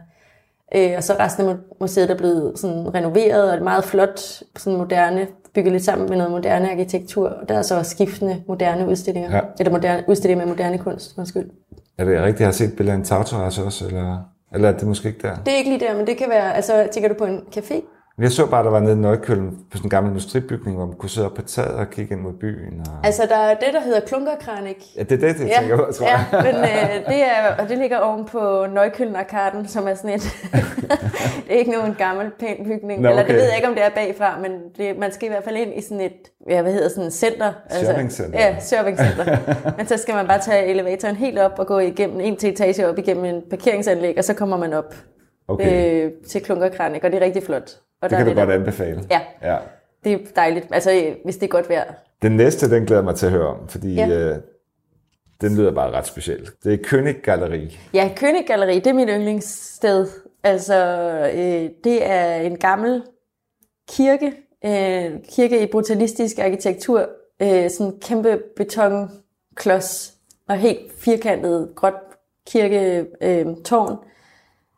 Øh, 0.75 0.93
og 0.97 1.05
så 1.05 1.17
resten 1.21 1.49
af 1.49 1.55
mu- 1.55 1.77
museet 1.81 2.11
er 2.11 2.17
blevet 2.17 2.59
sådan 2.59 2.95
renoveret, 2.95 3.45
og 3.45 3.53
det 3.53 3.59
er 3.61 3.65
meget 3.65 3.85
flot, 3.85 4.21
sådan 4.59 4.77
moderne, 4.79 5.27
bygget 5.55 5.73
lidt 5.73 5.85
sammen 5.85 6.09
med 6.09 6.17
noget 6.17 6.31
moderne 6.33 6.71
arkitektur. 6.71 7.29
Og 7.29 7.49
der 7.49 7.55
er 7.59 7.63
så 7.63 7.79
også 7.79 7.91
skiftende 7.91 8.43
moderne 8.49 8.89
udstillinger, 8.89 9.31
Ja. 9.31 9.37
ja. 9.37 9.43
eller 9.59 9.73
moderne, 9.73 10.03
udstillinger 10.09 10.45
med 10.47 10.53
moderne 10.55 10.79
kunst, 10.79 11.19
undskyld. 11.19 11.51
Er 12.03 12.07
det 12.07 12.23
rigtigt, 12.23 12.41
jeg 12.41 12.47
har 12.47 12.53
set 12.53 12.77
billeder 12.77 12.93
af 12.95 12.99
en 12.99 13.05
tagterrasse 13.05 13.65
også, 13.65 13.87
eller, 13.87 14.19
eller 14.55 14.69
er 14.69 14.73
det 14.73 14.87
måske 14.87 15.09
ikke 15.09 15.23
der? 15.23 15.37
Det 15.37 15.53
er 15.53 15.59
ikke 15.59 15.71
lige 15.71 15.81
der, 15.87 15.97
men 15.97 16.07
det 16.07 16.17
kan 16.17 16.29
være, 16.29 16.55
altså 16.55 16.89
tænker 16.93 17.09
du 17.09 17.15
på 17.19 17.25
en 17.25 17.41
café? 17.57 17.75
Men 18.17 18.23
Jeg 18.23 18.33
så 18.33 18.47
bare, 18.47 18.65
der 18.65 18.71
var 18.71 18.81
nede 18.81 18.93
i 18.93 18.97
Nøjkøln 18.97 19.51
på 19.51 19.77
sådan 19.77 19.87
en 19.87 19.91
gammel 19.91 20.11
industribygning, 20.11 20.77
hvor 20.77 20.87
man 20.87 20.97
kunne 20.97 21.11
sidde 21.11 21.27
op 21.27 21.35
på 21.35 21.43
taget 21.43 21.71
og 21.71 21.91
kigge 21.91 22.15
ind 22.15 22.21
mod 22.23 22.33
byen. 22.33 22.81
Og... 22.81 23.07
Altså 23.07 23.23
der 23.29 23.37
er 23.37 23.55
det, 23.55 23.69
der 23.73 23.81
hedder 23.81 24.01
Klunkerkranik. 24.01 24.77
Ja, 24.97 25.03
det 25.03 25.13
er 25.25 25.33
det, 25.33 25.41
jeg 25.41 25.49
Ja, 25.49 25.61
tænker 25.61 25.77
på, 25.77 25.93
tror 25.93 26.07
ja 26.07 26.19
jeg. 26.33 26.43
men 26.45 26.55
øh, 26.55 27.07
det, 27.15 27.23
er, 27.25 27.55
og 27.63 27.69
det 27.69 27.79
ligger 27.79 27.99
oven 27.99 28.25
på 28.25 28.67
Nøjkøln-arkaden, 28.75 29.69
som 29.69 29.89
er 29.89 29.95
sådan 29.95 30.11
et... 30.11 30.23
det 31.47 31.55
er 31.55 31.59
ikke 31.59 31.71
nogen 31.71 31.95
gammel, 31.99 32.31
pæn 32.39 32.57
bygning. 32.65 33.01
Nå, 33.03 33.09
Eller 33.09 33.23
det 33.23 33.31
okay. 33.31 33.35
ved 33.35 33.45
jeg 33.45 33.57
ikke, 33.57 33.69
om 33.69 33.75
det 33.75 33.85
er 33.85 33.91
bagfra, 33.95 34.39
men 34.41 34.53
det, 34.77 34.99
man 34.99 35.13
skal 35.13 35.27
i 35.27 35.31
hvert 35.31 35.45
fald 35.45 35.57
ind 35.57 35.71
i 35.77 35.81
sådan 35.83 36.01
et, 36.01 36.13
ja, 36.49 36.63
hvad 36.63 36.73
hedder 36.73 36.89
sådan 36.89 37.05
et 37.05 37.13
center. 37.13 37.53
Shoppingcenter. 37.71 38.39
Ja, 38.41 38.57
shoppingcenter. 38.61 39.37
men 39.77 39.87
så 39.87 39.97
skal 39.97 40.15
man 40.15 40.27
bare 40.27 40.39
tage 40.41 40.67
elevatoren 40.67 41.17
helt 41.17 41.39
op 41.39 41.59
og 41.59 41.67
gå 41.67 41.79
igennem 41.79 42.21
en 42.21 42.37
til 42.37 42.51
etage 42.51 42.89
op 42.89 42.99
igennem 42.99 43.25
en 43.25 43.43
parkeringsanlæg, 43.51 44.15
og 44.19 44.25
så 44.25 44.35
kommer 44.35 44.57
man 44.57 44.73
op 44.73 44.95
Okay, 45.49 46.05
øh, 46.05 46.13
til 46.29 46.43
Klunkerkranik, 46.43 47.05
og 47.05 47.11
det 47.13 47.23
er 47.23 47.27
rigtig 47.27 47.43
flot. 47.43 47.71
Og 48.03 48.11
det 48.11 48.19
kan 48.19 48.27
du 48.27 48.35
godt 48.35 48.51
anbefale. 48.51 49.03
Ja, 49.11 49.21
ja. 49.43 49.59
det 50.05 50.13
er 50.13 50.19
dejligt. 50.37 50.67
Altså, 50.71 51.15
hvis 51.25 51.37
det 51.37 51.43
er 51.47 51.49
godt 51.51 51.69
vejr. 51.69 51.95
Den 52.23 52.33
næste, 52.33 52.71
den 52.71 52.87
glæder 52.87 53.01
jeg 53.01 53.05
mig 53.05 53.15
til 53.15 53.27
at 53.27 53.33
høre 53.33 53.47
om, 53.47 53.69
fordi 53.69 53.95
Ja. 53.95 54.09
øh, 54.09 54.37
den 55.41 55.57
lyder 55.57 55.73
bare 55.73 55.91
ret 55.91 56.07
specielt. 56.07 56.51
Det 56.65 56.73
er 56.73 56.79
König 56.79 57.21
Galleri. 57.23 57.79
Ja, 57.95 58.11
König 58.21 58.47
Galleri, 58.47 58.75
det 58.75 58.87
er 58.87 58.93
mit 58.93 59.09
yndlingssted. 59.11 60.07
Altså, 60.45 60.75
øh, 61.35 61.71
det 61.85 62.07
er 62.11 62.35
en 62.35 62.57
gammel 62.59 63.03
kirke, 63.89 64.33
øh, 64.65 65.11
kirke 65.29 65.63
i 65.63 65.67
brutalistisk 65.67 66.39
arkitektur, 66.39 67.09
øh, 67.43 67.71
sådan 67.71 67.87
en 67.93 68.01
kæmpe 68.01 68.41
betonklods 68.57 70.15
og 70.49 70.57
helt 70.57 70.93
firkantet 70.99 71.69
gråt 71.77 71.95
kirketårn, 72.47 73.07
øh, 73.21 73.57
tårn, 73.65 73.97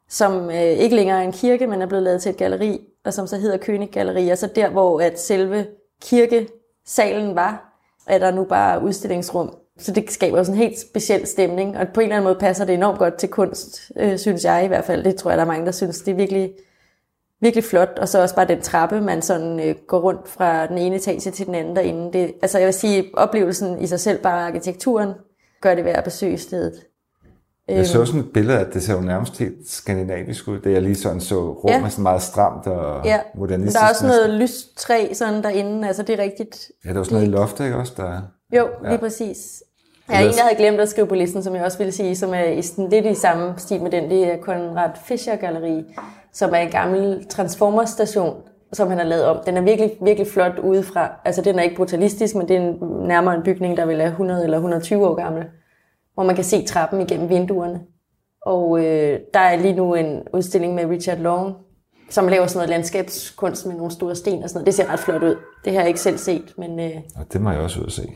som 0.09 0.51
øh, 0.51 0.57
ikke 0.63 0.97
længere 0.97 1.19
er 1.19 1.23
en 1.27 1.33
kirke, 1.33 1.67
men 1.67 1.83
er 1.83 1.87
blevet 1.87 2.03
lavet 2.03 2.23
til 2.23 2.31
et 2.31 2.37
galleri, 2.37 2.81
og 3.05 3.14
som 3.14 3.27
så 3.27 3.37
hedder 3.37 3.59
König 3.59 3.90
Galleri. 3.90 4.29
Og 4.29 4.38
så 4.38 4.47
der, 4.47 4.69
hvor 4.69 5.01
at 5.01 5.21
selve 5.21 5.67
kirkesalen 6.03 7.35
var, 7.35 7.75
er 8.07 8.19
der 8.19 8.31
nu 8.31 8.45
bare 8.45 8.83
udstillingsrum. 8.83 9.57
Så 9.79 9.93
det 9.93 10.11
skaber 10.11 10.38
jo 10.38 10.45
sådan 10.45 10.61
en 10.61 10.62
helt 10.62 10.79
speciel 10.79 11.27
stemning, 11.27 11.79
og 11.79 11.88
på 11.95 12.01
en 12.01 12.05
eller 12.05 12.17
anden 12.17 12.25
måde 12.25 12.40
passer 12.40 12.64
det 12.64 12.75
enormt 12.75 12.99
godt 12.99 13.14
til 13.14 13.29
kunst, 13.29 13.93
øh, 13.97 14.19
synes 14.19 14.45
jeg 14.45 14.64
i 14.64 14.69
hvert 14.69 14.85
fald. 14.85 15.05
Det 15.05 15.17
tror 15.17 15.31
jeg, 15.31 15.38
der 15.38 15.45
er 15.45 15.49
mange, 15.49 15.67
der 15.67 15.73
synes, 15.73 16.01
det 16.01 16.12
er 16.12 16.17
virkelig, 16.17 16.53
virkelig 17.40 17.64
flot. 17.64 17.99
Og 17.99 18.09
så 18.09 18.23
også 18.23 18.35
bare 18.35 18.49
den 18.49 18.61
trappe, 18.61 19.01
man 19.01 19.23
sådan 19.23 19.61
øh, 19.61 19.75
går 19.87 20.01
rundt 20.01 20.29
fra 20.29 20.67
den 20.67 20.79
ene 20.79 20.97
etage 20.97 21.31
til 21.31 21.47
den 21.47 21.55
anden 21.55 21.77
derinde. 21.77 22.12
Det, 22.12 22.35
altså 22.43 22.59
jeg 22.59 22.67
vil 22.67 22.75
sige, 22.75 23.11
oplevelsen 23.14 23.81
i 23.81 23.87
sig 23.87 24.01
selv, 24.01 24.23
bare 24.23 24.47
arkitekturen, 24.47 25.11
gør 25.61 25.75
det 25.75 25.85
værd 25.85 25.99
at 25.99 26.05
besøge 26.05 26.38
stedet. 26.38 26.85
Jeg 27.68 27.87
så 27.87 28.05
sådan 28.05 28.20
et 28.20 28.33
billede, 28.35 28.59
at 28.59 28.74
det 28.74 28.83
ser 28.83 28.94
jo 28.94 29.00
nærmest 29.00 29.38
helt 29.38 29.68
skandinavisk 29.68 30.48
ud, 30.48 30.59
det 30.61 30.72
jeg 30.72 30.83
lige 30.83 30.94
sådan 30.94 31.20
så 31.20 31.40
rum 31.53 31.70
Ja. 31.70 31.88
sådan 31.90 32.03
meget 32.03 32.22
stramt 32.22 32.66
og 32.66 33.05
Ja, 33.07 33.20
modernistisk. 33.35 33.79
der 33.81 33.85
er 33.87 33.90
også 33.90 34.07
noget 34.07 34.31
lystræ 34.31 35.12
sådan 35.14 35.42
derinde, 35.42 35.87
altså 35.88 36.03
det 36.03 36.18
er 36.18 36.22
rigtigt. 36.22 36.70
Ja, 36.85 36.88
der 36.90 36.94
er 36.94 36.98
også 37.00 37.14
noget 37.14 37.27
i 37.27 37.31
loftet, 37.31 37.64
ikke 37.64 37.77
også? 37.77 37.92
Der... 37.96 38.20
Jo, 38.57 38.68
lige 38.83 38.92
Ja. 38.92 38.96
præcis. 38.98 39.62
Jeg 40.09 40.16
er 40.16 40.20
en, 40.20 40.27
jeg 40.37 40.44
havde 40.44 40.57
glemt 40.57 40.81
at 40.81 40.88
skrive 40.88 41.07
på 41.07 41.14
listen, 41.14 41.42
som 41.42 41.55
jeg 41.55 41.64
også 41.64 41.79
ville 41.79 41.92
sige, 41.92 42.16
som 42.16 42.35
er 42.35 42.44
i 42.44 42.62
sådan 42.62 42.88
lidt 42.90 43.07
i 43.07 43.14
samme 43.14 43.55
stil 43.57 43.83
med 43.83 43.90
den. 43.90 44.11
Det 44.11 44.33
er 44.33 44.37
Konrad 44.37 44.90
Fischer 45.05 45.37
Galleri, 45.37 45.85
som 46.33 46.50
er 46.55 46.59
en 46.59 46.70
gammel 46.70 47.27
transformerstation, 47.29 48.35
som 48.72 48.88
han 48.88 48.98
har 48.98 49.05
lavet 49.05 49.24
om. 49.24 49.37
Den 49.46 49.57
er 49.57 49.61
virkelig, 49.62 49.92
virkelig 50.03 50.33
flot 50.33 50.59
udefra. 50.59 51.09
Altså, 51.24 51.42
den 51.42 51.59
er 51.59 51.62
ikke 51.62 51.77
brutalistisk, 51.77 52.35
men 52.35 52.48
det 52.48 52.57
er 52.57 52.61
en, 52.61 52.77
nærmere 53.09 53.35
en 53.35 53.42
bygning, 53.42 53.77
der 53.77 53.87
vil 53.87 54.00
er 54.00 54.07
100 54.07 54.44
eller 54.44 54.57
120 54.57 55.07
år 55.09 55.14
gammel, 55.14 55.44
hvor 56.14 56.24
man 56.24 56.35
kan 56.35 56.44
se 56.44 56.64
trappen 56.66 57.00
igennem 57.00 57.29
vinduerne. 57.29 57.81
Og 58.42 58.85
øh, 58.85 59.20
der 59.35 59.40
er 59.40 59.57
lige 59.57 59.74
nu 59.74 59.94
en 59.94 60.22
udstilling 60.35 60.74
med 60.74 60.85
Richard 60.87 61.18
Long, 61.18 61.55
som 62.11 62.29
laver 62.29 62.46
sådan 62.46 62.59
noget 62.59 62.70
landskabskunst 62.70 63.66
med 63.66 63.74
nogle 63.74 63.92
store 63.92 64.14
sten 64.14 64.42
og 64.42 64.48
sådan 64.48 64.59
noget. 64.59 64.66
Det 64.66 64.74
ser 64.74 64.92
ret 64.92 65.00
flot 65.00 65.22
ud. 65.22 65.37
Det 65.64 65.72
har 65.72 65.81
jeg 65.81 65.88
ikke 65.88 66.00
selv 66.00 66.18
set, 66.18 66.55
men 66.59 66.81
øh, 66.81 66.96
Og 67.16 67.33
det 67.33 67.40
må 67.40 67.50
jeg 67.50 67.61
også 67.61 67.81
ud 67.81 67.87
at 67.87 67.92
se. 67.92 68.09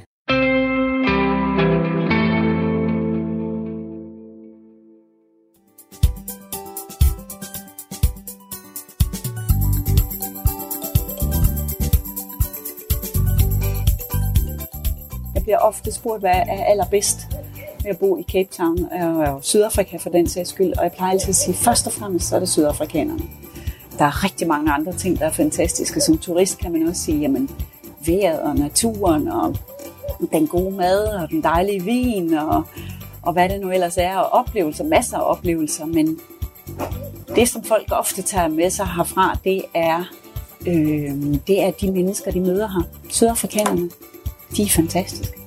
Jeg 15.34 15.42
bliver 15.42 15.58
ofte 15.58 15.92
spurgt, 15.92 16.22
hvad 16.22 16.30
er 16.30 16.64
allerbedst 16.64 17.18
ved 17.88 17.94
at 17.94 17.98
bo 17.98 18.18
i 18.18 18.22
Cape 18.22 18.48
Town 18.56 18.88
øh, 18.94 19.18
og 19.18 19.44
Sydafrika 19.44 19.96
for 19.96 20.10
den 20.10 20.28
sags 20.28 20.48
skyld. 20.48 20.72
Og 20.78 20.84
jeg 20.84 20.92
plejer 20.92 21.12
altid 21.12 21.28
at 21.28 21.34
sige, 21.34 21.54
først 21.54 21.86
og 21.86 21.92
fremmest 21.92 22.28
så 22.28 22.36
er 22.36 22.40
det 22.40 22.48
sydafrikanerne. 22.48 23.22
Der 23.98 24.04
er 24.04 24.24
rigtig 24.24 24.48
mange 24.48 24.72
andre 24.72 24.92
ting, 24.92 25.18
der 25.18 25.26
er 25.26 25.30
fantastiske. 25.30 26.00
Som 26.00 26.18
turist 26.18 26.58
kan 26.58 26.72
man 26.72 26.88
også 26.88 27.02
sige, 27.02 27.18
jamen 27.18 27.50
vejret 28.06 28.40
og 28.40 28.54
naturen 28.54 29.28
og 29.28 29.56
den 30.32 30.46
gode 30.46 30.76
mad 30.76 31.04
og 31.04 31.30
den 31.30 31.42
dejlige 31.42 31.84
vin 31.84 32.34
og, 32.34 32.64
og 33.22 33.32
hvad 33.32 33.48
det 33.48 33.60
nu 33.60 33.70
ellers 33.70 33.96
er. 33.96 34.16
Og 34.16 34.32
oplevelser, 34.32 34.84
masser 34.84 35.16
af 35.16 35.30
oplevelser. 35.30 35.86
Men 35.86 36.18
det, 37.36 37.48
som 37.48 37.62
folk 37.62 37.86
ofte 37.90 38.22
tager 38.22 38.48
med 38.48 38.70
sig 38.70 38.86
herfra, 38.96 39.38
det 39.44 39.62
er, 39.74 40.04
øh, 40.66 41.34
det 41.46 41.62
er 41.62 41.70
de 41.70 41.92
mennesker, 41.92 42.30
de 42.30 42.40
møder 42.40 42.68
her. 42.68 42.82
Sydafrikanerne, 43.08 43.90
de 44.56 44.62
er 44.62 44.68
fantastiske. 44.68 45.37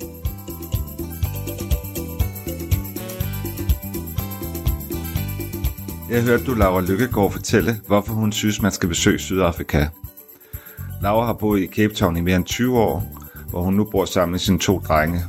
Jeg 6.11 6.23
hørte 6.23 6.43
du 6.43 6.53
Laura 6.53 6.81
Lykkegaard 6.81 7.31
fortælle, 7.31 7.79
hvorfor 7.87 8.13
hun 8.13 8.31
synes, 8.31 8.61
man 8.61 8.71
skal 8.71 8.89
besøge 8.89 9.19
Sydafrika. 9.19 9.85
Laura 11.01 11.25
har 11.25 11.33
boet 11.33 11.61
i 11.61 11.67
Cape 11.67 11.93
Town 11.93 12.17
i 12.17 12.21
mere 12.21 12.35
end 12.35 12.45
20 12.45 12.79
år, 12.79 13.13
hvor 13.49 13.61
hun 13.61 13.73
nu 13.73 13.83
bor 13.83 14.05
sammen 14.05 14.31
med 14.31 14.39
sine 14.39 14.59
to 14.59 14.79
drenge. 14.79 15.19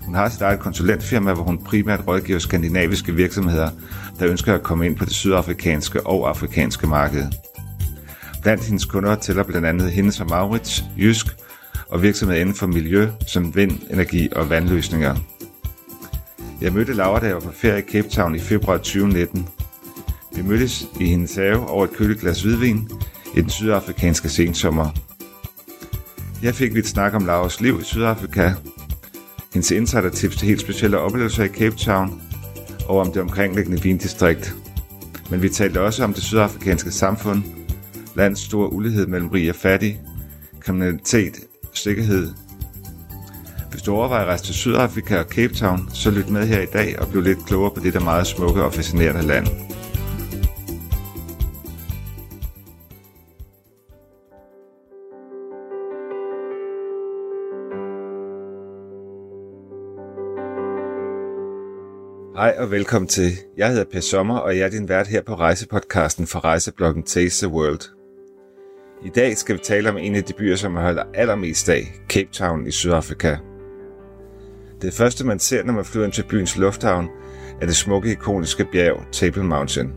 Hun 0.00 0.14
har 0.14 0.28
sit 0.28 0.40
eget 0.40 0.60
konsulentfirma, 0.60 1.32
hvor 1.32 1.42
hun 1.42 1.58
primært 1.58 2.06
rådgiver 2.06 2.38
skandinaviske 2.38 3.14
virksomheder, 3.14 3.70
der 4.18 4.28
ønsker 4.30 4.54
at 4.54 4.62
komme 4.62 4.86
ind 4.86 4.96
på 4.96 5.04
det 5.04 5.12
sydafrikanske 5.12 6.06
og 6.06 6.28
afrikanske 6.28 6.86
marked. 6.86 7.26
Blandt 8.42 8.64
hendes 8.64 8.84
kunder 8.84 9.14
tæller 9.14 9.42
blandt 9.42 9.66
andet 9.66 9.90
Hendes 9.90 10.20
og 10.20 10.26
Maurits, 10.28 10.84
Jysk 10.98 11.26
og 11.88 12.02
virksomheder 12.02 12.40
inden 12.40 12.54
for 12.54 12.66
miljø, 12.66 13.08
som 13.26 13.56
vind, 13.56 13.78
energi 13.90 14.28
og 14.36 14.50
vandløsninger. 14.50 15.16
Jeg 16.60 16.72
mødte 16.72 16.92
Laura, 16.92 17.20
da 17.20 17.26
jeg 17.26 17.34
var 17.34 17.40
på 17.40 17.52
ferie 17.52 17.82
i 17.82 17.90
Cape 17.92 18.08
Town 18.08 18.34
i 18.34 18.38
februar 18.38 18.76
2019. 18.76 19.48
Vi 20.36 20.42
mødtes 20.42 20.88
i 21.00 21.04
hendes 21.04 21.34
have 21.34 21.68
over 21.68 21.84
et 21.84 21.92
køligt 21.92 22.20
glas 22.20 22.42
hvidvin 22.42 22.88
i 23.34 23.40
den 23.40 23.50
sydafrikanske 23.50 24.28
sensommer. 24.28 24.90
Her 26.42 26.52
fik 26.52 26.74
vi 26.74 26.78
et 26.78 26.86
snak 26.86 27.14
om 27.14 27.26
Lauras 27.26 27.60
liv 27.60 27.80
i 27.80 27.84
Sydafrika, 27.84 28.52
hendes 29.52 29.70
insider-tips 29.70 30.36
til 30.36 30.48
helt 30.48 30.60
specielle 30.60 30.98
oplevelser 30.98 31.44
i 31.44 31.48
Cape 31.48 31.76
Town 31.76 32.22
og 32.88 32.98
om 32.98 33.12
det 33.12 33.22
omkringliggende 33.22 33.82
vindistrikt. 33.82 34.54
Men 35.30 35.42
vi 35.42 35.48
talte 35.48 35.80
også 35.80 36.04
om 36.04 36.14
det 36.14 36.22
sydafrikanske 36.22 36.90
samfund, 36.90 37.42
landets 38.14 38.42
store 38.42 38.72
ulighed 38.72 39.06
mellem 39.06 39.28
rig 39.28 39.50
og 39.50 39.56
fattig, 39.56 40.00
kriminalitet, 40.60 41.36
sikkerhed. 41.72 42.32
Hvis 43.70 43.82
du 43.82 43.94
overvejer 43.94 44.22
at 44.22 44.28
rejse 44.28 44.44
til 44.44 44.54
Sydafrika 44.54 45.18
og 45.18 45.24
Cape 45.24 45.54
Town, 45.54 45.90
så 45.94 46.10
lyt 46.10 46.30
med 46.30 46.46
her 46.46 46.60
i 46.60 46.66
dag 46.72 46.98
og 46.98 47.08
bliv 47.08 47.22
lidt 47.22 47.46
klogere 47.46 47.70
på 47.74 47.80
det 47.80 47.94
der 47.94 48.00
meget 48.00 48.26
smukke 48.26 48.64
og 48.64 48.74
fascinerende 48.74 49.22
land. 49.22 49.46
Hej 62.36 62.54
og 62.58 62.70
velkommen 62.70 63.08
til. 63.08 63.32
Jeg 63.56 63.68
hedder 63.68 63.84
Per 63.92 64.00
Sommer, 64.00 64.38
og 64.38 64.56
jeg 64.56 64.64
er 64.64 64.70
din 64.70 64.88
vært 64.88 65.06
her 65.06 65.22
på 65.22 65.34
rejsepodcasten 65.34 66.26
for 66.26 66.44
rejsebloggen 66.44 67.02
Taste 67.02 67.46
the 67.46 67.54
World. 67.54 67.80
I 69.04 69.08
dag 69.08 69.36
skal 69.36 69.54
vi 69.54 69.60
tale 69.64 69.90
om 69.90 69.96
en 69.96 70.14
af 70.14 70.24
de 70.24 70.32
byer, 70.32 70.56
som 70.56 70.74
jeg 70.74 70.82
holder 70.82 71.02
allermest 71.14 71.68
af, 71.68 71.94
Cape 72.08 72.28
Town 72.32 72.66
i 72.66 72.70
Sydafrika. 72.70 73.36
Det 74.82 74.94
første, 74.94 75.26
man 75.26 75.38
ser, 75.38 75.64
når 75.64 75.72
man 75.72 75.84
flyver 75.84 76.04
ind 76.04 76.12
til 76.12 76.24
byens 76.28 76.56
lufthavn, 76.56 77.08
er 77.60 77.66
det 77.66 77.76
smukke, 77.76 78.10
ikoniske 78.10 78.64
bjerg 78.72 79.04
Table 79.12 79.44
Mountain. 79.44 79.92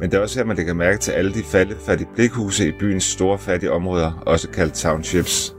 Men 0.00 0.10
det 0.10 0.16
er 0.16 0.22
også 0.22 0.38
her, 0.38 0.46
man 0.46 0.56
lægger 0.56 0.74
mærke 0.74 0.98
til 0.98 1.12
alle 1.12 1.34
de 1.34 1.42
faldefærdige 1.42 2.08
blikhuse 2.14 2.68
i 2.68 2.72
byens 2.80 3.04
store 3.04 3.38
fattige 3.38 3.72
områder, 3.72 4.22
også 4.26 4.50
kaldt 4.50 4.74
townships. 4.74 5.56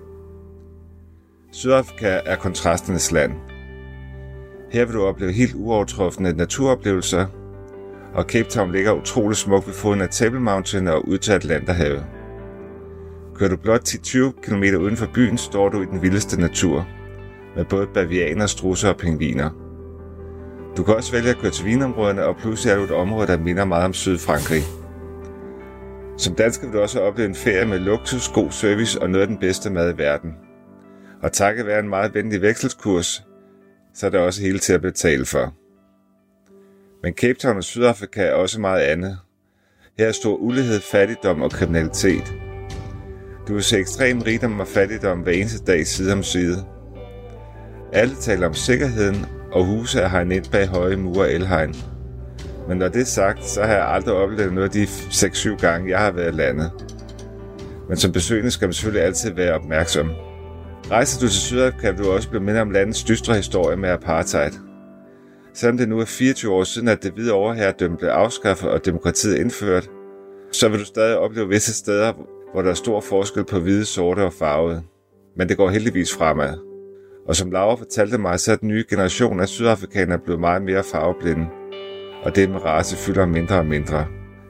Sydafrika 1.52 2.20
er 2.26 2.36
kontrasternes 2.36 3.12
land– 3.12 3.32
her 4.70 4.86
vil 4.86 4.96
du 4.96 5.04
opleve 5.04 5.32
helt 5.32 5.56
uovertruffende 5.56 6.34
naturoplevelser, 6.34 7.26
og 8.14 8.24
Cape 8.24 8.50
Town 8.50 8.72
ligger 8.72 8.92
utrolig 8.92 9.38
smukt 9.38 9.68
ved 9.68 9.74
foden 9.74 10.02
af 10.02 10.10
Table 10.10 10.40
Mountain 10.40 10.88
og 10.88 11.08
ud 11.08 11.18
til 11.18 11.32
Atlanterhavet. 11.32 12.06
Kører 13.36 13.50
du 13.50 13.58
blot 13.58 13.90
10-20 13.90 14.42
km 14.42 14.64
uden 14.64 14.98
for 14.98 15.10
byen, 15.14 15.38
står 15.38 15.70
du 15.70 15.82
i 15.82 15.86
den 15.86 16.02
vildeste 16.02 16.42
natur, 16.42 16.88
med 17.56 17.66
både 17.66 17.88
bavianer, 17.94 18.46
strusser 18.46 18.90
og 18.90 18.98
pingviner. 18.98 19.50
Du 20.78 20.84
kan 20.84 20.96
også 20.96 21.12
vælge 21.12 21.30
at 21.30 21.38
køre 21.38 21.52
til 21.52 21.66
vinområderne, 21.66 22.26
og 22.26 22.38
pludselig 22.38 22.72
er 22.72 22.78
du 22.78 22.84
et 22.84 22.92
område, 22.92 23.28
der 23.28 23.38
minder 23.38 23.66
meget 23.66 23.86
om 23.86 23.94
Sydfrankrig. 23.94 24.62
Som 26.18 26.36
dansker 26.36 26.68
vil 26.68 26.74
du 26.74 26.82
også 26.82 27.02
opleve 27.02 27.30
en 27.30 27.36
ferie 27.36 27.66
med 27.66 27.80
luksus, 27.80 28.30
god 28.30 28.52
service 28.52 29.02
og 29.02 29.10
noget 29.10 29.22
af 29.22 29.28
den 29.28 29.38
bedste 29.38 29.70
mad 29.70 29.94
i 29.94 29.98
verden. 29.98 30.32
Og 31.24 31.32
takket 31.32 31.66
være 31.66 31.80
en 31.80 31.90
meget 31.90 32.14
venlig 32.14 32.42
vekselskurs, 32.42 33.27
så 33.98 34.06
er 34.06 34.10
der 34.10 34.20
også 34.20 34.42
hele 34.42 34.60
til 34.60 34.74
at 34.74 34.82
betale 34.82 35.26
for. 35.26 35.54
Men 37.04 37.14
Cape 37.14 37.40
Town 37.40 37.58
og 37.58 37.64
Sydafrika 37.64 38.24
er 38.24 38.34
også 38.34 38.60
meget 38.62 38.82
andet. 38.82 39.18
Her 40.00 40.08
er 40.08 40.12
stor 40.12 40.36
ulighed, 40.36 40.80
fattigdom 40.80 41.42
og 41.42 41.52
kriminalitet. 41.52 42.34
Du 43.48 43.54
vil 43.54 43.64
se 43.64 43.78
ekstrem 43.78 44.22
rigdom 44.22 44.60
og 44.60 44.68
fattigdom 44.68 45.20
hver 45.20 45.32
eneste 45.32 45.66
dag 45.66 45.88
side 45.88 46.14
om 46.14 46.24
side. 46.24 46.66
Alle 47.94 48.16
taler 48.16 48.48
om 48.48 48.54
sikkerheden, 48.54 49.26
og 49.52 49.66
huse 49.66 50.00
er 50.00 50.08
hegnet 50.08 50.36
ind 50.36 50.46
bag 50.52 50.68
høje 50.68 50.96
mure 50.96 51.26
og 51.26 51.32
elhegn. 51.32 51.76
Men 52.68 52.78
når 52.78 52.88
det 52.88 53.02
er 53.02 53.06
sagt, 53.06 53.46
så 53.46 53.64
har 53.64 53.74
jeg 53.74 53.88
aldrig 53.88 54.14
oplevet 54.14 54.54
noget 54.54 54.68
af 54.68 54.74
de 54.74 54.84
6-7 54.84 55.56
gange, 55.62 55.90
jeg 55.90 56.00
har 56.00 56.12
været 56.12 56.34
i 56.34 56.38
landet. 56.38 56.72
Men 57.88 57.98
som 57.98 58.12
besøgende 58.12 58.52
skal 58.52 58.68
man 58.68 58.74
selvfølgelig 58.74 59.06
altid 59.06 59.32
være 59.34 59.54
opmærksom. 59.54 60.12
Rejser 60.92 61.20
du 61.20 61.28
til 61.28 61.42
Sydafrika, 61.42 61.78
kan 61.82 61.98
du 61.98 62.12
også 62.12 62.30
blive 62.30 62.44
mindre 62.44 62.62
om 62.62 62.72
landets 62.72 63.04
dystre 63.04 63.36
historie 63.36 63.78
med 63.78 63.90
apartheid. 63.90 64.52
Selvom 65.54 65.78
det 65.78 65.90
nu 65.90 66.00
er 66.00 66.06
24 66.06 66.54
år 66.54 66.64
siden, 66.64 66.88
at 66.88 67.04
det 67.04 67.12
hvide 67.12 67.34
overherredømme 67.34 67.98
blev 67.98 68.10
afskaffet 68.10 68.70
og 68.70 68.86
demokratiet 68.86 69.38
indført, 69.38 69.90
så 70.52 70.70
vil 70.70 70.80
du 70.80 70.86
stadig 70.86 71.18
opleve 71.18 71.48
visse 71.48 71.74
steder, 71.74 72.14
hvor 72.54 72.62
der 72.62 72.70
er 72.70 72.74
stor 72.74 73.02
forskel 73.02 73.44
på 73.46 73.60
hvide, 73.60 73.86
sorte 73.86 74.20
og 74.20 74.34
farvede. 74.34 74.84
Men 75.38 75.50
det 75.50 75.58
går 75.58 75.70
heldigvis 75.70 76.16
fremad. 76.16 76.58
Og 77.28 77.36
som 77.36 77.52
Laura 77.52 77.76
fortalte 77.76 78.18
mig, 78.18 78.40
så 78.40 78.52
er 78.52 78.56
den 78.56 78.68
nye 78.68 78.86
generation 78.90 79.40
af 79.40 79.48
sydafrikanere 79.48 80.20
blevet 80.20 80.40
meget 80.40 80.62
mere 80.62 80.84
farveblinde. 80.84 81.48
Og 82.24 82.36
det 82.36 82.50
med 82.50 82.66
race 82.66 82.98
fylder 82.98 83.26
mindre 83.26 83.56
og 83.58 83.66
mindre. 83.66 84.06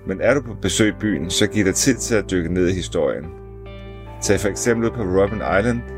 Men 0.08 0.22
er 0.22 0.34
du 0.34 0.42
på 0.42 0.54
besøg 0.62 0.90
i 0.90 1.00
byen, 1.00 1.30
så 1.30 1.48
giv 1.48 1.66
dig 1.66 1.76
tid 1.76 1.96
til 1.96 2.16
at 2.16 2.32
dykke 2.32 2.54
ned 2.54 2.68
i 2.68 2.74
historien. 2.74 3.26
Tag 4.22 4.40
for 4.40 4.48
eksempel 4.48 4.86
ud 4.86 4.92
på 4.92 5.02
Robben 5.02 5.42
Island, 5.60 5.97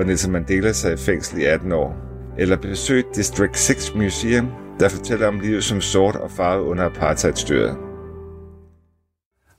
hvor 0.00 0.06
Nelson 0.06 0.32
Mandela 0.32 0.72
sad 0.72 0.92
i 0.92 0.96
fængsel 0.96 1.38
i 1.38 1.44
18 1.44 1.72
år. 1.72 1.96
Eller 2.38 2.56
besøg 2.56 3.04
District 3.14 3.58
6 3.58 3.94
Museum, 3.94 4.52
der 4.78 4.88
fortæller 4.88 5.28
om 5.28 5.40
livet 5.40 5.64
som 5.64 5.80
sort 5.80 6.16
og 6.16 6.30
farvet 6.30 6.64
under 6.64 6.84
apartheidstyret. 6.84 7.76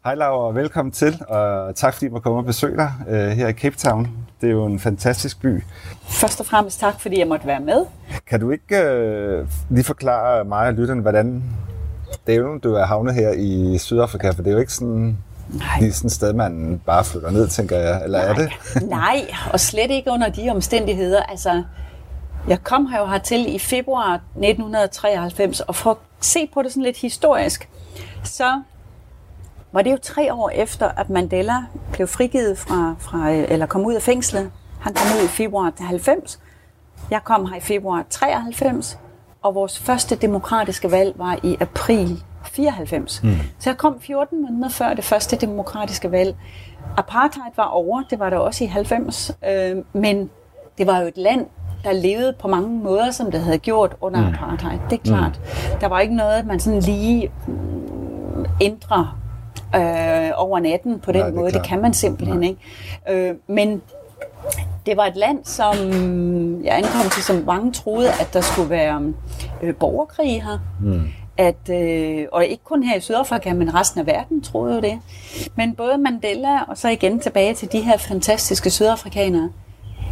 Hej 0.03 0.15
Laura, 0.15 0.47
og 0.47 0.55
velkommen 0.55 0.91
til, 0.91 1.21
og 1.27 1.75
tak 1.75 1.93
fordi 1.93 2.05
jeg 2.05 2.11
må 2.11 2.19
komme 2.19 2.39
og 2.39 2.45
besøge 2.45 2.77
dig 2.77 2.91
øh, 3.09 3.27
her 3.27 3.47
i 3.47 3.53
Cape 3.53 3.75
Town. 3.75 4.07
Det 4.41 4.47
er 4.47 4.51
jo 4.51 4.65
en 4.65 4.79
fantastisk 4.79 5.41
by. 5.41 5.63
Først 6.09 6.39
og 6.39 6.45
fremmest 6.45 6.79
tak, 6.79 7.01
fordi 7.01 7.19
jeg 7.19 7.27
måtte 7.27 7.47
være 7.47 7.59
med. 7.59 7.85
Kan 8.27 8.39
du 8.39 8.51
ikke 8.51 8.81
øh, 8.83 9.47
lige 9.69 9.83
forklare 9.83 10.45
mig 10.45 10.67
og 10.67 10.73
lytterne, 10.73 11.01
hvordan 11.01 11.43
det 12.27 12.35
er 12.35 12.39
jo, 12.39 12.57
du 12.57 12.73
er 12.73 12.85
havnet 12.85 13.13
her 13.13 13.31
i 13.31 13.77
Sydafrika, 13.77 14.29
for 14.29 14.43
det 14.43 14.49
er 14.49 14.53
jo 14.53 14.59
ikke 14.59 14.73
sådan, 14.73 15.17
lige 15.79 15.93
sådan 15.93 16.07
et 16.07 16.11
sted, 16.11 16.33
man 16.33 16.81
bare 16.85 17.03
flytter 17.03 17.31
ned, 17.31 17.47
tænker 17.47 17.77
jeg. 17.77 18.03
Eller 18.03 18.19
er 18.19 18.33
det? 18.33 18.51
Nej, 18.89 19.33
og 19.53 19.59
slet 19.59 19.91
ikke 19.91 20.11
under 20.11 20.29
de 20.29 20.49
omstændigheder. 20.49 21.23
Altså, 21.23 21.63
jeg 22.47 22.63
kom 22.63 22.85
her 22.85 22.99
jo 22.99 23.05
hertil 23.05 23.55
i 23.55 23.59
februar 23.59 24.13
1993, 24.13 25.59
og 25.59 25.75
for 25.75 25.91
at 25.91 25.97
se 26.19 26.49
på 26.53 26.61
det 26.61 26.71
sådan 26.71 26.83
lidt 26.83 26.97
historisk, 26.97 27.69
så 28.23 28.61
var 29.71 29.81
det 29.81 29.91
jo 29.91 29.97
tre 30.01 30.33
år 30.33 30.49
efter, 30.49 30.89
at 30.97 31.09
Mandela 31.09 31.57
blev 31.91 32.07
frigivet 32.07 32.57
fra, 32.57 32.95
fra 32.99 33.29
eller 33.29 33.65
kom 33.65 33.85
ud 33.85 33.93
af 33.93 34.01
fængslet. 34.01 34.51
Han 34.81 34.93
kom 34.93 35.07
ud 35.19 35.25
i 35.25 35.27
februar 35.27 35.73
90. 35.79 36.39
Jeg 37.11 37.23
kom 37.23 37.45
her 37.45 37.55
i 37.55 37.59
februar 37.59 38.05
93, 38.09 38.99
og 39.41 39.55
vores 39.55 39.79
første 39.79 40.15
demokratiske 40.15 40.91
valg 40.91 41.13
var 41.15 41.39
i 41.43 41.57
april 41.59 42.23
94. 42.43 43.23
Mm. 43.23 43.29
Så 43.59 43.69
jeg 43.69 43.77
kom 43.77 44.01
14 44.01 44.41
måneder 44.41 44.69
før 44.69 44.93
det 44.93 45.03
første 45.03 45.35
demokratiske 45.35 46.11
valg. 46.11 46.35
Apartheid 46.97 47.51
var 47.55 47.63
over, 47.63 48.03
det 48.09 48.19
var 48.19 48.29
der 48.29 48.37
også 48.37 48.63
i 48.63 48.67
90, 48.67 49.31
øh, 49.49 49.77
men 49.93 50.29
det 50.77 50.87
var 50.87 50.99
jo 50.99 51.07
et 51.07 51.17
land, 51.17 51.45
der 51.83 51.91
levede 51.91 52.33
på 52.39 52.47
mange 52.47 52.69
måder, 52.69 53.11
som 53.11 53.31
det 53.31 53.41
havde 53.41 53.57
gjort 53.57 53.95
under 54.01 54.21
mm. 54.21 54.33
apartheid. 54.33 54.79
Det 54.89 54.99
er 54.99 55.03
klart. 55.03 55.39
Mm. 55.43 55.79
Der 55.79 55.87
var 55.87 55.99
ikke 55.99 56.15
noget, 56.15 56.45
man 56.45 56.59
sådan 56.59 56.79
lige 56.79 57.31
mm, 57.47 58.45
ændrer 58.61 59.17
øh, 59.75 60.31
over 60.35 60.59
natten 60.59 60.99
på 60.99 61.11
den 61.11 61.19
Nej, 61.19 61.27
det 61.27 61.35
måde. 61.35 61.51
Det 61.51 61.63
kan 61.65 61.81
man 61.81 61.93
simpelthen 61.93 62.39
Nej. 62.39 62.49
ikke. 62.49 63.29
Øh, 63.29 63.35
men 63.47 63.81
det 64.85 64.97
var 64.97 65.05
et 65.05 65.15
land, 65.15 65.39
som 65.45 65.75
jeg 66.63 66.77
ankom 66.77 67.09
til, 67.11 67.23
som 67.23 67.43
mange 67.45 67.71
troede, 67.71 68.09
at 68.09 68.29
der 68.33 68.41
skulle 68.41 68.69
være 68.69 69.13
øh, 69.61 69.75
borgerkrig 69.75 70.43
her. 70.43 70.59
Mm. 70.81 71.07
At, 71.37 71.69
øh, 71.69 72.27
og 72.31 72.45
ikke 72.45 72.63
kun 72.63 72.83
her 72.83 72.97
i 72.97 72.99
Sydafrika, 72.99 73.53
men 73.53 73.73
resten 73.75 73.99
af 73.99 74.07
verden 74.07 74.41
troede 74.41 74.75
jo 74.75 74.81
det. 74.81 74.99
Men 75.55 75.75
både 75.75 75.97
Mandela 75.97 76.61
og 76.67 76.77
så 76.77 76.89
igen 76.89 77.19
tilbage 77.19 77.53
til 77.53 77.71
de 77.71 77.79
her 77.79 77.97
fantastiske 77.97 78.69
sydafrikanere, 78.69 79.49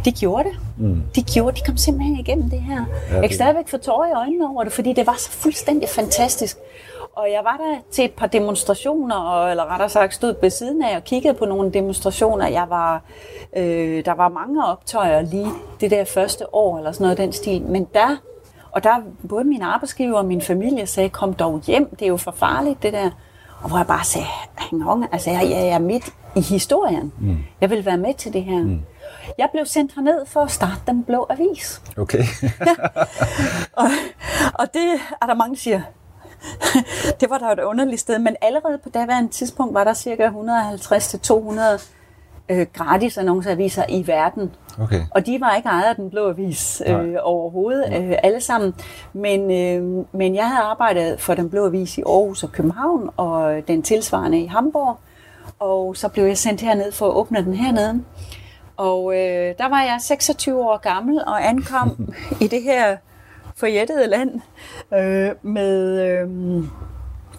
de 0.04 0.12
gjorde 0.12 0.44
det. 0.44 0.58
Mm. 0.78 1.02
De 1.14 1.22
gjorde 1.22 1.56
de 1.56 1.60
kom 1.66 1.76
simpelthen 1.76 2.16
igennem 2.16 2.50
det 2.50 2.60
her. 2.60 2.84
Ja, 3.10 3.14
jeg 3.14 3.28
kan 3.28 3.34
stadigvæk 3.34 3.68
få 3.68 3.76
tårer 3.76 4.08
i 4.08 4.12
øjnene 4.12 4.48
over 4.48 4.64
det, 4.64 4.72
fordi 4.72 4.92
det 4.92 5.06
var 5.06 5.16
så 5.18 5.30
fuldstændig 5.30 5.88
fantastisk. 5.88 6.56
Og 7.16 7.30
jeg 7.30 7.40
var 7.44 7.56
der 7.56 7.78
til 7.92 8.04
et 8.04 8.12
par 8.12 8.26
demonstrationer, 8.26 9.16
og, 9.16 9.50
eller 9.50 9.72
rettere 9.72 9.88
sagt 9.88 10.14
stod 10.14 10.34
ved 10.40 10.50
siden 10.50 10.82
af 10.82 10.96
og 10.96 11.04
kiggede 11.04 11.34
på 11.34 11.44
nogle 11.44 11.72
demonstrationer. 11.72 12.48
Jeg 12.48 12.66
var, 12.68 13.02
øh, 13.56 14.04
der 14.04 14.14
var 14.14 14.28
mange 14.28 14.66
optøjer 14.66 15.20
lige 15.20 15.48
det 15.80 15.90
der 15.90 16.04
første 16.04 16.54
år, 16.54 16.78
eller 16.78 16.92
sådan 16.92 17.04
noget 17.04 17.18
den 17.18 17.32
stil. 17.32 17.62
Men 17.62 17.86
der, 17.94 18.16
og 18.72 18.84
der 18.84 18.96
både 19.28 19.44
min 19.44 19.62
arbejdsgiver 19.62 20.18
og 20.18 20.24
min 20.24 20.42
familie 20.42 20.86
sagde, 20.86 21.08
kom 21.08 21.34
dog 21.34 21.60
hjem, 21.60 21.96
det 21.96 22.02
er 22.02 22.08
jo 22.08 22.16
for 22.16 22.30
farligt 22.30 22.82
det 22.82 22.92
der. 22.92 23.10
Og 23.62 23.68
hvor 23.68 23.78
jeg 23.78 23.86
bare 23.86 24.04
sagde, 24.04 24.26
hang 24.56 24.90
on, 24.90 25.06
altså 25.12 25.30
jeg, 25.30 25.50
jeg 25.50 25.68
er 25.68 25.78
midt 25.78 26.14
i 26.36 26.40
historien. 26.40 27.12
Mm. 27.20 27.38
Jeg 27.60 27.70
vil 27.70 27.86
være 27.86 27.96
med 27.96 28.14
til 28.14 28.32
det 28.32 28.42
her. 28.44 28.58
Mm. 28.58 28.80
Jeg 29.38 29.48
blev 29.52 29.66
sendt 29.66 29.94
herned 29.94 30.26
for 30.26 30.40
at 30.40 30.50
starte 30.50 30.80
Den 30.86 31.04
Blå 31.04 31.26
Avis. 31.30 31.82
Okay. 31.96 32.24
ja. 32.42 32.74
og, 33.72 33.88
og 34.54 34.74
det 34.74 35.00
er 35.22 35.26
der 35.26 35.34
mange, 35.34 35.54
der 35.54 35.60
siger, 35.60 35.80
det 37.20 37.30
var 37.30 37.38
da 37.38 37.52
et 37.52 37.58
underligt 37.58 38.00
sted, 38.00 38.18
men 38.18 38.36
allerede 38.40 38.78
på 38.78 38.88
daværende 38.88 39.30
tidspunkt 39.30 39.74
var 39.74 39.84
der 39.84 39.94
cirka 39.94 40.28
150-200 40.28 41.82
øh, 42.50 42.66
gratis 42.72 43.18
annonceaviser 43.18 43.84
i 43.88 44.06
verden. 44.06 44.50
Okay. 44.80 45.00
Og 45.10 45.26
de 45.26 45.40
var 45.40 45.54
ikke 45.56 45.68
ejet 45.68 45.88
af 45.88 45.96
den 45.96 46.10
blå 46.10 46.28
avis 46.28 46.82
øh, 46.86 47.16
overhovedet, 47.22 47.94
øh, 47.96 48.12
alle 48.22 48.40
sammen. 48.40 48.74
Men, 49.12 49.40
øh, 49.40 50.04
men 50.12 50.34
jeg 50.34 50.48
havde 50.48 50.62
arbejdet 50.62 51.20
for 51.20 51.34
den 51.34 51.50
blå 51.50 51.66
avis 51.66 51.98
i 51.98 52.02
Aarhus 52.06 52.42
og 52.42 52.52
København, 52.52 53.10
og 53.16 53.62
den 53.68 53.82
tilsvarende 53.82 54.40
i 54.40 54.46
Hamburg. 54.46 54.98
Og 55.58 55.96
så 55.96 56.08
blev 56.08 56.24
jeg 56.24 56.38
sendt 56.38 56.60
herned 56.60 56.92
for 56.92 57.06
at 57.06 57.14
åbne 57.14 57.44
den 57.44 57.54
hernede. 57.54 58.02
Og 58.76 59.12
øh, 59.14 59.54
der 59.58 59.68
var 59.68 59.82
jeg 59.82 59.96
26 60.00 60.60
år 60.60 60.76
gammel 60.76 61.20
og 61.26 61.48
ankom 61.48 62.14
i 62.44 62.46
det 62.46 62.62
her 62.62 62.96
forjættede 63.56 64.06
land 64.06 64.40
øh, 64.94 65.30
med, 65.42 66.02
øh, 66.02 66.28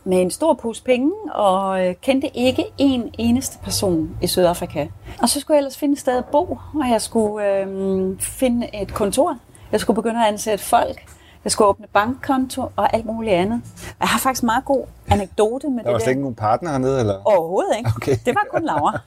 med 0.04 0.22
en 0.22 0.32
stor 0.32 0.54
pose 0.54 0.84
penge 0.84 1.12
og 1.34 1.88
øh, 1.88 1.96
kendte 2.02 2.38
ikke 2.38 2.66
en 2.78 3.10
eneste 3.18 3.58
person 3.64 4.18
i 4.22 4.28
Sydafrika. 4.28 4.88
Og 5.22 5.30
så 5.30 5.40
skulle 5.40 5.56
jeg 5.56 5.60
ellers 5.60 5.78
finde 5.78 5.94
et 5.94 6.00
sted 6.00 6.18
at 6.18 6.26
bo, 6.26 6.60
og 6.74 6.90
jeg 6.90 7.02
skulle 7.02 7.48
øh, 7.48 8.20
finde 8.20 8.82
et 8.82 8.94
kontor. 8.94 9.38
Jeg 9.72 9.80
skulle 9.80 9.96
begynde 9.96 10.20
at 10.22 10.28
ansætte 10.28 10.64
folk. 10.64 11.04
Jeg 11.44 11.52
skulle 11.52 11.68
åbne 11.68 11.88
bankkonto 11.94 12.62
og 12.76 12.94
alt 12.96 13.06
muligt 13.06 13.34
andet. 13.34 13.62
Jeg 14.00 14.08
har 14.08 14.20
faktisk 14.20 14.44
meget 14.44 14.66
god 14.66 14.86
anekdote 15.10 15.68
med 15.68 15.78
der 15.78 15.78
det 15.78 15.86
Der 15.86 15.92
var 15.92 16.00
slet 16.00 16.10
ikke 16.10 16.22
nogen 16.22 16.36
partner 16.36 16.72
hernede, 16.72 17.00
eller? 17.00 17.22
Overhovedet 17.26 17.78
ikke. 17.78 17.92
Okay. 17.96 18.18
Det 18.26 18.36
var 18.36 18.48
kun 18.52 18.66
Laura. 18.66 19.00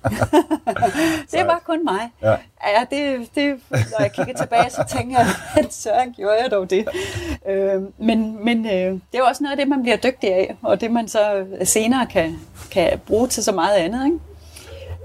det 1.38 1.46
var 1.46 1.62
kun 1.64 1.84
mig. 1.84 2.10
Ja. 2.22 2.30
Ja, 2.66 2.84
det, 2.90 3.28
det, 3.34 3.60
når 3.70 4.00
jeg 4.00 4.12
kigger 4.12 4.34
tilbage, 4.34 4.70
så 4.70 4.84
tænker 4.88 5.18
jeg, 5.18 5.28
at 5.64 5.74
søren 5.74 6.12
gjorde 6.12 6.36
jeg 6.42 6.50
dog 6.50 6.70
det. 6.70 6.88
Øh, 7.48 7.82
men 7.98 8.44
men 8.44 8.66
øh, 8.66 8.72
det 8.72 9.14
er 9.14 9.18
jo 9.18 9.24
også 9.24 9.42
noget 9.42 9.52
af 9.52 9.58
det, 9.58 9.68
man 9.68 9.82
bliver 9.82 9.96
dygtig 9.96 10.34
af, 10.34 10.56
og 10.62 10.80
det 10.80 10.90
man 10.90 11.08
så 11.08 11.44
senere 11.64 12.06
kan, 12.06 12.38
kan 12.70 13.00
bruge 13.06 13.28
til 13.28 13.44
så 13.44 13.52
meget 13.52 13.76
andet. 13.76 14.04
Ikke? 14.04 14.18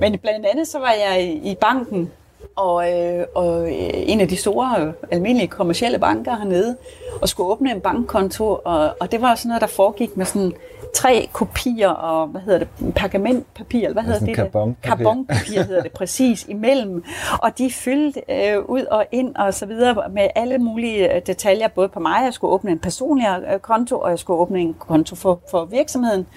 Men 0.02 0.20
blandt 0.20 0.46
andet 0.46 0.68
så 0.68 0.80
var 0.80 0.94
jeg 1.08 1.40
i 1.44 1.56
banken, 1.62 2.12
og, 2.56 2.92
øh, 2.92 3.26
og 3.36 3.62
øh, 3.62 3.90
en 3.94 4.22
af 4.22 4.28
de 4.28 4.38
store 4.38 4.76
øh, 4.80 4.94
almindelige 5.12 5.48
kommercielle 5.48 6.00
banker 6.00 6.36
hernede, 6.36 6.78
og 7.22 7.30
skulle 7.30 7.52
åbne 7.52 7.72
en 7.72 7.82
bankkonto, 7.82 8.60
og, 8.66 8.96
og 9.00 9.12
det 9.12 9.22
var 9.22 9.36
sådan 9.36 9.50
noget, 9.50 9.62
der 9.62 9.68
foregik 9.68 10.18
med 10.18 10.26
sådan 10.26 10.54
tre 10.96 11.30
kopier 11.34 11.90
og, 11.90 12.28
hvad 12.28 12.42
hedder 12.42 12.60
det, 12.60 12.94
pergamentpapir, 12.96 13.80
eller 13.80 13.94
hvad 13.94 14.04
hedder 14.04 14.26
det? 14.26 14.36
karbonpapir. 14.36 14.96
Karbonpapir 14.96 15.64
hedder 15.64 15.82
det 15.82 15.92
præcis, 15.92 16.46
imellem. 16.48 17.04
Og 17.42 17.58
de 17.58 17.72
fyldte 17.72 18.22
øh, 18.30 18.60
ud 18.66 18.82
og 18.82 19.06
ind 19.12 19.36
og 19.36 19.54
så 19.54 19.66
videre 19.66 20.10
med 20.12 20.28
alle 20.36 20.58
mulige 20.58 21.16
øh, 21.16 21.22
detaljer, 21.28 21.68
både 21.68 21.90
på 21.90 22.00
mig, 22.00 22.24
jeg 22.24 22.34
skulle 22.34 22.54
åbne 22.54 22.72
en 22.72 22.80
personlig 22.80 23.28
øh, 23.54 23.60
konto, 23.60 24.00
og 24.00 24.10
jeg 24.10 24.20
skulle 24.20 24.40
åbne 24.40 24.60
en 24.60 24.74
konto 24.74 25.16
for, 25.16 25.40
for 25.52 25.66
virksomheden. 25.66 26.28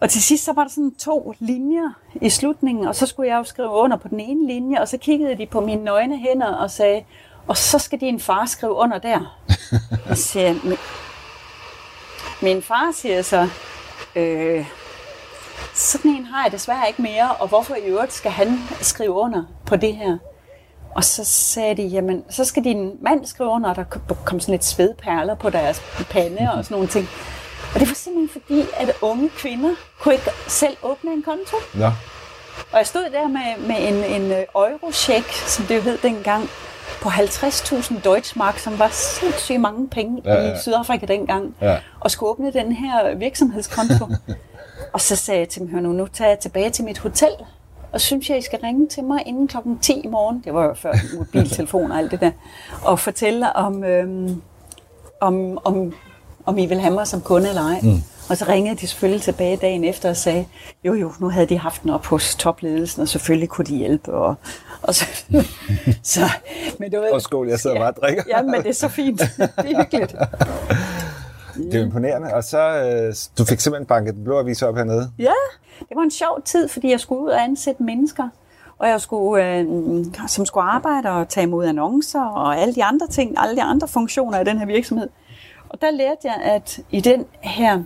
Og 0.00 0.10
til 0.10 0.22
sidst 0.22 0.44
så 0.44 0.52
var 0.52 0.62
der 0.62 0.70
sådan 0.70 0.94
to 0.94 1.34
linjer 1.38 1.90
i 2.20 2.30
slutningen, 2.30 2.86
og 2.86 2.94
så 2.96 3.06
skulle 3.06 3.30
jeg 3.30 3.38
jo 3.38 3.44
skrive 3.44 3.68
under 3.70 3.96
på 3.96 4.08
den 4.08 4.20
ene 4.20 4.46
linje, 4.46 4.80
og 4.80 4.88
så 4.88 4.98
kiggede 4.98 5.38
de 5.38 5.46
på 5.46 5.60
mine 5.60 5.84
nøgne 5.84 6.18
hænder 6.18 6.54
og 6.54 6.70
sagde, 6.70 7.04
og 7.46 7.56
så 7.56 7.78
skal 7.78 8.00
din 8.00 8.20
far 8.20 8.46
skrive 8.46 8.72
under 8.72 8.98
der. 8.98 9.38
Og 10.10 10.16
så 10.16 10.22
siger 10.22 10.46
jeg, 10.46 10.56
"Men- 10.64 10.76
min 12.42 12.62
far 12.62 12.90
siger 12.94 13.22
så, 13.22 13.48
øh, 14.16 14.66
sådan 15.74 16.10
en 16.10 16.24
har 16.26 16.42
jeg 16.44 16.52
desværre 16.52 16.88
ikke 16.88 17.02
mere, 17.02 17.32
og 17.32 17.48
hvorfor 17.48 17.74
i 17.74 17.80
øvrigt 17.86 18.12
skal 18.12 18.30
han 18.30 18.58
skrive 18.80 19.10
under 19.12 19.42
på 19.66 19.76
det 19.76 19.96
her? 19.96 20.18
Og 20.94 21.04
så 21.04 21.24
sagde 21.24 21.76
de, 21.76 21.82
jamen, 21.82 22.24
så 22.30 22.44
skal 22.44 22.64
din 22.64 22.92
mand 23.02 23.26
skrive 23.26 23.50
under, 23.50 23.70
og 23.70 23.76
der 23.76 23.84
kom- 23.84 24.02
kom 24.24 24.40
sådan 24.40 24.52
lidt 24.52 24.64
svedperler 24.64 25.34
på 25.34 25.50
deres 25.50 25.80
pande 26.10 26.50
og 26.54 26.64
sådan 26.64 26.74
nogle 26.74 26.88
ting. 26.88 27.08
Og 27.74 27.80
det 27.80 27.88
var 27.88 27.94
simpelthen 27.94 28.40
fordi, 28.42 28.60
at 28.76 28.92
unge 29.02 29.28
kvinder 29.28 29.74
kunne 30.00 30.14
ikke 30.14 30.30
selv 30.48 30.76
åbne 30.82 31.12
en 31.12 31.22
konto. 31.22 31.56
Nå. 31.74 31.86
Og 32.72 32.78
jeg 32.78 32.86
stod 32.86 33.04
der 33.12 33.28
med, 33.28 33.66
med 33.66 33.76
en, 33.88 34.22
en 34.22 34.32
øh, 34.32 34.44
eurocheck, 34.54 35.32
som 35.32 35.64
det 35.64 35.76
jo 35.76 35.80
hed 35.80 35.98
dengang, 36.02 36.48
på 37.02 37.08
50.000 37.08 38.00
Deutschmark, 38.04 38.58
som 38.58 38.78
var 38.78 38.88
sindssygt 38.88 39.60
mange 39.60 39.88
penge 39.88 40.22
Ja, 40.24 40.32
ja, 40.34 40.40
ja. 40.40 40.46
ja. 40.48 40.54
i 40.54 40.58
Sydafrika 40.62 41.06
dengang, 41.06 41.54
Ja. 41.60 41.78
og 42.00 42.10
skulle 42.10 42.30
åbne 42.30 42.52
den 42.52 42.72
her 42.72 43.14
virksomhedskonto. 43.14 44.08
og 44.92 45.00
så 45.00 45.16
sagde 45.16 45.40
jeg 45.40 45.48
til 45.48 45.60
dem, 45.62 45.70
hør 45.70 45.80
nu, 45.80 45.92
nu 45.92 46.06
tager 46.06 46.28
jeg 46.28 46.38
tilbage 46.38 46.70
til 46.70 46.84
mit 46.84 46.98
hotel, 46.98 47.30
og 47.92 48.00
synes 48.00 48.30
jeg, 48.30 48.38
I 48.38 48.42
skal 48.42 48.58
ringe 48.64 48.88
til 48.88 49.04
mig 49.04 49.22
inden 49.26 49.48
klokken 49.48 49.78
10 49.78 49.92
i 50.04 50.06
morgen, 50.06 50.42
det 50.44 50.54
var 50.54 50.64
jo 50.64 50.74
før 50.74 50.92
mobiltelefon 51.18 51.92
og 51.92 51.98
alt 51.98 52.10
det 52.10 52.20
der, 52.20 52.30
og 52.82 52.98
fortælle 52.98 53.52
om, 53.56 53.84
øhm, 53.84 54.42
om, 55.20 55.58
om, 55.64 55.94
om 56.46 56.58
I 56.58 56.66
vil 56.66 56.80
have 56.80 56.94
mig 56.94 57.06
som 57.06 57.20
kunde 57.20 57.48
eller 57.48 57.62
ej. 57.62 57.80
Mm. 57.82 58.02
Og 58.28 58.36
så 58.36 58.44
ringede 58.48 58.76
de 58.76 58.86
selvfølgelig 58.86 59.22
tilbage 59.22 59.56
dagen 59.56 59.84
efter 59.84 60.08
og 60.10 60.16
sagde, 60.16 60.46
jo 60.84 60.94
jo, 60.94 61.12
nu 61.18 61.28
havde 61.28 61.46
de 61.46 61.58
haft 61.58 61.82
den 61.82 61.90
op 61.90 62.06
hos 62.06 62.34
topledelsen, 62.34 63.02
og 63.02 63.08
selvfølgelig 63.08 63.48
kunne 63.48 63.64
de 63.64 63.76
hjælpe. 63.76 64.12
Og, 64.12 64.34
og 64.82 64.94
så, 64.94 65.04
så, 66.02 66.20
men 66.78 66.90
du 66.92 67.00
ved, 67.00 67.10
Og 67.10 67.22
skål, 67.22 67.48
jeg 67.48 67.58
sidder 67.60 67.76
bare 67.76 67.90
og 67.90 67.96
drikker. 67.96 68.22
Ja, 68.28 68.42
men 68.42 68.54
det 68.54 68.66
er 68.66 68.72
så 68.72 68.88
fint. 68.88 69.20
Det 69.38 69.72
er 69.72 69.82
hyggeligt. 69.82 70.14
Det 71.54 71.74
er 71.74 71.78
jo 71.78 71.84
imponerende. 71.84 72.34
Og 72.34 72.44
så, 72.44 72.58
øh, 72.58 73.14
du 73.38 73.44
fik 73.44 73.60
simpelthen 73.60 73.86
banket 73.86 74.14
den 74.14 74.24
blå 74.24 74.38
avis 74.38 74.62
op 74.62 74.76
hernede. 74.76 75.10
Ja, 75.18 75.32
det 75.78 75.96
var 75.96 76.02
en 76.02 76.10
sjov 76.10 76.42
tid, 76.44 76.68
fordi 76.68 76.90
jeg 76.90 77.00
skulle 77.00 77.22
ud 77.22 77.28
og 77.28 77.42
ansætte 77.42 77.82
mennesker. 77.82 78.28
Og 78.78 78.88
jeg 78.88 79.00
skulle, 79.00 79.58
øh, 79.58 79.66
som 80.28 80.46
skulle 80.46 80.64
arbejde 80.64 81.10
og 81.10 81.28
tage 81.28 81.44
imod 81.44 81.66
annoncer 81.66 82.24
og 82.24 82.58
alle 82.58 82.74
de 82.74 82.84
andre 82.84 83.06
ting, 83.06 83.34
alle 83.38 83.56
de 83.56 83.62
andre 83.62 83.88
funktioner 83.88 84.40
i 84.40 84.44
den 84.44 84.58
her 84.58 84.66
virksomhed. 84.66 85.08
Og 85.74 85.80
der 85.80 85.90
lærte 85.90 86.18
jeg, 86.24 86.34
at 86.42 86.80
i 86.90 87.00
den 87.00 87.26
her, 87.40 87.82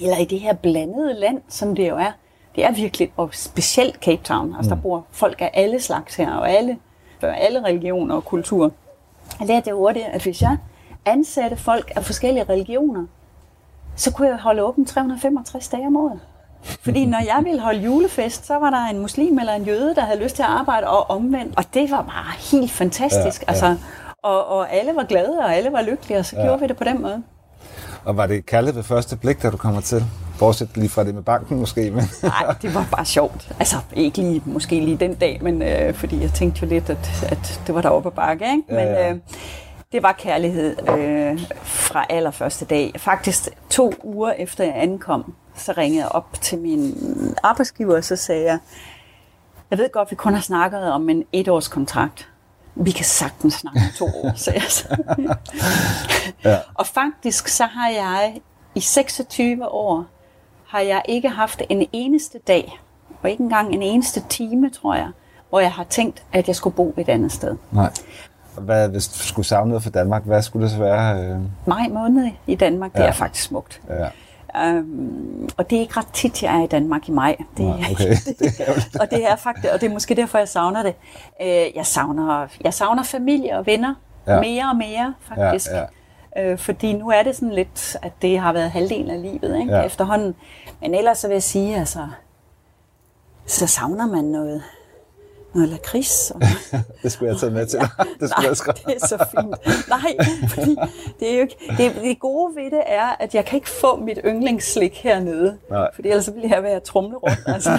eller 0.00 0.16
i 0.16 0.24
det 0.24 0.40
her 0.40 0.54
blandede 0.54 1.14
land, 1.14 1.42
som 1.48 1.74
det 1.74 1.88
jo 1.88 1.96
er, 1.96 2.12
det 2.54 2.64
er 2.64 2.72
virkelig, 2.72 3.12
og 3.16 3.28
specielt 3.32 3.94
Cape 3.94 4.22
Town, 4.24 4.54
altså 4.56 4.74
der 4.74 4.80
bor 4.80 5.06
folk 5.10 5.40
af 5.40 5.50
alle 5.54 5.80
slags 5.80 6.16
her, 6.16 6.32
og 6.32 6.50
alle, 6.50 6.78
alle 7.22 7.64
religioner 7.64 8.14
og 8.14 8.24
kulturer. 8.24 8.70
Jeg 9.40 9.48
lærte 9.48 9.64
det 9.64 9.74
hurtigt, 9.74 10.06
at 10.06 10.22
hvis 10.22 10.42
jeg 10.42 10.56
ansatte 11.04 11.56
folk 11.56 11.92
af 11.96 12.04
forskellige 12.04 12.44
religioner, 12.44 13.06
så 13.96 14.12
kunne 14.12 14.28
jeg 14.28 14.36
holde 14.36 14.62
åben 14.62 14.84
365 14.86 15.68
dage 15.68 15.86
om 15.86 15.96
året. 15.96 16.20
Fordi 16.62 17.06
når 17.06 17.18
jeg 17.18 17.40
ville 17.44 17.60
holde 17.60 17.80
julefest, 17.80 18.46
så 18.46 18.54
var 18.54 18.70
der 18.70 18.86
en 18.86 18.98
muslim 18.98 19.38
eller 19.38 19.52
en 19.52 19.64
jøde, 19.64 19.94
der 19.94 20.02
havde 20.02 20.22
lyst 20.22 20.36
til 20.36 20.42
at 20.42 20.48
arbejde 20.48 20.86
og 20.86 21.10
omvendt. 21.10 21.56
Og 21.56 21.64
det 21.74 21.90
var 21.90 22.02
bare 22.02 22.32
helt 22.52 22.70
fantastisk. 22.70 23.42
Ja. 23.42 23.46
ja. 23.48 23.52
Altså, 23.52 23.76
og, 24.22 24.46
og 24.46 24.72
alle 24.72 24.92
var 24.96 25.04
glade, 25.04 25.38
og 25.38 25.54
alle 25.56 25.72
var 25.72 25.82
lykkelige, 25.82 26.18
og 26.18 26.24
så 26.24 26.36
ja. 26.36 26.42
gjorde 26.42 26.60
vi 26.60 26.66
det 26.66 26.76
på 26.76 26.84
den 26.84 27.02
måde. 27.02 27.22
Og 28.04 28.16
var 28.16 28.26
det 28.26 28.46
kærlighed 28.46 28.74
ved 28.74 28.82
første 28.82 29.16
blik, 29.16 29.42
da 29.42 29.50
du 29.50 29.56
kommer 29.56 29.80
til? 29.80 30.04
Bortset 30.38 30.76
lige 30.76 30.88
fra 30.88 31.04
det 31.04 31.14
med 31.14 31.22
banken 31.22 31.58
måske, 31.58 31.90
men... 31.90 32.04
Nej, 32.22 32.54
det 32.62 32.74
var 32.74 32.86
bare 32.90 33.04
sjovt. 33.04 33.52
Altså, 33.58 33.76
ikke 33.96 34.18
lige, 34.18 34.42
måske 34.46 34.80
lige 34.80 34.96
den 34.96 35.14
dag, 35.14 35.38
men 35.42 35.62
øh, 35.62 35.94
fordi 35.94 36.22
jeg 36.22 36.32
tænkte 36.32 36.60
jo 36.62 36.68
lidt, 36.68 36.90
at, 36.90 37.24
at 37.32 37.60
det 37.66 37.74
var 37.74 37.80
deroppe 37.80 38.10
på 38.10 38.14
bakke, 38.16 38.44
ikke? 38.44 38.62
Men 38.68 38.76
Ja, 38.78 38.92
ja. 39.06 39.10
øh, 39.12 39.18
det 39.92 40.02
var 40.02 40.12
kærlighed 40.12 40.76
øh, 40.98 41.40
fra 41.62 42.06
allerførste 42.10 42.64
dag. 42.64 42.92
Faktisk 42.96 43.48
to 43.70 43.92
uger 44.02 44.32
efter 44.32 44.64
jeg 44.64 44.72
ankom, 44.76 45.34
så 45.56 45.72
ringede 45.76 46.00
jeg 46.02 46.08
op 46.12 46.40
til 46.40 46.58
min 46.58 46.94
arbejdsgiver, 47.42 47.96
og 47.96 48.04
så 48.04 48.16
sagde 48.16 48.44
jeg, 48.44 48.58
jeg 49.70 49.78
ved 49.78 49.92
godt, 49.92 50.10
vi 50.10 50.16
kun 50.16 50.34
har 50.34 50.40
snakket 50.40 50.92
om 50.92 51.08
en 51.08 51.24
etårs 51.32 51.68
kontrakt. 51.68 52.28
Vi 52.78 52.90
kan 52.90 53.04
sagtens 53.04 53.54
snakke 53.54 53.80
om 53.80 53.86
to 53.98 54.04
år, 54.04 54.32
sagde 54.44 54.58
jeg 54.58 54.70
så. 54.70 54.96
Ja. 56.44 56.58
Og 56.74 56.86
faktisk 56.86 57.48
så 57.48 57.64
har 57.64 57.88
jeg 57.88 58.40
i 58.74 58.80
26 58.80 59.68
år, 59.68 60.04
har 60.66 60.80
jeg 60.80 61.02
ikke 61.08 61.28
haft 61.28 61.62
en 61.68 61.86
eneste 61.92 62.38
dag, 62.48 62.80
og 63.22 63.30
ikke 63.30 63.42
engang 63.42 63.74
en 63.74 63.82
eneste 63.82 64.22
time, 64.28 64.70
tror 64.70 64.94
jeg, 64.94 65.08
hvor 65.48 65.60
jeg 65.60 65.72
har 65.72 65.84
tænkt, 65.84 66.22
at 66.32 66.48
jeg 66.48 66.56
skulle 66.56 66.76
bo 66.76 66.94
et 66.96 67.08
andet 67.08 67.32
sted. 67.32 67.56
Nej. 67.72 67.90
Hvad, 68.58 68.88
hvis 68.88 69.08
du 69.08 69.18
skulle 69.18 69.46
savne 69.46 69.68
noget 69.68 69.82
fra 69.82 69.90
Danmark, 69.90 70.22
hvad 70.24 70.42
skulle 70.42 70.62
det 70.64 70.72
så 70.72 70.78
være? 70.78 71.24
Øh, 71.24 71.38
Maj 71.66 71.88
måned 71.90 72.30
i 72.46 72.54
Danmark, 72.54 72.92
det 72.92 72.98
Ja. 72.98 73.04
ja. 73.04 73.08
er 73.08 73.14
faktisk 73.14 73.44
smukt. 73.44 73.80
ja. 73.88 74.08
Um, 74.66 75.48
og 75.56 75.70
det 75.70 75.76
er 75.76 75.80
ikke 75.80 75.96
ret 75.96 76.06
tit, 76.12 76.42
jeg 76.42 76.56
er 76.60 76.64
i 76.64 76.66
Danmark 76.66 77.08
i 77.08 77.12
maj. 77.12 77.36
Det, 77.56 77.64
Nej, 77.66 77.78
okay. 77.92 78.16
Det 78.38 79.00
og 79.00 79.10
det 79.10 79.30
er 79.30 79.36
faktisk, 79.36 79.68
og 79.74 79.80
det 79.80 79.88
er 79.88 79.92
måske 79.92 80.14
derfor, 80.14 80.38
jeg 80.38 80.48
savner 80.48 80.82
det. 80.82 80.94
Uh, 81.40 81.76
jeg, 81.76 81.86
savner, 81.86 82.46
jeg 82.64 82.74
savner 82.74 83.02
familie 83.02 83.58
og 83.58 83.66
venner 83.66 83.94
Ja. 84.26 84.40
mere 84.40 84.64
og 84.70 84.76
mere, 84.76 85.14
faktisk. 85.28 85.70
Ja, 85.70 85.84
ja. 86.36 86.50
Øh, 86.52 86.58
fordi 86.58 86.92
nu 86.92 87.10
er 87.10 87.22
det 87.22 87.34
sådan 87.36 87.50
lidt, 87.54 87.96
at 88.02 88.12
det 88.22 88.38
har 88.38 88.52
været 88.52 88.70
halvdelen 88.70 89.10
af 89.10 89.22
livet 89.22 89.60
ikke? 89.60 89.72
Ja. 89.76 89.82
efterhånden. 89.82 90.34
Men 90.80 90.94
ellers 90.94 91.18
så 91.18 91.26
vil 91.28 91.34
jeg 91.34 91.42
sige, 91.42 91.76
altså, 91.76 92.08
så 93.46 93.66
savner 93.66 94.06
man 94.06 94.24
noget, 94.24 94.62
noget 95.54 95.68
lakrids. 95.68 96.30
Og 96.30 96.40
Det 97.02 97.12
skulle 97.12 97.26
jeg 97.28 97.34
have 97.34 97.40
taget 97.40 97.52
med 97.52 97.66
til 97.66 97.78
dig. 97.78 97.88
Det 98.20 98.30
skulle 98.30 98.48
Nej, 98.48 98.54
jeg 98.86 98.96
det 98.96 99.02
er 99.02 99.06
så 99.06 99.26
fint. 99.30 99.88
Nej, 99.88 100.16
fordi 100.48 100.76
det 101.20 101.30
er 101.30 101.34
jo 101.34 101.40
ikke, 101.40 101.56
det, 101.76 101.94
det 102.02 102.18
gode 102.20 102.56
ved 102.56 102.64
det 102.64 102.82
er, 102.86 103.16
at 103.20 103.34
jeg 103.34 103.44
kan 103.44 103.56
ikke 103.56 103.68
få 103.70 103.96
mit 103.96 104.18
yndlingsslik 104.24 104.96
hernede. 105.02 105.58
Nej. 105.70 105.88
Fordi 105.94 106.08
ellers 106.08 106.30
ville 106.34 106.48
jeg 106.56 106.64
at 106.64 106.82
trumle 106.82 107.16
rundt. 107.16 107.38
Altså. 107.46 107.70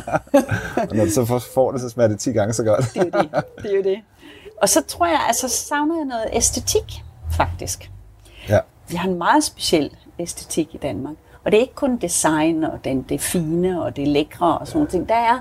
Og 0.89 0.95
når 0.95 1.05
du 1.05 1.11
så 1.11 1.25
får- 1.25 1.71
det, 1.71 1.81
så 1.81 1.89
smager 1.89 2.07
det 2.07 2.19
10 2.19 2.31
gange 2.31 2.53
så 2.53 2.63
godt. 2.63 2.85
Det 2.93 2.97
er 2.97 3.03
jo 3.05 3.11
det. 3.21 3.31
det, 3.63 3.71
er 3.71 3.75
jo 3.75 3.83
det. 3.83 3.99
Og 4.61 4.69
så 4.69 4.83
tror 4.87 5.05
jeg, 5.05 5.19
altså 5.27 5.49
så 5.49 5.57
savner 5.57 5.95
jeg 5.97 6.05
noget 6.05 6.25
æstetik, 6.33 7.03
faktisk. 7.31 7.91
Ja. 8.49 8.59
Vi 8.87 8.95
har 8.95 9.09
en 9.09 9.17
meget 9.17 9.43
speciel 9.43 9.91
æstetik 10.19 10.75
i 10.75 10.77
Danmark. 10.77 11.15
Og 11.45 11.51
det 11.51 11.57
er 11.57 11.61
ikke 11.61 11.75
kun 11.75 11.97
design 11.97 12.63
og 12.63 12.79
den, 12.83 13.01
det 13.09 13.21
fine 13.21 13.83
og 13.83 13.95
det 13.95 14.07
lækre 14.07 14.57
og 14.57 14.67
sådan 14.67 14.87
ting. 14.87 15.09
Der 15.09 15.15
er 15.15 15.39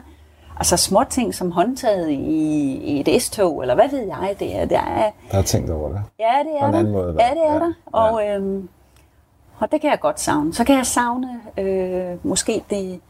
altså 0.59 0.77
små 0.77 1.05
ting 1.11 1.35
som 1.35 1.51
håndtaget 1.51 2.11
i, 2.11 2.75
i 2.85 3.01
et 3.07 3.23
S-tog, 3.23 3.61
eller 3.63 3.75
hvad 3.75 3.89
ved 3.91 3.99
jeg, 4.07 4.37
det 4.39 4.57
er. 4.57 4.65
Der 4.65 4.79
er 4.81 5.11
Der 5.31 5.37
har 5.37 5.43
tænkt 5.43 5.71
over 5.71 5.89
det. 5.89 6.03
Ja, 6.19 6.33
det 6.45 6.57
er 6.57 6.61
På 6.61 6.67
en 6.67 6.73
der. 6.73 6.79
anden 6.79 6.93
måde, 6.93 7.17
ja, 7.21 7.31
det 7.35 7.43
er 7.47 7.53
ja. 7.55 7.59
der. 7.59 7.73
Og, 7.87 8.27
øhm, 8.29 8.69
og 9.59 9.73
det 9.73 9.81
kan 9.81 9.91
jeg 9.91 10.01
godt 10.01 10.21
savne. 10.21 10.55
Så 10.55 10.65
kan 10.65 10.77
jeg 10.77 10.87
savne 10.87 11.41
øh, 11.59 12.27
måske 12.27 12.63
det, 12.71 13.01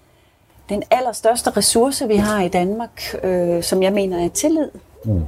den 0.68 0.82
allerstørste 0.90 1.50
ressource, 1.50 2.08
vi 2.08 2.16
har 2.16 2.42
i 2.42 2.48
Danmark, 2.48 3.02
øh, 3.22 3.62
som 3.62 3.82
jeg 3.82 3.92
mener 3.92 4.24
er 4.24 4.28
tillid. 4.28 4.68
Mm. 5.04 5.22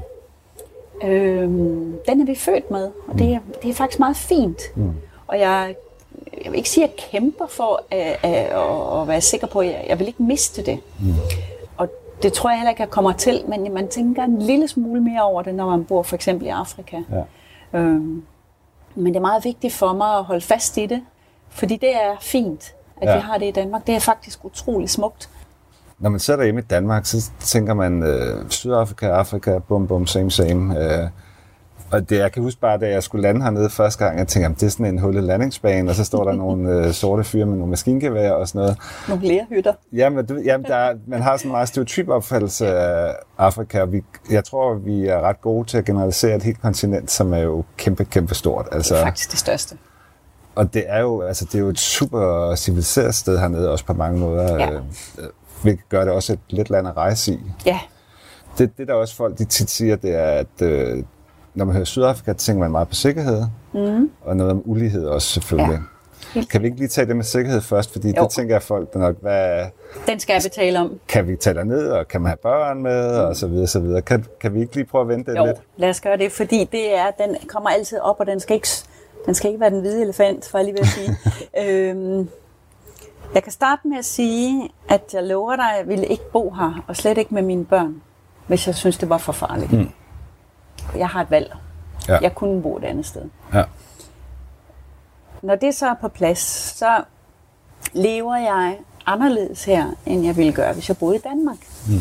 Øhm, 1.05 1.99
den 2.09 2.21
er 2.21 2.25
vi 2.27 2.35
født 2.35 2.71
med, 2.71 2.91
og 3.09 3.19
det 3.19 3.33
er, 3.35 3.39
det 3.63 3.71
er 3.71 3.75
faktisk 3.75 3.99
meget 3.99 4.17
fint. 4.17 4.63
Mm. 4.77 4.93
Og 5.27 5.39
jeg, 5.39 5.75
jeg 6.45 6.53
vil 6.53 6.59
ikke 6.59 6.71
sige, 6.71 6.85
at 6.85 6.91
jeg 6.91 6.97
kæmper 7.11 7.47
for 7.47 7.83
at, 7.91 8.17
at, 8.23 8.35
at, 8.35 9.01
at 9.03 9.09
være 9.09 9.21
sikker 9.21 9.47
på, 9.47 9.59
at 9.61 9.67
jeg, 9.67 9.85
jeg 9.89 9.99
vil 9.99 10.07
ikke 10.07 10.23
miste 10.23 10.63
det. 10.67 10.79
Mm. 11.01 11.15
Det 12.23 12.33
tror 12.33 12.51
jeg 12.51 12.59
heller 12.59 12.71
ikke, 12.71 12.83
jeg 12.83 12.91
kommer 12.91 13.13
til, 13.13 13.43
men 13.49 13.75
man 13.75 13.89
tænker 13.89 14.25
en 14.25 14.39
lille 14.43 14.69
smule 14.69 15.01
mere 15.01 15.23
over 15.23 15.43
det, 15.43 15.55
når 15.55 15.71
man 15.71 15.85
bor 15.85 16.03
for 16.03 16.15
eksempel 16.15 16.47
i 16.47 16.51
Afrika. 16.51 16.97
Ja. 17.73 17.79
Øhm, 17.79 18.23
men 18.95 19.07
det 19.07 19.17
er 19.17 19.21
meget 19.21 19.45
vigtigt 19.45 19.75
for 19.75 19.93
mig 19.93 20.19
at 20.19 20.25
holde 20.25 20.41
fast 20.41 20.77
i 20.77 20.87
det, 20.87 21.03
fordi 21.51 21.77
det 21.77 21.95
er 21.97 22.17
fint, 22.21 22.75
at 23.01 23.07
Ja. 23.07 23.11
ja. 23.11 23.17
vi 23.17 23.23
har 23.23 23.39
det 23.39 23.47
i 23.47 23.51
Danmark. 23.51 23.87
Det 23.87 23.95
er 23.95 24.01
faktisk 24.01 24.45
utrolig 24.45 24.91
smukt. 24.91 25.31
Når 25.99 26.11
man 26.11 26.21
sidder 26.21 26.45
hjemme 26.45 26.61
i 26.61 26.65
Danmark, 26.65 27.07
så 27.07 27.31
tænker 27.41 27.75
man 27.75 28.03
øh, 28.03 28.51
Sydafrika, 28.51 29.07
Afrika, 29.07 29.59
bum 29.59 29.87
bum, 29.87 30.07
same 30.07 30.31
same. 30.31 30.79
Øh, 30.81 31.09
og 31.93 32.11
det, 32.11 32.19
jeg 32.19 32.33
kan 32.33 32.43
huske 32.43 32.61
bare, 32.61 32.79
da 32.79 32.89
jeg 32.89 33.03
skulle 33.03 33.23
lande 33.23 33.43
hernede 33.43 33.71
første 33.71 34.05
gang, 34.05 34.19
jeg 34.19 34.29
tænkte, 34.29 34.55
det 34.61 34.63
er 34.67 34.71
sådan 34.71 34.87
en 34.87 34.99
hullet 34.99 35.25
landingsbane, 35.25 35.91
og 35.91 35.95
så 35.95 36.05
står 36.05 36.25
der 36.25 36.33
nogle 36.45 36.71
øh, 36.87 36.93
sorte 36.93 37.25
fyre 37.25 37.47
med 37.47 37.57
nogle 37.57 37.71
maskingevær 37.71 38.33
og 38.33 38.49
sådan 38.49 38.59
noget. 38.61 38.77
Nogle 39.09 39.27
lerhytter. 39.29 39.73
Jamen, 39.93 40.27
du, 40.27 40.35
jamen 40.45 40.65
der, 40.67 40.75
er- 40.77 40.95
man 41.07 41.23
har 41.23 41.37
sådan 41.37 41.49
en 41.49 41.53
meget 41.53 41.69
stereotyp 41.69 42.09
opfattelse 42.09 42.67
af 42.67 43.15
Afrika, 43.39 43.81
og 43.81 43.93
vi, 43.93 44.03
jeg 44.31 44.45
tror, 44.45 44.75
vi 44.75 45.07
er 45.07 45.21
ret 45.21 45.41
gode 45.41 45.69
til 45.69 45.79
at 45.79 45.85
generalisere 45.85 46.37
et 46.37 46.43
helt 46.43 46.61
kontinent, 46.63 47.11
som 47.11 47.33
er 47.33 47.39
jo 47.39 47.65
kæmpe, 47.77 48.05
kæmpe 48.05 48.35
stort. 48.35 48.65
Det 48.69 48.75
Altså, 48.75 48.97
er 48.97 49.03
faktisk 49.05 49.31
det 49.31 49.39
største. 49.39 49.77
og 50.55 50.75
det 50.75 50.85
er 50.87 51.01
jo 51.01 51.21
altså, 51.23 51.45
det 51.45 51.55
er 51.55 51.59
jo 51.59 51.69
et 51.69 51.79
super 51.79 52.55
civiliseret 52.55 53.15
sted 53.15 53.39
hernede, 53.39 53.71
også 53.71 53.85
på 53.85 53.93
mange 53.93 54.19
måder. 54.19 54.57
Ja. 54.57 54.73
Øh, 54.73 54.81
hvilket 55.63 55.89
gør 55.89 56.05
det 56.05 56.13
også 56.13 56.33
et 56.33 56.39
let 56.51 56.71
land 56.71 56.89
at 56.89 56.97
rejse 56.97 57.33
i. 57.33 57.41
Ja, 57.67 57.81
Det, 58.59 58.79
det 58.79 58.89
der 58.89 58.95
også 58.95 59.17
folk 59.17 59.39
de 59.39 59.45
tit 59.45 59.71
siger, 59.71 59.97
det 59.97 60.15
er, 60.15 60.25
at 60.31 60.63
øh, 60.63 61.03
når 61.55 61.65
man 61.65 61.75
hører 61.75 61.85
Sydafrika, 61.85 62.33
tænker 62.33 62.61
man 62.61 62.71
meget 62.71 62.89
på 62.89 62.95
sikkerhed, 62.95 63.43
mm. 63.73 64.11
og 64.25 64.37
noget 64.37 64.53
om 64.53 64.63
ulighed 64.65 65.07
også 65.07 65.29
selvfølgelig. 65.29 65.79
Ja. 66.37 66.43
Kan 66.51 66.63
vi 66.63 66.67
ikke 66.67 66.79
lige 66.79 66.89
tage 66.89 67.07
det 67.07 67.17
med 67.17 67.25
sikkerhed 67.25 67.61
først? 67.61 67.93
Fordi 67.93 68.09
Jo. 68.17 68.23
det 68.23 68.31
tænker 68.31 68.55
jeg 68.55 68.63
folk, 68.63 68.95
nok, 68.95 69.17
hvad, 69.21 69.65
den 70.07 70.21
skal 70.21 70.33
jeg 70.33 70.43
betale 70.43 70.79
om. 70.81 70.99
kan 71.09 71.29
vi 71.29 71.37
tage 71.37 71.65
ned 71.65 71.89
og 71.91 72.09
kan 72.09 72.21
man 72.21 72.29
have 72.29 72.37
børn 72.37 72.83
med, 72.83 73.09
og 73.19 73.37
så 73.37 73.47
videre, 73.47 73.67
så 73.67 73.81
videre. 73.81 74.03
Kan, 74.03 74.25
kan 74.41 74.55
vi 74.55 74.61
ikke 74.61 74.75
lige 74.75 74.85
prøve 74.85 75.03
at 75.03 75.09
vente 75.09 75.33
det 75.33 75.39
Jo, 75.39 75.45
lidt? 75.47 75.57
lad 75.77 75.89
os 75.91 76.01
gøre 76.01 76.17
det, 76.17 76.33
fordi 76.33 76.69
det 76.73 76.95
er, 76.99 77.11
den 77.11 77.37
kommer 77.49 77.71
altid 77.71 77.99
op, 77.99 78.17
og 78.21 78.27
den 78.27 78.41
skal 78.41 78.55
ikke, 78.55 78.69
den 79.27 79.35
skal 79.35 79.49
ikke 79.51 79.61
være 79.61 79.71
den 79.71 79.81
hvide 79.81 80.03
elefant, 80.03 80.49
for 80.49 80.59
jeg 80.59 80.65
lige 80.65 80.75
ved 80.75 80.81
at 80.81 80.87
sige. 80.87 81.17
øhm, 81.91 82.29
jeg 83.35 83.43
kan 83.43 83.53
starte 83.53 83.89
med 83.89 83.99
at 83.99 84.05
sige, 84.05 84.71
at 84.89 85.01
jeg 85.13 85.23
lover 85.23 85.57
dig, 85.57 85.65
at 85.73 85.79
jeg 85.79 85.89
ville 85.89 86.07
ikke 86.07 86.31
bo 86.33 86.51
her, 86.51 86.85
og 86.89 86.97
slet 86.97 87.19
ikke 87.19 87.35
med 87.35 87.43
mine 87.43 87.65
børn, 87.65 88.03
hvis 88.47 88.67
jeg 88.67 88.75
synes, 88.75 88.99
det 88.99 89.09
var 89.09 89.19
for 89.19 89.33
farligt. 89.33 89.73
Mm. 89.73 89.89
Jeg 90.97 91.09
har 91.09 91.21
et 91.21 91.31
valg. 91.31 91.57
Ja. 92.09 92.19
Jeg 92.23 92.35
kunne 92.35 92.63
bo 92.63 92.77
et 92.77 92.85
andet 92.85 93.07
sted. 93.07 93.23
Ja. 93.55 93.65
Når 95.43 95.55
det 95.55 95.75
så 95.75 95.87
er 95.87 95.95
på 95.95 96.09
plads, 96.09 96.39
så 96.79 97.03
lever 97.93 98.37
jeg 98.37 98.79
anderledes 99.07 99.65
her, 99.65 99.91
end 100.07 100.25
jeg 100.25 100.37
ville 100.37 100.53
gøre, 100.53 100.73
hvis 100.73 100.89
jeg 100.89 100.97
boede 100.99 101.17
i 101.17 101.21
Danmark. 101.21 101.59
Mm. 101.89 102.01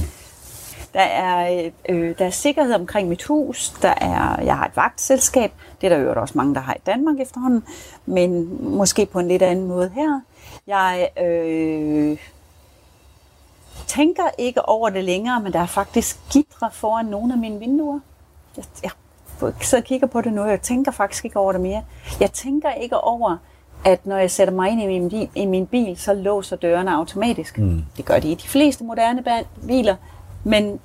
Der 0.93 0.99
er, 0.99 1.69
øh, 1.89 2.17
der 2.17 2.25
er 2.25 2.29
sikkerhed 2.29 2.73
omkring 2.73 3.09
mit 3.09 3.23
hus. 3.23 3.69
Der 3.81 3.93
er, 4.01 4.41
jeg 4.41 4.57
har 4.57 4.65
et 4.65 4.75
vagtselskab. 4.75 5.51
Det 5.81 5.91
er 5.91 5.97
der 5.97 6.03
jo 6.03 6.21
også 6.21 6.37
mange, 6.37 6.55
der 6.55 6.61
har 6.61 6.73
i 6.73 6.81
Danmark 6.85 7.19
efterhånden. 7.19 7.63
Men 8.05 8.57
måske 8.75 9.05
på 9.05 9.19
en 9.19 9.27
lidt 9.27 9.41
anden 9.41 9.67
måde 9.67 9.91
her. 9.95 10.21
Jeg 10.67 11.09
øh, 11.21 12.17
tænker 13.87 14.23
ikke 14.37 14.69
over 14.69 14.89
det 14.89 15.03
længere, 15.03 15.39
men 15.39 15.53
der 15.53 15.59
er 15.59 15.65
faktisk 15.65 16.19
gitre 16.31 16.69
foran 16.71 17.05
nogle 17.05 17.33
af 17.33 17.39
mine 17.39 17.59
vinduer. 17.59 17.99
Jeg, 18.84 18.91
jeg 19.41 19.51
sidder 19.62 19.82
og 19.82 19.88
kigger 19.88 20.07
på 20.07 20.22
det 20.22 20.34
nu, 20.34 20.41
og 20.41 20.49
jeg 20.49 20.62
tænker 20.62 20.91
faktisk 20.91 21.26
ikke 21.26 21.38
over 21.39 21.51
det 21.51 21.62
mere. 21.62 21.84
Jeg 22.20 22.32
tænker 22.32 22.72
ikke 22.72 22.97
over, 22.97 23.38
at 23.86 24.05
når 24.05 24.18
jeg 24.18 24.32
sætter 24.32 24.53
mig 24.53 24.70
ind 24.72 24.82
i 24.82 24.86
min, 24.88 25.10
bil- 25.10 25.30
i 25.36 25.45
min 25.45 25.66
bil, 25.66 25.97
så 25.97 26.14
låser 26.14 26.55
dørene 26.55 26.95
automatisk. 26.95 27.57
Mm. 27.57 27.84
Det 27.97 28.05
gør 28.05 28.20
de 28.20 28.32
i 28.32 28.36
de 28.36 28.47
fleste 28.47 28.84
moderne 28.84 29.24
biler, 29.68 29.95
men 30.43 30.80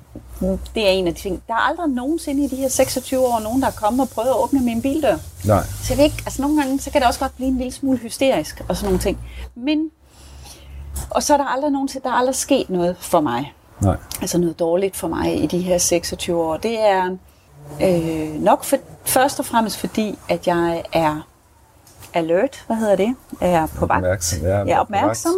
det 0.75 0.87
er 0.87 0.91
en 0.91 1.07
af 1.07 1.13
de 1.15 1.19
ting. 1.21 1.43
Der 1.47 1.53
er 1.53 1.57
aldrig 1.69 1.89
nogensinde 1.89 2.43
i 2.43 2.47
de 2.47 2.55
her 2.55 2.67
26 2.67 3.19
år 3.19 3.39
nogen, 3.39 3.61
der 3.61 3.67
er 3.67 3.71
kommet 3.71 4.01
og 4.01 4.09
prøvet 4.09 4.29
at 4.29 4.35
åbne 4.43 4.59
min 4.61 4.81
bildør. 4.81 5.15
Nej. 5.45 5.63
Så 5.83 5.95
ved 5.95 6.03
ikke, 6.03 6.23
altså 6.25 6.41
nogle 6.41 6.61
gange, 6.61 6.79
så 6.79 6.91
kan 6.91 7.01
det 7.01 7.07
også 7.07 7.19
godt 7.19 7.35
blive 7.35 7.47
en 7.47 7.57
lille 7.57 7.71
smule 7.71 7.97
hysterisk 7.97 8.63
og 8.69 8.75
sådan 8.75 8.85
nogle 8.87 8.99
ting. 8.99 9.17
Men, 9.55 9.91
og 11.09 11.23
så 11.23 11.33
er 11.33 11.37
der 11.37 11.45
aldrig 11.45 11.71
nogensinde, 11.71 12.03
der 12.03 12.09
er 12.09 12.13
aldrig 12.15 12.35
sket 12.35 12.69
noget 12.69 12.95
for 12.99 13.21
mig. 13.21 13.53
Nej. 13.81 13.97
Altså 14.21 14.37
noget 14.37 14.59
dårligt 14.59 14.95
for 14.95 15.07
mig 15.07 15.43
i 15.43 15.45
de 15.45 15.59
her 15.59 15.77
26 15.77 16.41
år. 16.43 16.57
Det 16.57 16.79
er 16.79 17.17
øh, 17.81 18.41
nok 18.41 18.63
for, 18.63 18.77
først 19.05 19.39
og 19.39 19.45
fremmest 19.45 19.77
fordi, 19.77 20.19
at 20.29 20.47
jeg 20.47 20.83
er 20.93 21.27
alert, 22.13 22.63
hvad 22.67 22.77
hedder 22.77 22.95
det? 22.95 23.15
Er 23.41 23.67
på 23.67 23.85
vagt. 23.85 23.97
Opmærksom, 23.97 24.41
ja, 24.41 24.57
jeg 24.57 24.69
er 24.69 24.79
opmærksom. 24.79 25.33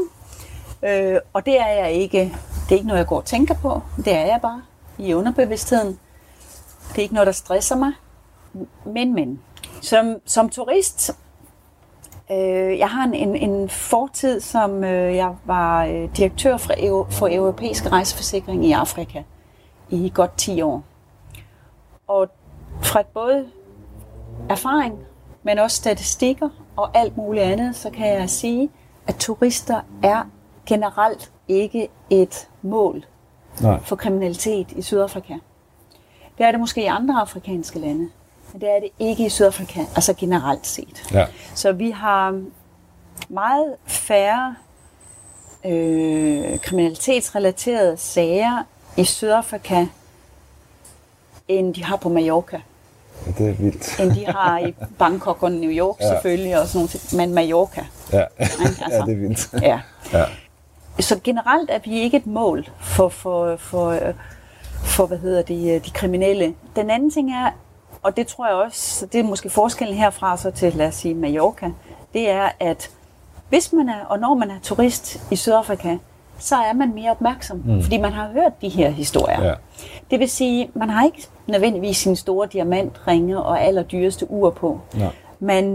Øh, 0.84 1.19
og 1.34 1.45
det 1.45 1.59
er 1.59 1.67
jeg 1.67 1.91
ikke. 1.91 2.19
Det 2.63 2.71
er 2.71 2.75
ikke 2.75 2.88
noget, 2.88 2.99
jeg 2.99 3.07
går 3.07 3.17
og 3.17 3.25
tænker 3.25 3.53
på. 3.53 3.82
Det 3.97 4.13
er 4.13 4.25
jeg 4.25 4.39
bare 4.41 4.61
i 4.97 5.13
underbevidstheden. 5.13 5.99
Det 6.89 6.97
er 6.97 7.01
ikke 7.01 7.13
noget, 7.13 7.28
der 7.28 7.34
stresser 7.34 7.75
mig. 7.75 7.91
Men, 8.86 9.13
men. 9.13 9.39
Som, 9.82 10.15
som 10.25 10.49
turist, 10.49 11.11
øh, 12.32 12.78
jeg 12.78 12.89
har 12.89 13.03
en, 13.03 13.13
en, 13.13 13.36
en 13.36 13.69
fortid, 13.69 14.41
som 14.41 14.84
øh, 14.84 15.15
jeg 15.15 15.36
var 15.45 15.86
øh, 15.86 16.09
direktør 16.17 16.57
for, 16.57 16.73
EU, 16.78 17.07
for 17.09 17.28
Europæisk 17.32 17.91
Rejseforsikring 17.91 18.65
i 18.65 18.71
Afrika 18.71 19.23
i 19.89 20.11
godt 20.13 20.38
10 20.38 20.61
år. 20.61 20.84
Og 22.08 22.28
fra 22.82 23.03
både 23.14 23.45
erfaring, 24.49 24.99
men 25.43 25.60
også 25.60 25.78
statistikker 25.78 26.49
og 26.76 26.97
alt 26.97 27.18
muligt 27.18 27.45
andet, 27.45 27.76
så 27.76 27.89
kan 27.89 28.08
jeg 28.08 28.30
sige, 28.30 28.70
at 29.08 29.16
turister 29.16 29.82
er 30.03 30.24
generelt 30.66 31.32
ikke 31.47 31.88
et 32.10 32.47
mål 32.62 33.05
Nej. 33.62 33.80
for 33.84 33.95
kriminalitet 33.95 34.72
i 34.72 34.82
Sydafrika. 34.82 35.34
Det 36.38 36.45
er 36.45 36.51
det 36.51 36.60
måske 36.60 36.82
i 36.84 36.86
andre 36.86 37.22
afrikanske 37.22 37.80
lande, 37.80 38.10
men 38.51 38.62
det 38.62 38.70
er 38.70 38.80
det 38.80 38.89
ikke 38.99 39.26
i 39.26 39.30
Sydafrika, 39.30 39.80
altså 39.80 40.14
generelt 40.14 40.68
set. 40.68 41.12
Ja. 41.14 41.26
Så 41.55 41.72
vi 41.72 41.91
har 41.91 42.41
meget 43.30 43.76
færre 43.86 44.55
øh, 45.66 46.60
kriminalitetsrelaterede 46.60 47.97
sager 47.97 48.64
i 48.97 49.03
Sydafrika, 49.03 49.86
end 51.48 51.74
de 51.74 51.84
har 51.84 51.95
på 51.95 52.10
Mallorca, 52.10 52.62
ja, 53.26 53.32
det 53.38 53.50
er 53.50 53.54
vildt. 53.54 54.00
end 54.00 54.12
de 54.12 54.26
har 54.26 54.60
i 54.60 54.76
Bangkok 55.00 55.43
og 55.43 55.52
New 55.52 55.70
York 55.72 55.95
Ja. 56.02 56.10
selvfølgelig, 56.10 56.60
og 56.62 56.68
sådan 56.68 56.78
nogle 56.80 56.89
ting. 56.89 57.18
men 57.18 57.34
Mallorca. 57.34 57.86
Ja. 58.14 58.24
altså. 58.38 58.64
ja, 58.91 58.95
det 59.02 59.12
er 59.14 59.16
vildt. 59.18 59.50
Ja. 59.62 59.80
Ja. 60.14 60.26
Så 61.00 61.20
generelt 61.24 61.70
er 61.70 61.80
vi 61.86 62.00
ikke 62.00 62.18
et 62.18 62.28
mål 62.28 62.70
for, 62.82 63.10
for, 63.10 63.56
for, 63.58 63.98
for 64.84 65.06
hvad 65.06 65.18
hedder 65.18 65.41
det, 65.41 65.76
øh, 65.76 65.86
de 65.86 65.89
kriminelle. 65.91 66.54
Den 66.76 66.89
anden 66.89 67.12
ting 67.12 67.32
er, 67.34 67.52
og 68.04 68.18
det 68.18 68.28
tror 68.28 68.48
jeg 68.48 68.56
også, 68.56 69.06
det 69.06 69.20
er 69.20 69.24
måske 69.24 69.50
forskellen 69.50 69.98
herfra 69.98 70.38
så 70.38 70.52
til, 70.52 70.74
lad 70.74 70.88
os 70.88 70.95
sige, 70.95 71.16
Mallorca, 71.16 71.70
det 72.14 72.30
er, 72.30 72.50
at 72.60 72.89
hvis 73.50 73.74
man 73.74 73.89
er, 73.89 74.06
og 74.10 74.20
når 74.20 74.34
man 74.36 74.52
er 74.52 74.56
turist 74.64 75.18
i 75.32 75.36
Sydafrika, 75.36 75.98
så 76.40 76.56
er 76.56 76.74
man 76.74 76.94
mere 76.96 77.12
opmærksom, 77.12 77.64
mm. 77.66 77.82
fordi 77.82 77.98
man 77.98 78.12
har 78.12 78.30
hørt 78.34 78.62
de 78.62 78.70
her 78.70 78.90
historier. 78.90 79.44
Ja. 79.44 79.54
Det 80.12 80.20
vil 80.20 80.30
sige, 80.30 80.70
man 80.74 80.90
har 80.90 81.06
ikke 81.06 81.28
nødvendigvis 81.48 81.98
sine 81.98 82.16
store 82.16 82.48
diamantringe 82.54 83.42
og 83.42 83.62
allerdyreste 83.62 84.32
ur 84.32 84.50
på. 84.50 84.80
Nej. 84.96 85.10
Man 85.40 85.66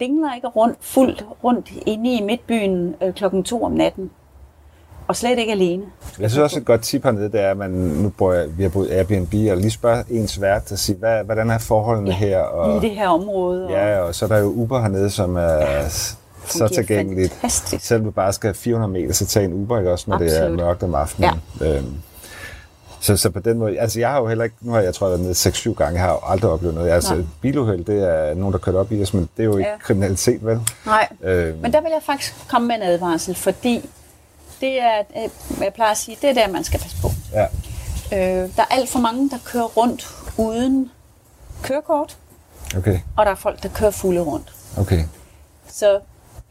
dingler 0.00 0.34
ikke 0.34 0.46
rundt, 0.48 0.76
fuldt 0.80 1.24
rundt 1.44 1.70
inde 1.86 2.14
i 2.16 2.22
midtbyen 2.22 2.94
øh, 3.02 3.12
klokken 3.14 3.44
to 3.44 3.62
om 3.64 3.72
natten. 3.72 4.10
Og 5.08 5.16
slet 5.16 5.38
ikke 5.38 5.52
alene. 5.52 5.82
Jeg 6.20 6.30
synes 6.30 6.42
også 6.42 6.58
et 6.58 6.64
godt 6.66 6.80
tip 6.82 7.04
hernede, 7.04 7.32
det 7.32 7.40
er, 7.40 7.50
at 7.50 7.56
man, 7.56 7.70
nu 7.70 8.08
bor 8.18 8.32
jeg, 8.32 8.58
vi 8.58 8.62
har 8.62 8.70
boet 8.70 8.90
Airbnb, 8.90 9.34
og 9.50 9.56
lige 9.56 9.70
spørge 9.70 10.04
ens 10.10 10.40
vært 10.40 10.72
og 10.72 10.78
sige, 10.78 10.96
hvad, 10.98 11.24
hvordan 11.24 11.50
er 11.50 11.58
forholdene 11.58 12.10
Ja, 12.10 12.16
her? 12.16 12.38
Og, 12.38 12.76
I 12.76 12.80
det 12.88 12.90
her 12.90 13.08
område. 13.08 13.64
Og 13.66 13.70
Ja, 13.72 14.00
og 14.00 14.14
så 14.14 14.24
er 14.24 14.28
der 14.28 14.38
jo 14.38 14.46
Uber 14.46 14.80
hernede, 14.80 15.10
som 15.10 15.36
er 15.36 15.88
s- 15.88 16.18
så 16.46 16.68
tilgængeligt. 16.68 17.32
Fantastisk. 17.32 17.84
Selvom 17.86 18.04
du 18.04 18.10
bare 18.10 18.32
skal 18.32 18.54
400 18.54 18.92
meter, 18.92 19.14
så 19.14 19.26
tag 19.26 19.44
en 19.44 19.52
Uber, 19.52 19.78
ikke 19.78 19.92
også, 19.92 20.04
når 20.10 20.18
det 20.18 20.26
er 20.36 20.40
Absolut. 20.40 20.56
mørkt 20.58 20.82
om 20.82 20.94
aftenen. 20.94 21.30
Ja. 21.60 21.66
Øhm, 21.76 21.94
så, 23.00 23.16
så 23.16 23.30
på 23.30 23.40
den 23.40 23.58
måde, 23.58 23.78
altså 23.80 24.00
jeg 24.00 24.10
har 24.10 24.18
jo 24.20 24.26
heller 24.28 24.44
ikke, 24.44 24.56
nu 24.60 24.72
har 24.72 24.80
jeg 24.80 24.94
tror 24.94 25.06
jeg 25.06 25.18
været 25.18 25.20
nede 25.44 25.72
6-7 25.72 25.74
gange, 25.74 25.94
jeg 26.00 26.02
har 26.08 26.12
jo 26.12 26.18
aldrig 26.26 26.50
oplevet 26.50 26.74
noget. 26.74 26.90
Altså 26.90 27.14
Nej. 27.14 27.24
biluheld, 27.40 27.84
det 27.84 28.08
er 28.08 28.34
nogen, 28.34 28.52
der 28.52 28.58
kører 28.58 28.76
op 28.78 28.92
i 28.92 29.02
os, 29.02 29.14
men 29.14 29.28
det 29.36 29.42
er 29.42 29.44
jo 29.46 29.56
ikke 29.56 29.70
Ja. 29.70 29.78
kriminalitet, 29.78 30.44
vel? 30.46 30.60
Nej, 30.86 31.08
Øhm, 31.22 31.58
men 31.58 31.72
der 31.72 31.80
vil 31.80 31.90
jeg 31.90 32.00
faktisk 32.06 32.34
komme 32.48 32.68
med 32.68 32.76
en 32.76 32.82
advarsel, 32.82 33.34
fordi 33.34 33.90
det 34.60 34.80
er, 34.80 34.98
øh, 35.24 35.28
jeg 35.64 35.72
plejer 35.74 35.90
at 35.90 35.96
sige, 35.98 36.16
det 36.22 36.30
er 36.30 36.34
der, 36.34 36.48
man 36.52 36.64
skal 36.64 36.80
passe 36.80 36.96
på. 37.02 37.08
ja. 37.32 37.46
Øh, 38.12 38.50
der 38.56 38.62
er 38.62 38.66
alt 38.74 38.88
for 38.88 38.98
mange, 38.98 39.30
der 39.30 39.36
kører 39.44 39.64
rundt 39.64 40.08
uden 40.38 40.90
kørekort, 41.62 42.16
Okay, 42.76 42.98
og 43.16 43.24
der 43.26 43.30
er 43.32 43.36
folk, 43.36 43.62
der 43.62 43.68
kører 43.68 43.90
fulde 43.90 44.20
rundt. 44.20 44.52
okay. 44.78 45.04
Så 45.72 46.00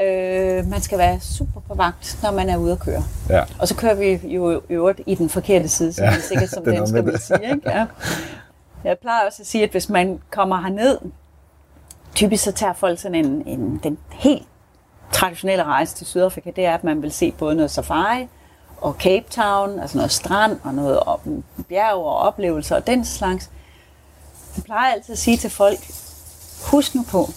øh, 0.04 0.68
man 0.68 0.82
skal 0.82 0.98
være 0.98 1.20
super 1.20 1.60
på 1.68 1.74
vagt, 1.74 2.20
når 2.24 2.32
man 2.32 2.50
er 2.50 2.58
ude 2.58 2.72
at 2.72 2.80
køre. 2.80 3.04
Ja. 3.30 3.44
Og 3.60 3.68
så 3.68 3.76
kører 3.76 3.94
vi 3.94 4.20
jo 4.24 4.52
i 4.52 4.74
øvrigt 4.74 5.02
i 5.06 5.16
den 5.16 5.30
forkerte 5.30 5.68
side, 5.68 5.94
som 5.94 6.04
Ja, 6.06 6.12
ja, 6.12 6.20
sikkert 6.20 6.50
som 6.50 6.64
dansker 6.76 7.02
vil 7.02 7.20
sige. 7.20 7.44
Ikke? 7.44 7.70
Ja. 7.70 7.86
Jeg 8.84 8.98
plejer 9.02 9.26
også 9.26 9.42
at 9.42 9.48
sige, 9.48 9.64
at 9.64 9.70
hvis 9.70 9.90
man 9.90 10.20
kommer 10.32 10.62
herned, 10.62 10.98
typisk 12.16 12.44
så 12.44 12.52
tager 12.52 12.74
folk 12.74 13.00
sådan 13.00 13.26
en, 13.26 13.44
en 13.48 13.80
den 13.84 13.98
helt 14.12 14.48
traditionelle 15.12 15.64
rejse 15.64 15.96
til 15.96 16.08
Sydafrika, 16.08 16.52
det 16.56 16.66
er, 16.66 16.74
at 16.74 16.84
man 16.84 17.02
vil 17.02 17.12
se 17.12 17.32
både 17.32 17.56
noget 17.56 17.72
safari 17.72 18.28
og 18.82 18.94
Cape 19.00 19.26
Town, 19.30 19.80
altså 19.80 19.98
noget 19.98 20.12
strand 20.12 20.60
og 20.64 20.74
noget 20.74 21.00
op, 21.00 21.22
bjerg 21.70 21.94
og 21.94 22.18
oplevelser 22.18 22.76
og 22.76 22.88
den 22.88 23.06
slags. 23.06 23.50
Jeg 24.56 24.64
plejer 24.64 24.92
altid 24.94 25.14
at 25.14 25.20
sige 25.20 25.38
til 25.38 25.50
folk, 25.50 25.80
husk 26.72 26.96
nu 26.96 27.04
på, 27.10 27.30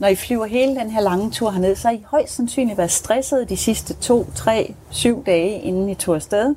når 0.00 0.08
I 0.08 0.14
flyver 0.14 0.46
hele 0.46 0.74
den 0.74 0.90
her 0.90 1.00
lange 1.00 1.30
tur 1.30 1.50
herned, 1.50 1.76
så 1.76 1.88
har 1.88 1.94
I 1.94 2.04
højst 2.06 2.34
sandsynligt 2.34 2.78
været 2.78 2.90
stresset 2.90 3.48
de 3.48 3.56
sidste 3.56 3.94
to, 3.94 4.26
tre, 4.34 4.74
syv 4.90 5.24
dage, 5.24 5.60
inden 5.60 5.88
I 5.88 5.94
tog 5.94 6.14
afsted. 6.14 6.54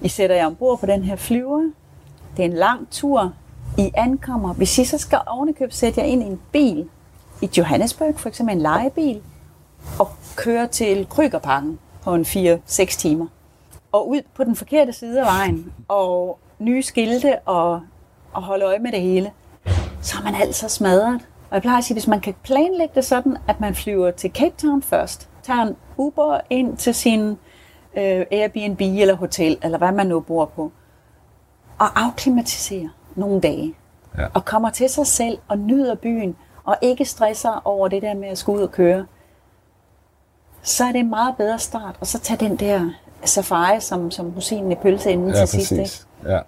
I 0.00 0.08
sætter 0.08 0.36
jer 0.36 0.46
ombord 0.46 0.80
på 0.80 0.86
den 0.86 1.02
her 1.02 1.16
flyver. 1.16 1.70
Det 2.36 2.42
er 2.44 2.44
en 2.44 2.52
lang 2.52 2.90
tur. 2.90 3.32
I 3.78 3.90
ankommer. 3.96 4.54
Hvis 4.54 4.78
I 4.78 4.84
så 4.84 4.98
skal 4.98 5.18
ovenikøbet 5.26 5.74
sætte 5.74 6.00
jer 6.00 6.06
ind 6.06 6.22
i 6.22 6.26
en 6.26 6.40
bil, 6.52 6.88
i 7.42 7.50
Johannesburg 7.58 8.14
for 8.16 8.28
eksempel 8.28 8.54
en 8.54 8.62
lejebil, 8.62 9.20
og 9.98 10.08
køre 10.36 10.66
til 10.66 11.06
Krygerparken 11.10 11.78
på 12.02 12.14
en 12.14 12.22
4-6 12.22 12.98
timer, 12.98 13.26
og 13.92 14.08
ud 14.08 14.22
på 14.34 14.44
den 14.44 14.56
forkerte 14.56 14.92
side 14.92 15.20
af 15.20 15.26
vejen, 15.26 15.72
og 15.88 16.38
nye 16.58 16.82
skilte 16.82 17.38
og, 17.38 17.80
og 18.32 18.42
holde 18.42 18.64
øje 18.64 18.78
med 18.78 18.92
det 18.92 19.00
hele, 19.00 19.30
så 20.02 20.16
er 20.18 20.22
man 20.24 20.34
altså 20.34 20.68
smadret. 20.68 21.20
Og 21.50 21.54
jeg 21.54 21.62
plejer 21.62 21.78
at 21.78 21.84
sige, 21.84 21.94
hvis 21.94 22.06
man 22.06 22.20
kan 22.20 22.34
planlægge 22.42 22.94
det 22.94 23.04
sådan, 23.04 23.36
at 23.48 23.60
man 23.60 23.74
flyver 23.74 24.10
til 24.10 24.30
Cape 24.30 24.54
Town 24.58 24.82
først, 24.82 25.28
tager 25.42 25.62
en 25.62 25.76
Uber 25.96 26.40
ind 26.50 26.76
til 26.76 26.94
sin 26.94 27.28
øh, 27.96 28.26
Airbnb 28.30 28.80
eller 28.80 29.14
hotel, 29.14 29.58
eller 29.62 29.78
hvad 29.78 29.92
man 29.92 30.06
nu 30.06 30.20
bor 30.20 30.44
på, 30.44 30.72
og 31.78 32.00
afklimatiserer 32.06 32.88
nogle 33.14 33.40
dage. 33.40 33.74
Ja. 34.18 34.26
Og 34.34 34.44
kommer 34.44 34.70
til 34.70 34.88
sig 34.88 35.06
selv 35.06 35.38
og 35.48 35.58
nyder 35.58 35.94
byen, 35.94 36.36
og 36.64 36.76
ikke 36.82 37.04
stresser 37.04 37.62
over 37.64 37.88
det 37.88 38.02
der 38.02 38.14
med 38.14 38.28
at 38.28 38.38
skulle 38.38 38.58
ud 38.58 38.64
og 38.64 38.72
køre, 38.72 39.06
så 40.62 40.84
er 40.84 40.92
det 40.92 40.98
en 40.98 41.10
meget 41.10 41.36
bedre 41.36 41.58
start. 41.58 41.96
Og 42.00 42.06
så 42.06 42.18
tage 42.18 42.48
den 42.48 42.56
der 42.56 42.90
safari 43.24 43.80
som, 43.80 44.10
som 44.10 44.32
rosinen 44.36 44.72
i 44.72 44.74
pølseenden 44.74 45.30
Ja, 45.30 45.46
til 45.46 45.48
sidst. 45.48 45.72
Ikke? 45.72 46.32
Ja. 46.32 46.40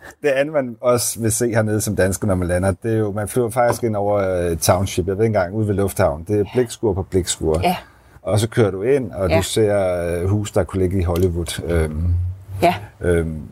Det 0.22 0.28
andet, 0.28 0.52
man 0.52 0.76
også 0.80 1.20
vil 1.20 1.32
se 1.32 1.48
hernede 1.54 1.80
som 1.80 1.96
dansker, 1.96 2.26
når 2.26 2.34
man 2.34 2.48
lander, 2.48 2.72
det 2.82 2.94
er 2.94 2.98
jo, 2.98 3.12
man 3.12 3.28
flyver 3.28 3.50
faktisk 3.50 3.82
ind 3.82 3.96
over 3.96 4.18
øh, 4.50 4.56
Township, 4.56 5.06
jeg 5.06 5.16
ved 5.18 5.24
ikke 5.24 5.36
engang, 5.38 5.54
ude 5.54 5.68
ved 5.68 5.74
Lufthavn. 5.74 6.24
Det 6.28 6.40
er 6.40 6.44
blikskur 6.54 6.92
på 6.94 7.02
blikskur. 7.02 7.60
Ja. 7.62 7.76
Og 8.22 8.40
så 8.40 8.48
kører 8.48 8.70
du 8.70 8.82
ind, 8.82 9.12
og 9.12 9.28
Ja. 9.30 9.36
du 9.36 9.42
ser 9.42 10.04
øh, 10.22 10.28
hus, 10.28 10.52
der 10.52 10.64
kunne 10.64 10.82
ligge 10.82 10.98
i 10.98 11.02
Hollywood. 11.02 11.62
Øhm, 11.64 12.14
Ja, 12.62 12.74
øhm, 13.00 13.42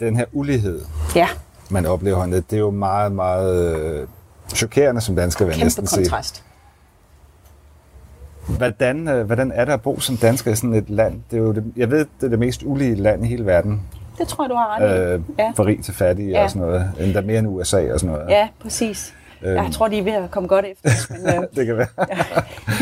den 0.00 0.16
her 0.16 0.24
ulighed, 0.32 0.80
ja. 1.16 1.28
man 1.70 1.86
oplever 1.86 2.18
hernede, 2.18 2.40
det 2.50 2.56
er 2.56 2.60
jo 2.60 2.70
meget, 2.70 3.12
meget 3.12 3.76
øh, 3.76 4.06
chokerende 4.54 5.00
som 5.00 5.16
dansker, 5.16 5.44
vil 5.44 5.54
jeg 5.56 5.64
næsten 5.64 5.86
sige. 5.86 6.04
kontrast. 6.04 6.44
Hvordan, 8.48 9.08
øh, 9.08 9.26
hvordan 9.26 9.52
er 9.54 9.64
det 9.64 9.72
at 9.72 9.82
bo 9.82 10.00
som 10.00 10.16
dansker 10.16 10.50
i 10.52 10.56
sådan 10.56 10.74
et 10.74 10.90
land? 10.90 11.20
Det 11.30 11.36
er 11.36 11.40
jo 11.42 11.52
det, 11.52 11.64
jeg 11.76 11.90
ved, 11.90 11.98
det 12.20 12.26
er 12.26 12.28
det 12.28 12.38
mest 12.38 12.62
ulige 12.64 12.94
land 12.94 13.24
i 13.24 13.28
hele 13.28 13.46
verden. 13.46 13.82
Det 14.18 14.28
tror 14.28 14.44
jeg, 14.44 14.50
du 14.50 14.54
har 14.54 14.76
ret 14.80 14.98
i. 15.10 15.12
Øh, 15.14 15.20
Ja. 15.38 15.52
For 15.56 15.66
rig 15.66 15.84
til 15.84 15.94
fattig 15.94 16.26
Ja. 16.28 16.42
og 16.44 16.50
sådan 16.50 16.66
noget. 16.68 16.92
Endda 17.00 17.20
mere 17.20 17.38
end 17.38 17.48
USA 17.48 17.92
og 17.92 18.00
sådan 18.00 18.14
noget. 18.16 18.30
Ja, 18.30 18.48
præcis. 18.60 19.14
Jeg 19.42 19.68
tror, 19.72 19.88
de 19.88 19.98
er 19.98 20.02
ved 20.02 20.12
at 20.12 20.30
komme 20.30 20.48
godt 20.48 20.64
efter 20.64 20.90
os. 20.90 21.10
Men, 21.10 21.28
øh, 21.34 21.42
Det 21.56 21.66
kan 21.66 21.76
være. 21.76 21.86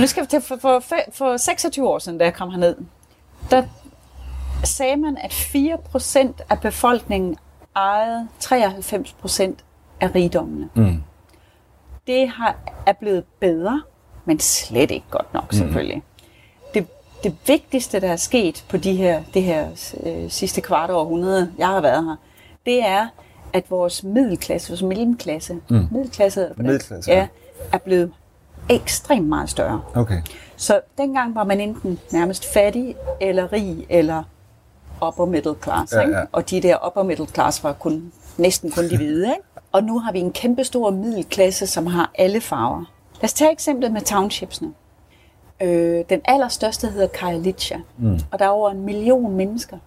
nu 0.01 0.07
skal 0.07 0.23
vi 0.23 0.27
til, 0.29 0.41
for, 0.41 0.57
for, 0.63 0.81
for 1.13 1.37
26 1.37 1.89
år 1.89 1.99
siden, 1.99 2.19
da 2.19 2.25
jeg 2.25 2.35
kom 2.35 2.51
herned, 2.51 2.77
der 3.51 3.63
sagde 4.65 4.97
man, 4.97 5.17
at 5.23 5.33
4% 5.33 6.33
af 6.51 6.61
befolkningen 6.61 7.37
ejede 7.77 8.29
93% 8.45 9.53
af 10.01 10.15
rigdommene. 10.15 10.69
Mm. 10.75 11.03
Det 12.07 12.29
har, 12.29 12.57
er 12.87 12.93
blevet 12.93 13.25
bedre, 13.41 13.83
men 14.25 14.41
slet 14.41 14.91
ikke 14.91 15.07
godt 15.11 15.35
nok 15.35 15.53
selvfølgelig. 15.53 15.95
Det, 15.97 16.03
det 17.23 17.35
vigtigste, 17.47 18.01
der 18.01 18.13
er 18.13 18.17
sket 18.17 18.65
på 18.69 18.77
de 18.77 18.93
her, 18.97 19.23
det 19.35 19.43
her 19.43 19.69
øh, 20.03 20.31
sidste 20.31 20.61
kvart 20.61 20.91
århundrede, 20.91 21.53
jeg 21.59 21.67
har 21.67 21.81
været 21.81 22.05
her, 22.05 22.17
det 22.67 22.87
er, 22.87 23.07
at 23.53 23.71
vores 23.71 24.05
middelklasse, 24.05 24.69
vores 24.69 24.83
mellemklasse, 24.83 25.55
mm. 25.55 25.89
middelklasse? 25.91 26.49
Middelklasse, 26.57 27.11
ja. 27.11 27.17
ja, 27.19 27.27
er 27.73 27.79
blevet 27.79 28.13
ekstremt 28.69 29.29
meget 29.29 29.51
større. 29.51 29.83
Okay. 29.95 30.23
Så 30.57 30.81
dengang 30.99 31.35
var 31.35 31.45
man 31.45 31.61
enten 31.61 31.99
nærmest 32.13 32.53
fattig, 32.53 32.97
eller 33.21 33.53
rig, 33.53 33.87
eller 33.89 34.23
upper 35.07 35.25
middle 35.25 35.55
class. 35.63 35.93
Ja, 35.93 36.01
ikke? 36.01 36.17
ja. 36.17 36.25
Og 36.33 36.51
de 36.51 36.61
der 36.61 36.87
upper 36.87 37.03
middle 37.03 37.27
class 37.27 37.65
var 37.65 37.73
kun, 37.73 38.13
næsten 38.39 38.71
kun 38.71 38.85
de 38.85 38.97
hvide. 38.97 39.27
Ikke? 39.27 39.43
Og 39.73 39.85
nu 39.85 39.99
har 39.99 40.13
vi 40.13 40.19
en 40.19 40.33
kæmpe 40.33 40.65
stor 40.65 40.91
middelklasse, 40.91 41.67
som 41.67 41.87
har 41.87 42.11
alle 42.15 42.41
farver. 42.41 42.85
Lad 43.21 43.25
os 43.25 43.33
tage 43.33 43.53
eksemplet 43.53 43.93
med 43.93 44.01
townshipsene. 44.01 44.73
Øh, 45.63 46.05
den 46.11 46.21
allerstørste 46.25 46.89
hedder 46.89 47.07
Kajalitja, 47.07 47.81
mm. 47.99 48.19
og 48.31 48.39
der 48.39 48.45
er 48.45 48.49
over 48.49 48.71
en 48.71 48.81
million 48.81 49.33
mennesker, 49.37 49.79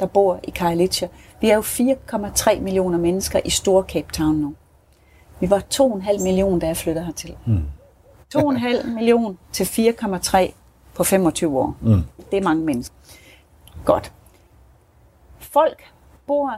der 0.00 0.06
bor 0.06 0.40
i 0.42 0.50
Kajalitja. 0.50 1.08
Vi 1.40 1.50
er 1.50 1.54
jo 1.54 1.60
4,3 1.60 2.60
millioner 2.60 2.98
mennesker 2.98 3.40
i 3.44 3.50
Store 3.50 3.84
Cape 3.88 4.12
Town 4.12 4.34
nu. 4.34 4.54
Vi 5.40 5.50
var 5.50 5.62
2,5 5.74 6.22
millioner, 6.22 6.58
da 6.58 6.66
jeg 6.66 6.76
flyttede 6.76 7.04
hertil. 7.04 7.34
Mm. 7.46 7.64
2,5 8.36 8.86
million 8.86 9.38
til 9.52 9.64
4,3 9.64 10.52
på 10.94 11.04
25 11.04 11.58
år. 11.58 11.76
Mm. 11.80 12.02
Det 12.30 12.38
er 12.38 12.42
mange 12.42 12.64
mennesker. 12.64 12.94
Godt. 13.84 14.12
Folk 15.38 15.82
bor 16.26 16.54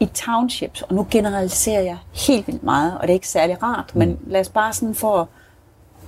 i 0.00 0.06
townships, 0.06 0.82
og 0.82 0.94
nu 0.94 1.06
generaliserer 1.10 1.80
jeg 1.80 1.98
helt 2.12 2.46
vildt 2.46 2.62
meget, 2.62 2.94
og 2.94 3.02
det 3.02 3.10
er 3.10 3.14
ikke 3.14 3.28
særlig 3.28 3.62
rart, 3.62 3.94
mm. 3.94 3.98
men 3.98 4.18
lad 4.26 4.40
os 4.40 4.48
bare 4.48 4.72
sådan 4.72 4.94
for 4.94 5.28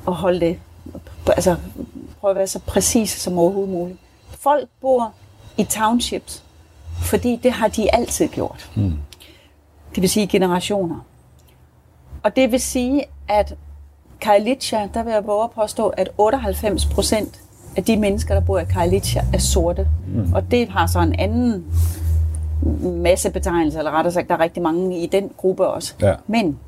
at 0.08 0.14
holde 0.14 0.40
det, 0.40 0.60
altså 1.26 1.56
prøve 2.20 2.30
at 2.30 2.36
være 2.36 2.46
så 2.46 2.58
præcis 2.58 3.10
som 3.10 3.38
overhovedet 3.38 3.72
muligt. 3.72 3.98
Folk 4.30 4.68
bor 4.80 5.12
i 5.58 5.64
townships, 5.64 6.42
fordi 7.02 7.40
det 7.42 7.52
har 7.52 7.68
de 7.68 7.94
altid 7.94 8.28
gjort. 8.28 8.70
Mm. 8.76 8.92
Det 9.94 10.02
vil 10.02 10.10
sige 10.10 10.26
generationer. 10.26 11.06
Og 12.22 12.36
det 12.36 12.52
vil 12.52 12.60
sige, 12.60 13.04
at 13.28 13.54
Kajlitja, 14.20 14.88
der 14.94 15.02
vil 15.02 15.12
jeg 15.12 15.26
våge 15.26 15.44
at 15.44 15.50
påstå, 15.50 15.88
at 15.88 16.10
98 16.18 16.86
procent 16.86 17.40
af 17.76 17.84
de 17.84 17.96
mennesker, 17.96 18.34
der 18.34 18.40
bor 18.40 18.58
i 18.58 18.64
Kajlitja, 18.64 19.24
er 19.32 19.38
sorte. 19.38 19.88
Mm. 20.06 20.32
Og 20.32 20.50
det 20.50 20.68
har 20.68 20.86
så 20.86 21.00
en 21.00 21.14
anden 21.18 21.64
masse 22.82 23.30
betegnelser, 23.30 23.78
eller 23.78 23.90
rettere 23.90 24.12
sagt, 24.12 24.28
der 24.28 24.34
er 24.34 24.40
rigtig 24.40 24.62
mange 24.62 24.98
i 24.98 25.06
den 25.06 25.30
gruppe 25.36 25.66
også. 25.66 25.94
Ja. 26.00 26.14
Men 26.26 26.58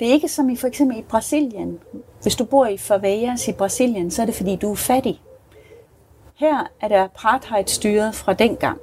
det 0.00 0.08
er 0.08 0.12
ikke 0.12 0.28
som 0.28 0.50
i 0.50 0.56
for 0.56 0.66
eksempel 0.66 0.98
i 0.98 1.02
Brasilien. 1.02 1.78
Hvis 2.22 2.36
du 2.36 2.44
bor 2.44 2.66
i 2.66 2.76
favelas 2.78 3.48
i 3.48 3.52
Brasilien, 3.52 4.10
så 4.10 4.22
er 4.22 4.26
det 4.26 4.34
fordi, 4.34 4.56
du 4.56 4.70
er 4.70 4.76
fattig. 4.76 5.22
Her 6.34 6.70
er 6.80 6.88
der 6.88 7.04
apartheid-styret 7.04 8.14
fra 8.14 8.32
dengang. 8.32 8.78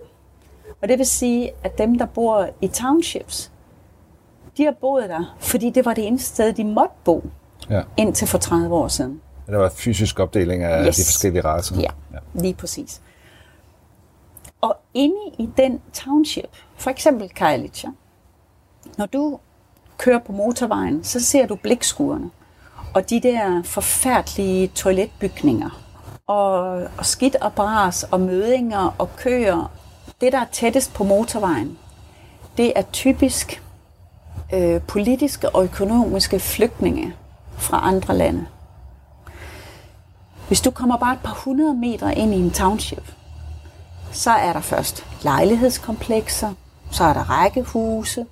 Og 0.82 0.88
det 0.88 0.97
vil 0.97 1.05
sige, 1.05 1.51
at 1.63 1.78
dem, 1.78 1.97
der 1.97 2.05
bor 2.05 2.49
i 2.61 2.68
townships, 2.68 3.51
de 4.57 4.63
har 4.63 4.72
boet 4.82 5.09
der, 5.09 5.36
fordi 5.39 5.70
det 5.70 5.86
var 5.86 5.93
det 5.93 6.07
eneste 6.07 6.28
sted, 6.30 6.53
de 6.53 6.63
måtte 6.63 6.95
bo, 7.03 7.24
Ja. 7.70 7.82
indtil 7.97 8.28
for 8.28 8.38
30 8.38 8.76
år 8.76 8.88
siden. 8.88 9.22
Der 9.47 9.57
var 9.57 9.70
fysisk 9.70 10.20
opdeling 10.20 10.63
af 10.63 10.88
Yes. 10.88 10.95
de 10.95 11.03
forskellige 11.05 11.41
racer. 11.43 11.76
Ja, 11.80 11.89
lige 12.34 12.53
præcis. 12.53 13.01
Og 14.61 14.78
inde 14.93 15.16
i 15.39 15.49
den 15.57 15.82
township, 15.93 16.49
for 16.78 16.89
eksempel 16.89 17.30
Kajlitja, 17.30 17.89
når 18.97 19.05
du 19.05 19.39
kører 19.97 20.19
på 20.19 20.31
motorvejen, 20.31 21.03
så 21.03 21.19
ser 21.19 21.45
du 21.45 21.55
blikskuerne 21.55 22.29
og 22.95 23.09
de 23.09 23.19
der 23.19 23.63
forfærdelige 23.63 24.67
toiletbygninger 24.67 25.81
og, 26.27 26.59
og 26.97 27.05
skidt 27.05 27.35
og 27.35 27.53
bras 27.53 28.03
og 28.03 28.19
mødinger 28.19 28.95
og 28.97 29.15
køer. 29.15 29.71
Det, 30.21 30.33
der 30.33 30.39
er 30.39 30.45
tættest 30.51 30.93
på 30.93 31.03
motorvejen, 31.03 31.77
det 32.57 32.73
er 32.75 32.81
typisk 32.81 33.63
øh, 34.53 34.81
politiske 34.81 35.49
og 35.49 35.63
økonomiske 35.63 36.39
flygtninge 36.39 37.15
fra 37.57 37.87
andre 37.87 38.17
lande. 38.17 38.45
Hvis 40.47 40.61
du 40.61 40.71
kommer 40.71 40.97
bare 40.97 41.13
et 41.13 41.19
par 41.23 41.33
hundrede 41.45 41.73
meter 41.73 42.09
ind 42.09 42.33
i 42.33 42.37
en 42.37 42.51
township, 42.51 43.11
så 44.11 44.31
er 44.31 44.53
der 44.53 44.61
først 44.61 45.05
lejlighedskomplekser, 45.23 46.53
så 46.91 47.03
er 47.03 47.13
der 47.13 47.29
rækkehuse, 47.29 48.25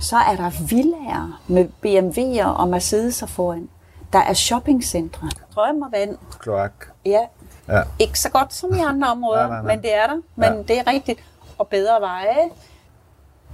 så 0.00 0.16
er 0.16 0.36
der 0.36 0.50
villager 0.68 1.40
med 1.48 1.64
BMW'er 1.86 2.44
og 2.46 2.76
Mercedes'er 2.76 3.26
foran. 3.26 3.68
Der 4.12 4.18
er 4.18 4.32
shoppingcentre, 4.32 5.30
strøm 5.50 5.82
og 5.82 5.92
vand. 5.92 6.16
Kloak. 6.38 6.72
Ja, 7.06 7.20
Ja. 7.68 7.82
ikke 7.98 8.18
så 8.20 8.28
godt 8.30 8.54
som 8.54 8.74
i 8.74 8.78
andre 8.78 9.08
områder, 9.16 9.40
Nej, 9.46 9.48
nej, 9.48 9.62
nej. 9.62 9.74
men 9.74 9.82
det 9.82 9.94
er 9.94 10.06
der. 10.06 10.16
Men 10.36 10.52
Ja. 10.52 10.62
det 10.62 10.78
er 10.78 10.86
rigtigt. 10.86 11.20
Og 11.58 11.66
bedre 11.68 12.00
veje. 12.00 12.36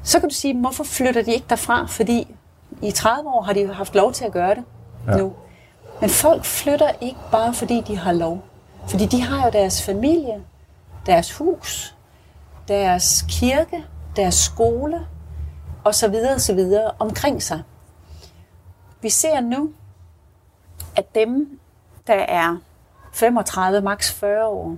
Så 0.03 0.20
kan 0.20 0.28
du 0.28 0.34
sige, 0.34 0.61
hvorfor 0.61 0.84
flytter 0.84 1.22
de 1.22 1.32
ikke 1.34 1.47
derfra? 1.51 1.86
Fordi 1.86 2.34
i 2.82 2.90
30 2.90 3.28
år 3.30 3.42
har 3.42 3.53
de 3.53 3.74
haft 3.74 3.95
lov 3.95 4.12
til 4.12 4.24
at 4.24 4.32
gøre 4.32 4.55
det 4.55 4.64
ja. 5.09 5.16
nu. 5.16 5.32
Men 6.01 6.11
folk 6.11 6.45
flytter 6.45 6.90
ikke 7.01 7.18
bare 7.32 7.55
fordi 7.55 7.80
de 7.80 7.99
har 7.99 8.12
lov. 8.12 8.45
Fordi 8.88 9.07
de 9.07 9.22
har 9.22 9.45
jo 9.47 9.51
deres 9.53 9.82
familie, 9.82 10.42
deres 11.07 11.32
hus, 11.38 11.95
deres 12.68 13.24
kirke, 13.28 13.84
deres 14.16 14.34
skole 14.34 15.07
og 15.85 15.95
så 15.95 16.09
videre, 16.09 16.41
så 16.41 16.55
videre 16.55 16.91
omkring 16.99 17.43
sig. 17.43 17.62
Vi 19.03 19.11
ser 19.11 19.41
nu, 19.41 19.70
at 20.97 21.14
dem, 21.14 21.61
der 22.07 22.14
er 22.14 22.57
35, 23.12 23.80
maks 23.80 24.12
40 24.12 24.47
år, 24.47 24.76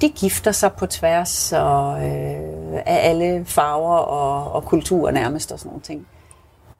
de 0.00 0.08
gifter 0.08 0.52
sig 0.52 0.72
på 0.72 0.86
tværs 0.86 1.52
og, 1.52 2.04
øh, 2.04 2.82
af 2.86 3.08
alle 3.08 3.44
farver 3.44 3.96
og, 3.96 4.52
og 4.52 4.64
kulturer 4.64 5.10
nærmest 5.10 5.52
og 5.52 5.58
sådan 5.58 5.68
nogle 5.68 5.82
ting. 5.82 6.06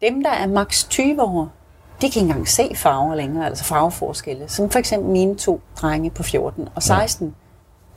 Dem, 0.01 0.23
der 0.23 0.31
er 0.31 0.47
maks 0.47 0.85
20 0.85 1.23
år, 1.23 1.43
de 1.43 2.01
kan 2.01 2.07
ikke 2.07 2.21
engang 2.21 2.49
se 2.49 2.73
farver 2.77 3.15
længere, 3.15 3.47
altså 3.47 3.65
farveforskelle. 3.65 4.49
Som 4.49 4.71
for 4.71 4.79
eksempel 4.79 5.11
mine 5.11 5.37
to 5.37 5.61
drenge 5.77 6.11
på 6.11 6.23
14 6.23 6.69
og 6.75 6.83
16. 6.83 7.27
Ja. 7.27 7.33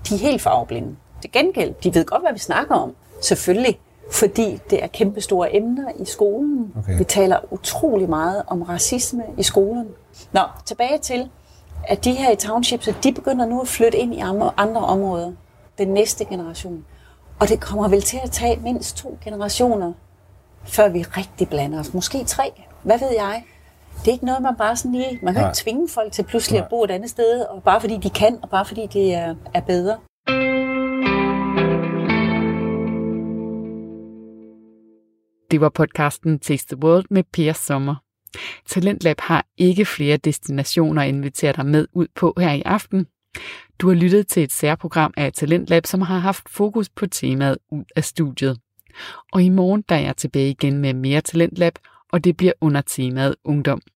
De 0.09 0.15
er 0.15 0.19
helt 0.29 0.41
farveblinde. 0.41 0.95
Til 1.21 1.31
gengæld, 1.31 1.73
de 1.83 1.93
ved 1.93 2.05
godt, 2.05 2.21
hvad 2.21 2.33
vi 2.33 2.39
snakker 2.39 2.75
om. 2.75 2.95
Selvfølgelig, 3.21 3.79
fordi 4.11 4.59
det 4.69 4.83
er 4.83 4.87
kæmpe 4.87 5.21
store 5.21 5.55
emner 5.55 5.91
i 5.99 6.05
skolen. 6.05 6.73
Okay. 6.79 6.97
Vi 6.97 7.03
taler 7.03 7.53
utrolig 7.53 8.09
meget 8.09 8.43
om 8.47 8.61
racisme 8.61 9.23
i 9.37 9.43
skolen. 9.43 9.87
Nå, 10.31 10.41
tilbage 10.65 10.97
til, 10.97 11.29
at 11.87 12.03
de 12.03 12.11
her 12.11 12.31
i 12.31 12.35
townships, 12.35 12.89
de 13.03 13.11
begynder 13.11 13.45
nu 13.45 13.61
at 13.61 13.67
flytte 13.67 13.97
ind 13.97 14.13
i 14.13 14.19
andre 14.57 14.81
områder. 14.81 15.31
Den 15.77 15.87
næste 15.87 16.25
generation. 16.25 16.85
Og 17.39 17.49
det 17.49 17.59
kommer 17.59 17.87
vel 17.87 18.01
til 18.01 18.19
at 18.23 18.31
tage 18.31 18.59
mindst 18.63 18.97
to 18.97 19.17
generationer, 19.23 19.93
før 20.63 20.89
vi 20.89 21.01
rigtig 21.01 21.49
blander 21.49 21.79
os. 21.79 21.93
Måske 21.93 22.23
tre. 22.23 22.63
Hvad 22.83 22.99
ved 22.99 23.09
jeg? 23.17 23.43
Det 23.99 24.07
er 24.07 24.11
ikke 24.11 24.25
noget, 24.25 24.41
man 24.41 24.55
bare 24.55 24.75
sådan 24.75 24.91
lige... 24.91 25.19
Man 25.23 25.33
kan 25.33 25.43
Nej. 25.43 25.49
ikke 25.49 25.57
tvinge 25.57 25.89
folk 25.89 26.11
til 26.11 26.23
pludselig 26.23 26.59
Nej. 26.59 26.65
at 26.65 26.69
bo 26.69 26.83
et 26.83 26.91
andet 26.91 27.09
sted, 27.09 27.41
og 27.41 27.63
bare 27.63 27.81
fordi 27.81 27.97
de 27.97 28.09
kan, 28.09 28.39
og 28.41 28.49
bare 28.49 28.65
fordi 28.65 28.87
det 28.93 29.13
er, 29.13 29.35
er 29.53 29.61
bedre. 29.61 29.97
Det 35.51 35.61
var 35.61 35.69
podcasten 35.69 36.39
Taste 36.39 36.75
the 36.75 36.83
World 36.83 37.05
med 37.09 37.23
Per 37.23 37.53
Sommer. 37.53 37.95
Talentlab 38.65 39.19
har 39.19 39.45
ikke 39.57 39.85
flere 39.85 40.17
destinationer 40.17 41.01
at 41.01 41.07
invitere 41.07 41.53
dig 41.53 41.65
med 41.65 41.87
ud 41.93 42.07
på 42.15 42.33
her 42.37 42.51
i 42.51 42.61
aften. 42.61 43.07
Du 43.79 43.87
har 43.87 43.95
lyttet 43.95 44.27
til 44.27 44.43
et 44.43 44.51
særprogram 44.51 45.13
af 45.17 45.33
Talentlab, 45.33 45.85
som 45.85 46.01
har 46.01 46.19
haft 46.19 46.49
fokus 46.49 46.89
på 46.89 47.07
temaet 47.07 47.57
ud 47.71 47.83
af 47.95 48.03
studiet. 48.03 48.59
Og 49.31 49.43
i 49.43 49.49
morgen 49.49 49.83
der 49.89 49.95
er 49.95 49.99
jeg 49.99 50.17
tilbage 50.17 50.49
igen 50.49 50.77
med 50.77 50.93
mere 50.93 51.21
Talentlab, 51.21 51.73
og 52.11 52.23
det 52.23 52.37
bliver 52.37 52.53
under 52.61 52.81
temaet 52.81 53.35
ungdom. 53.43 53.81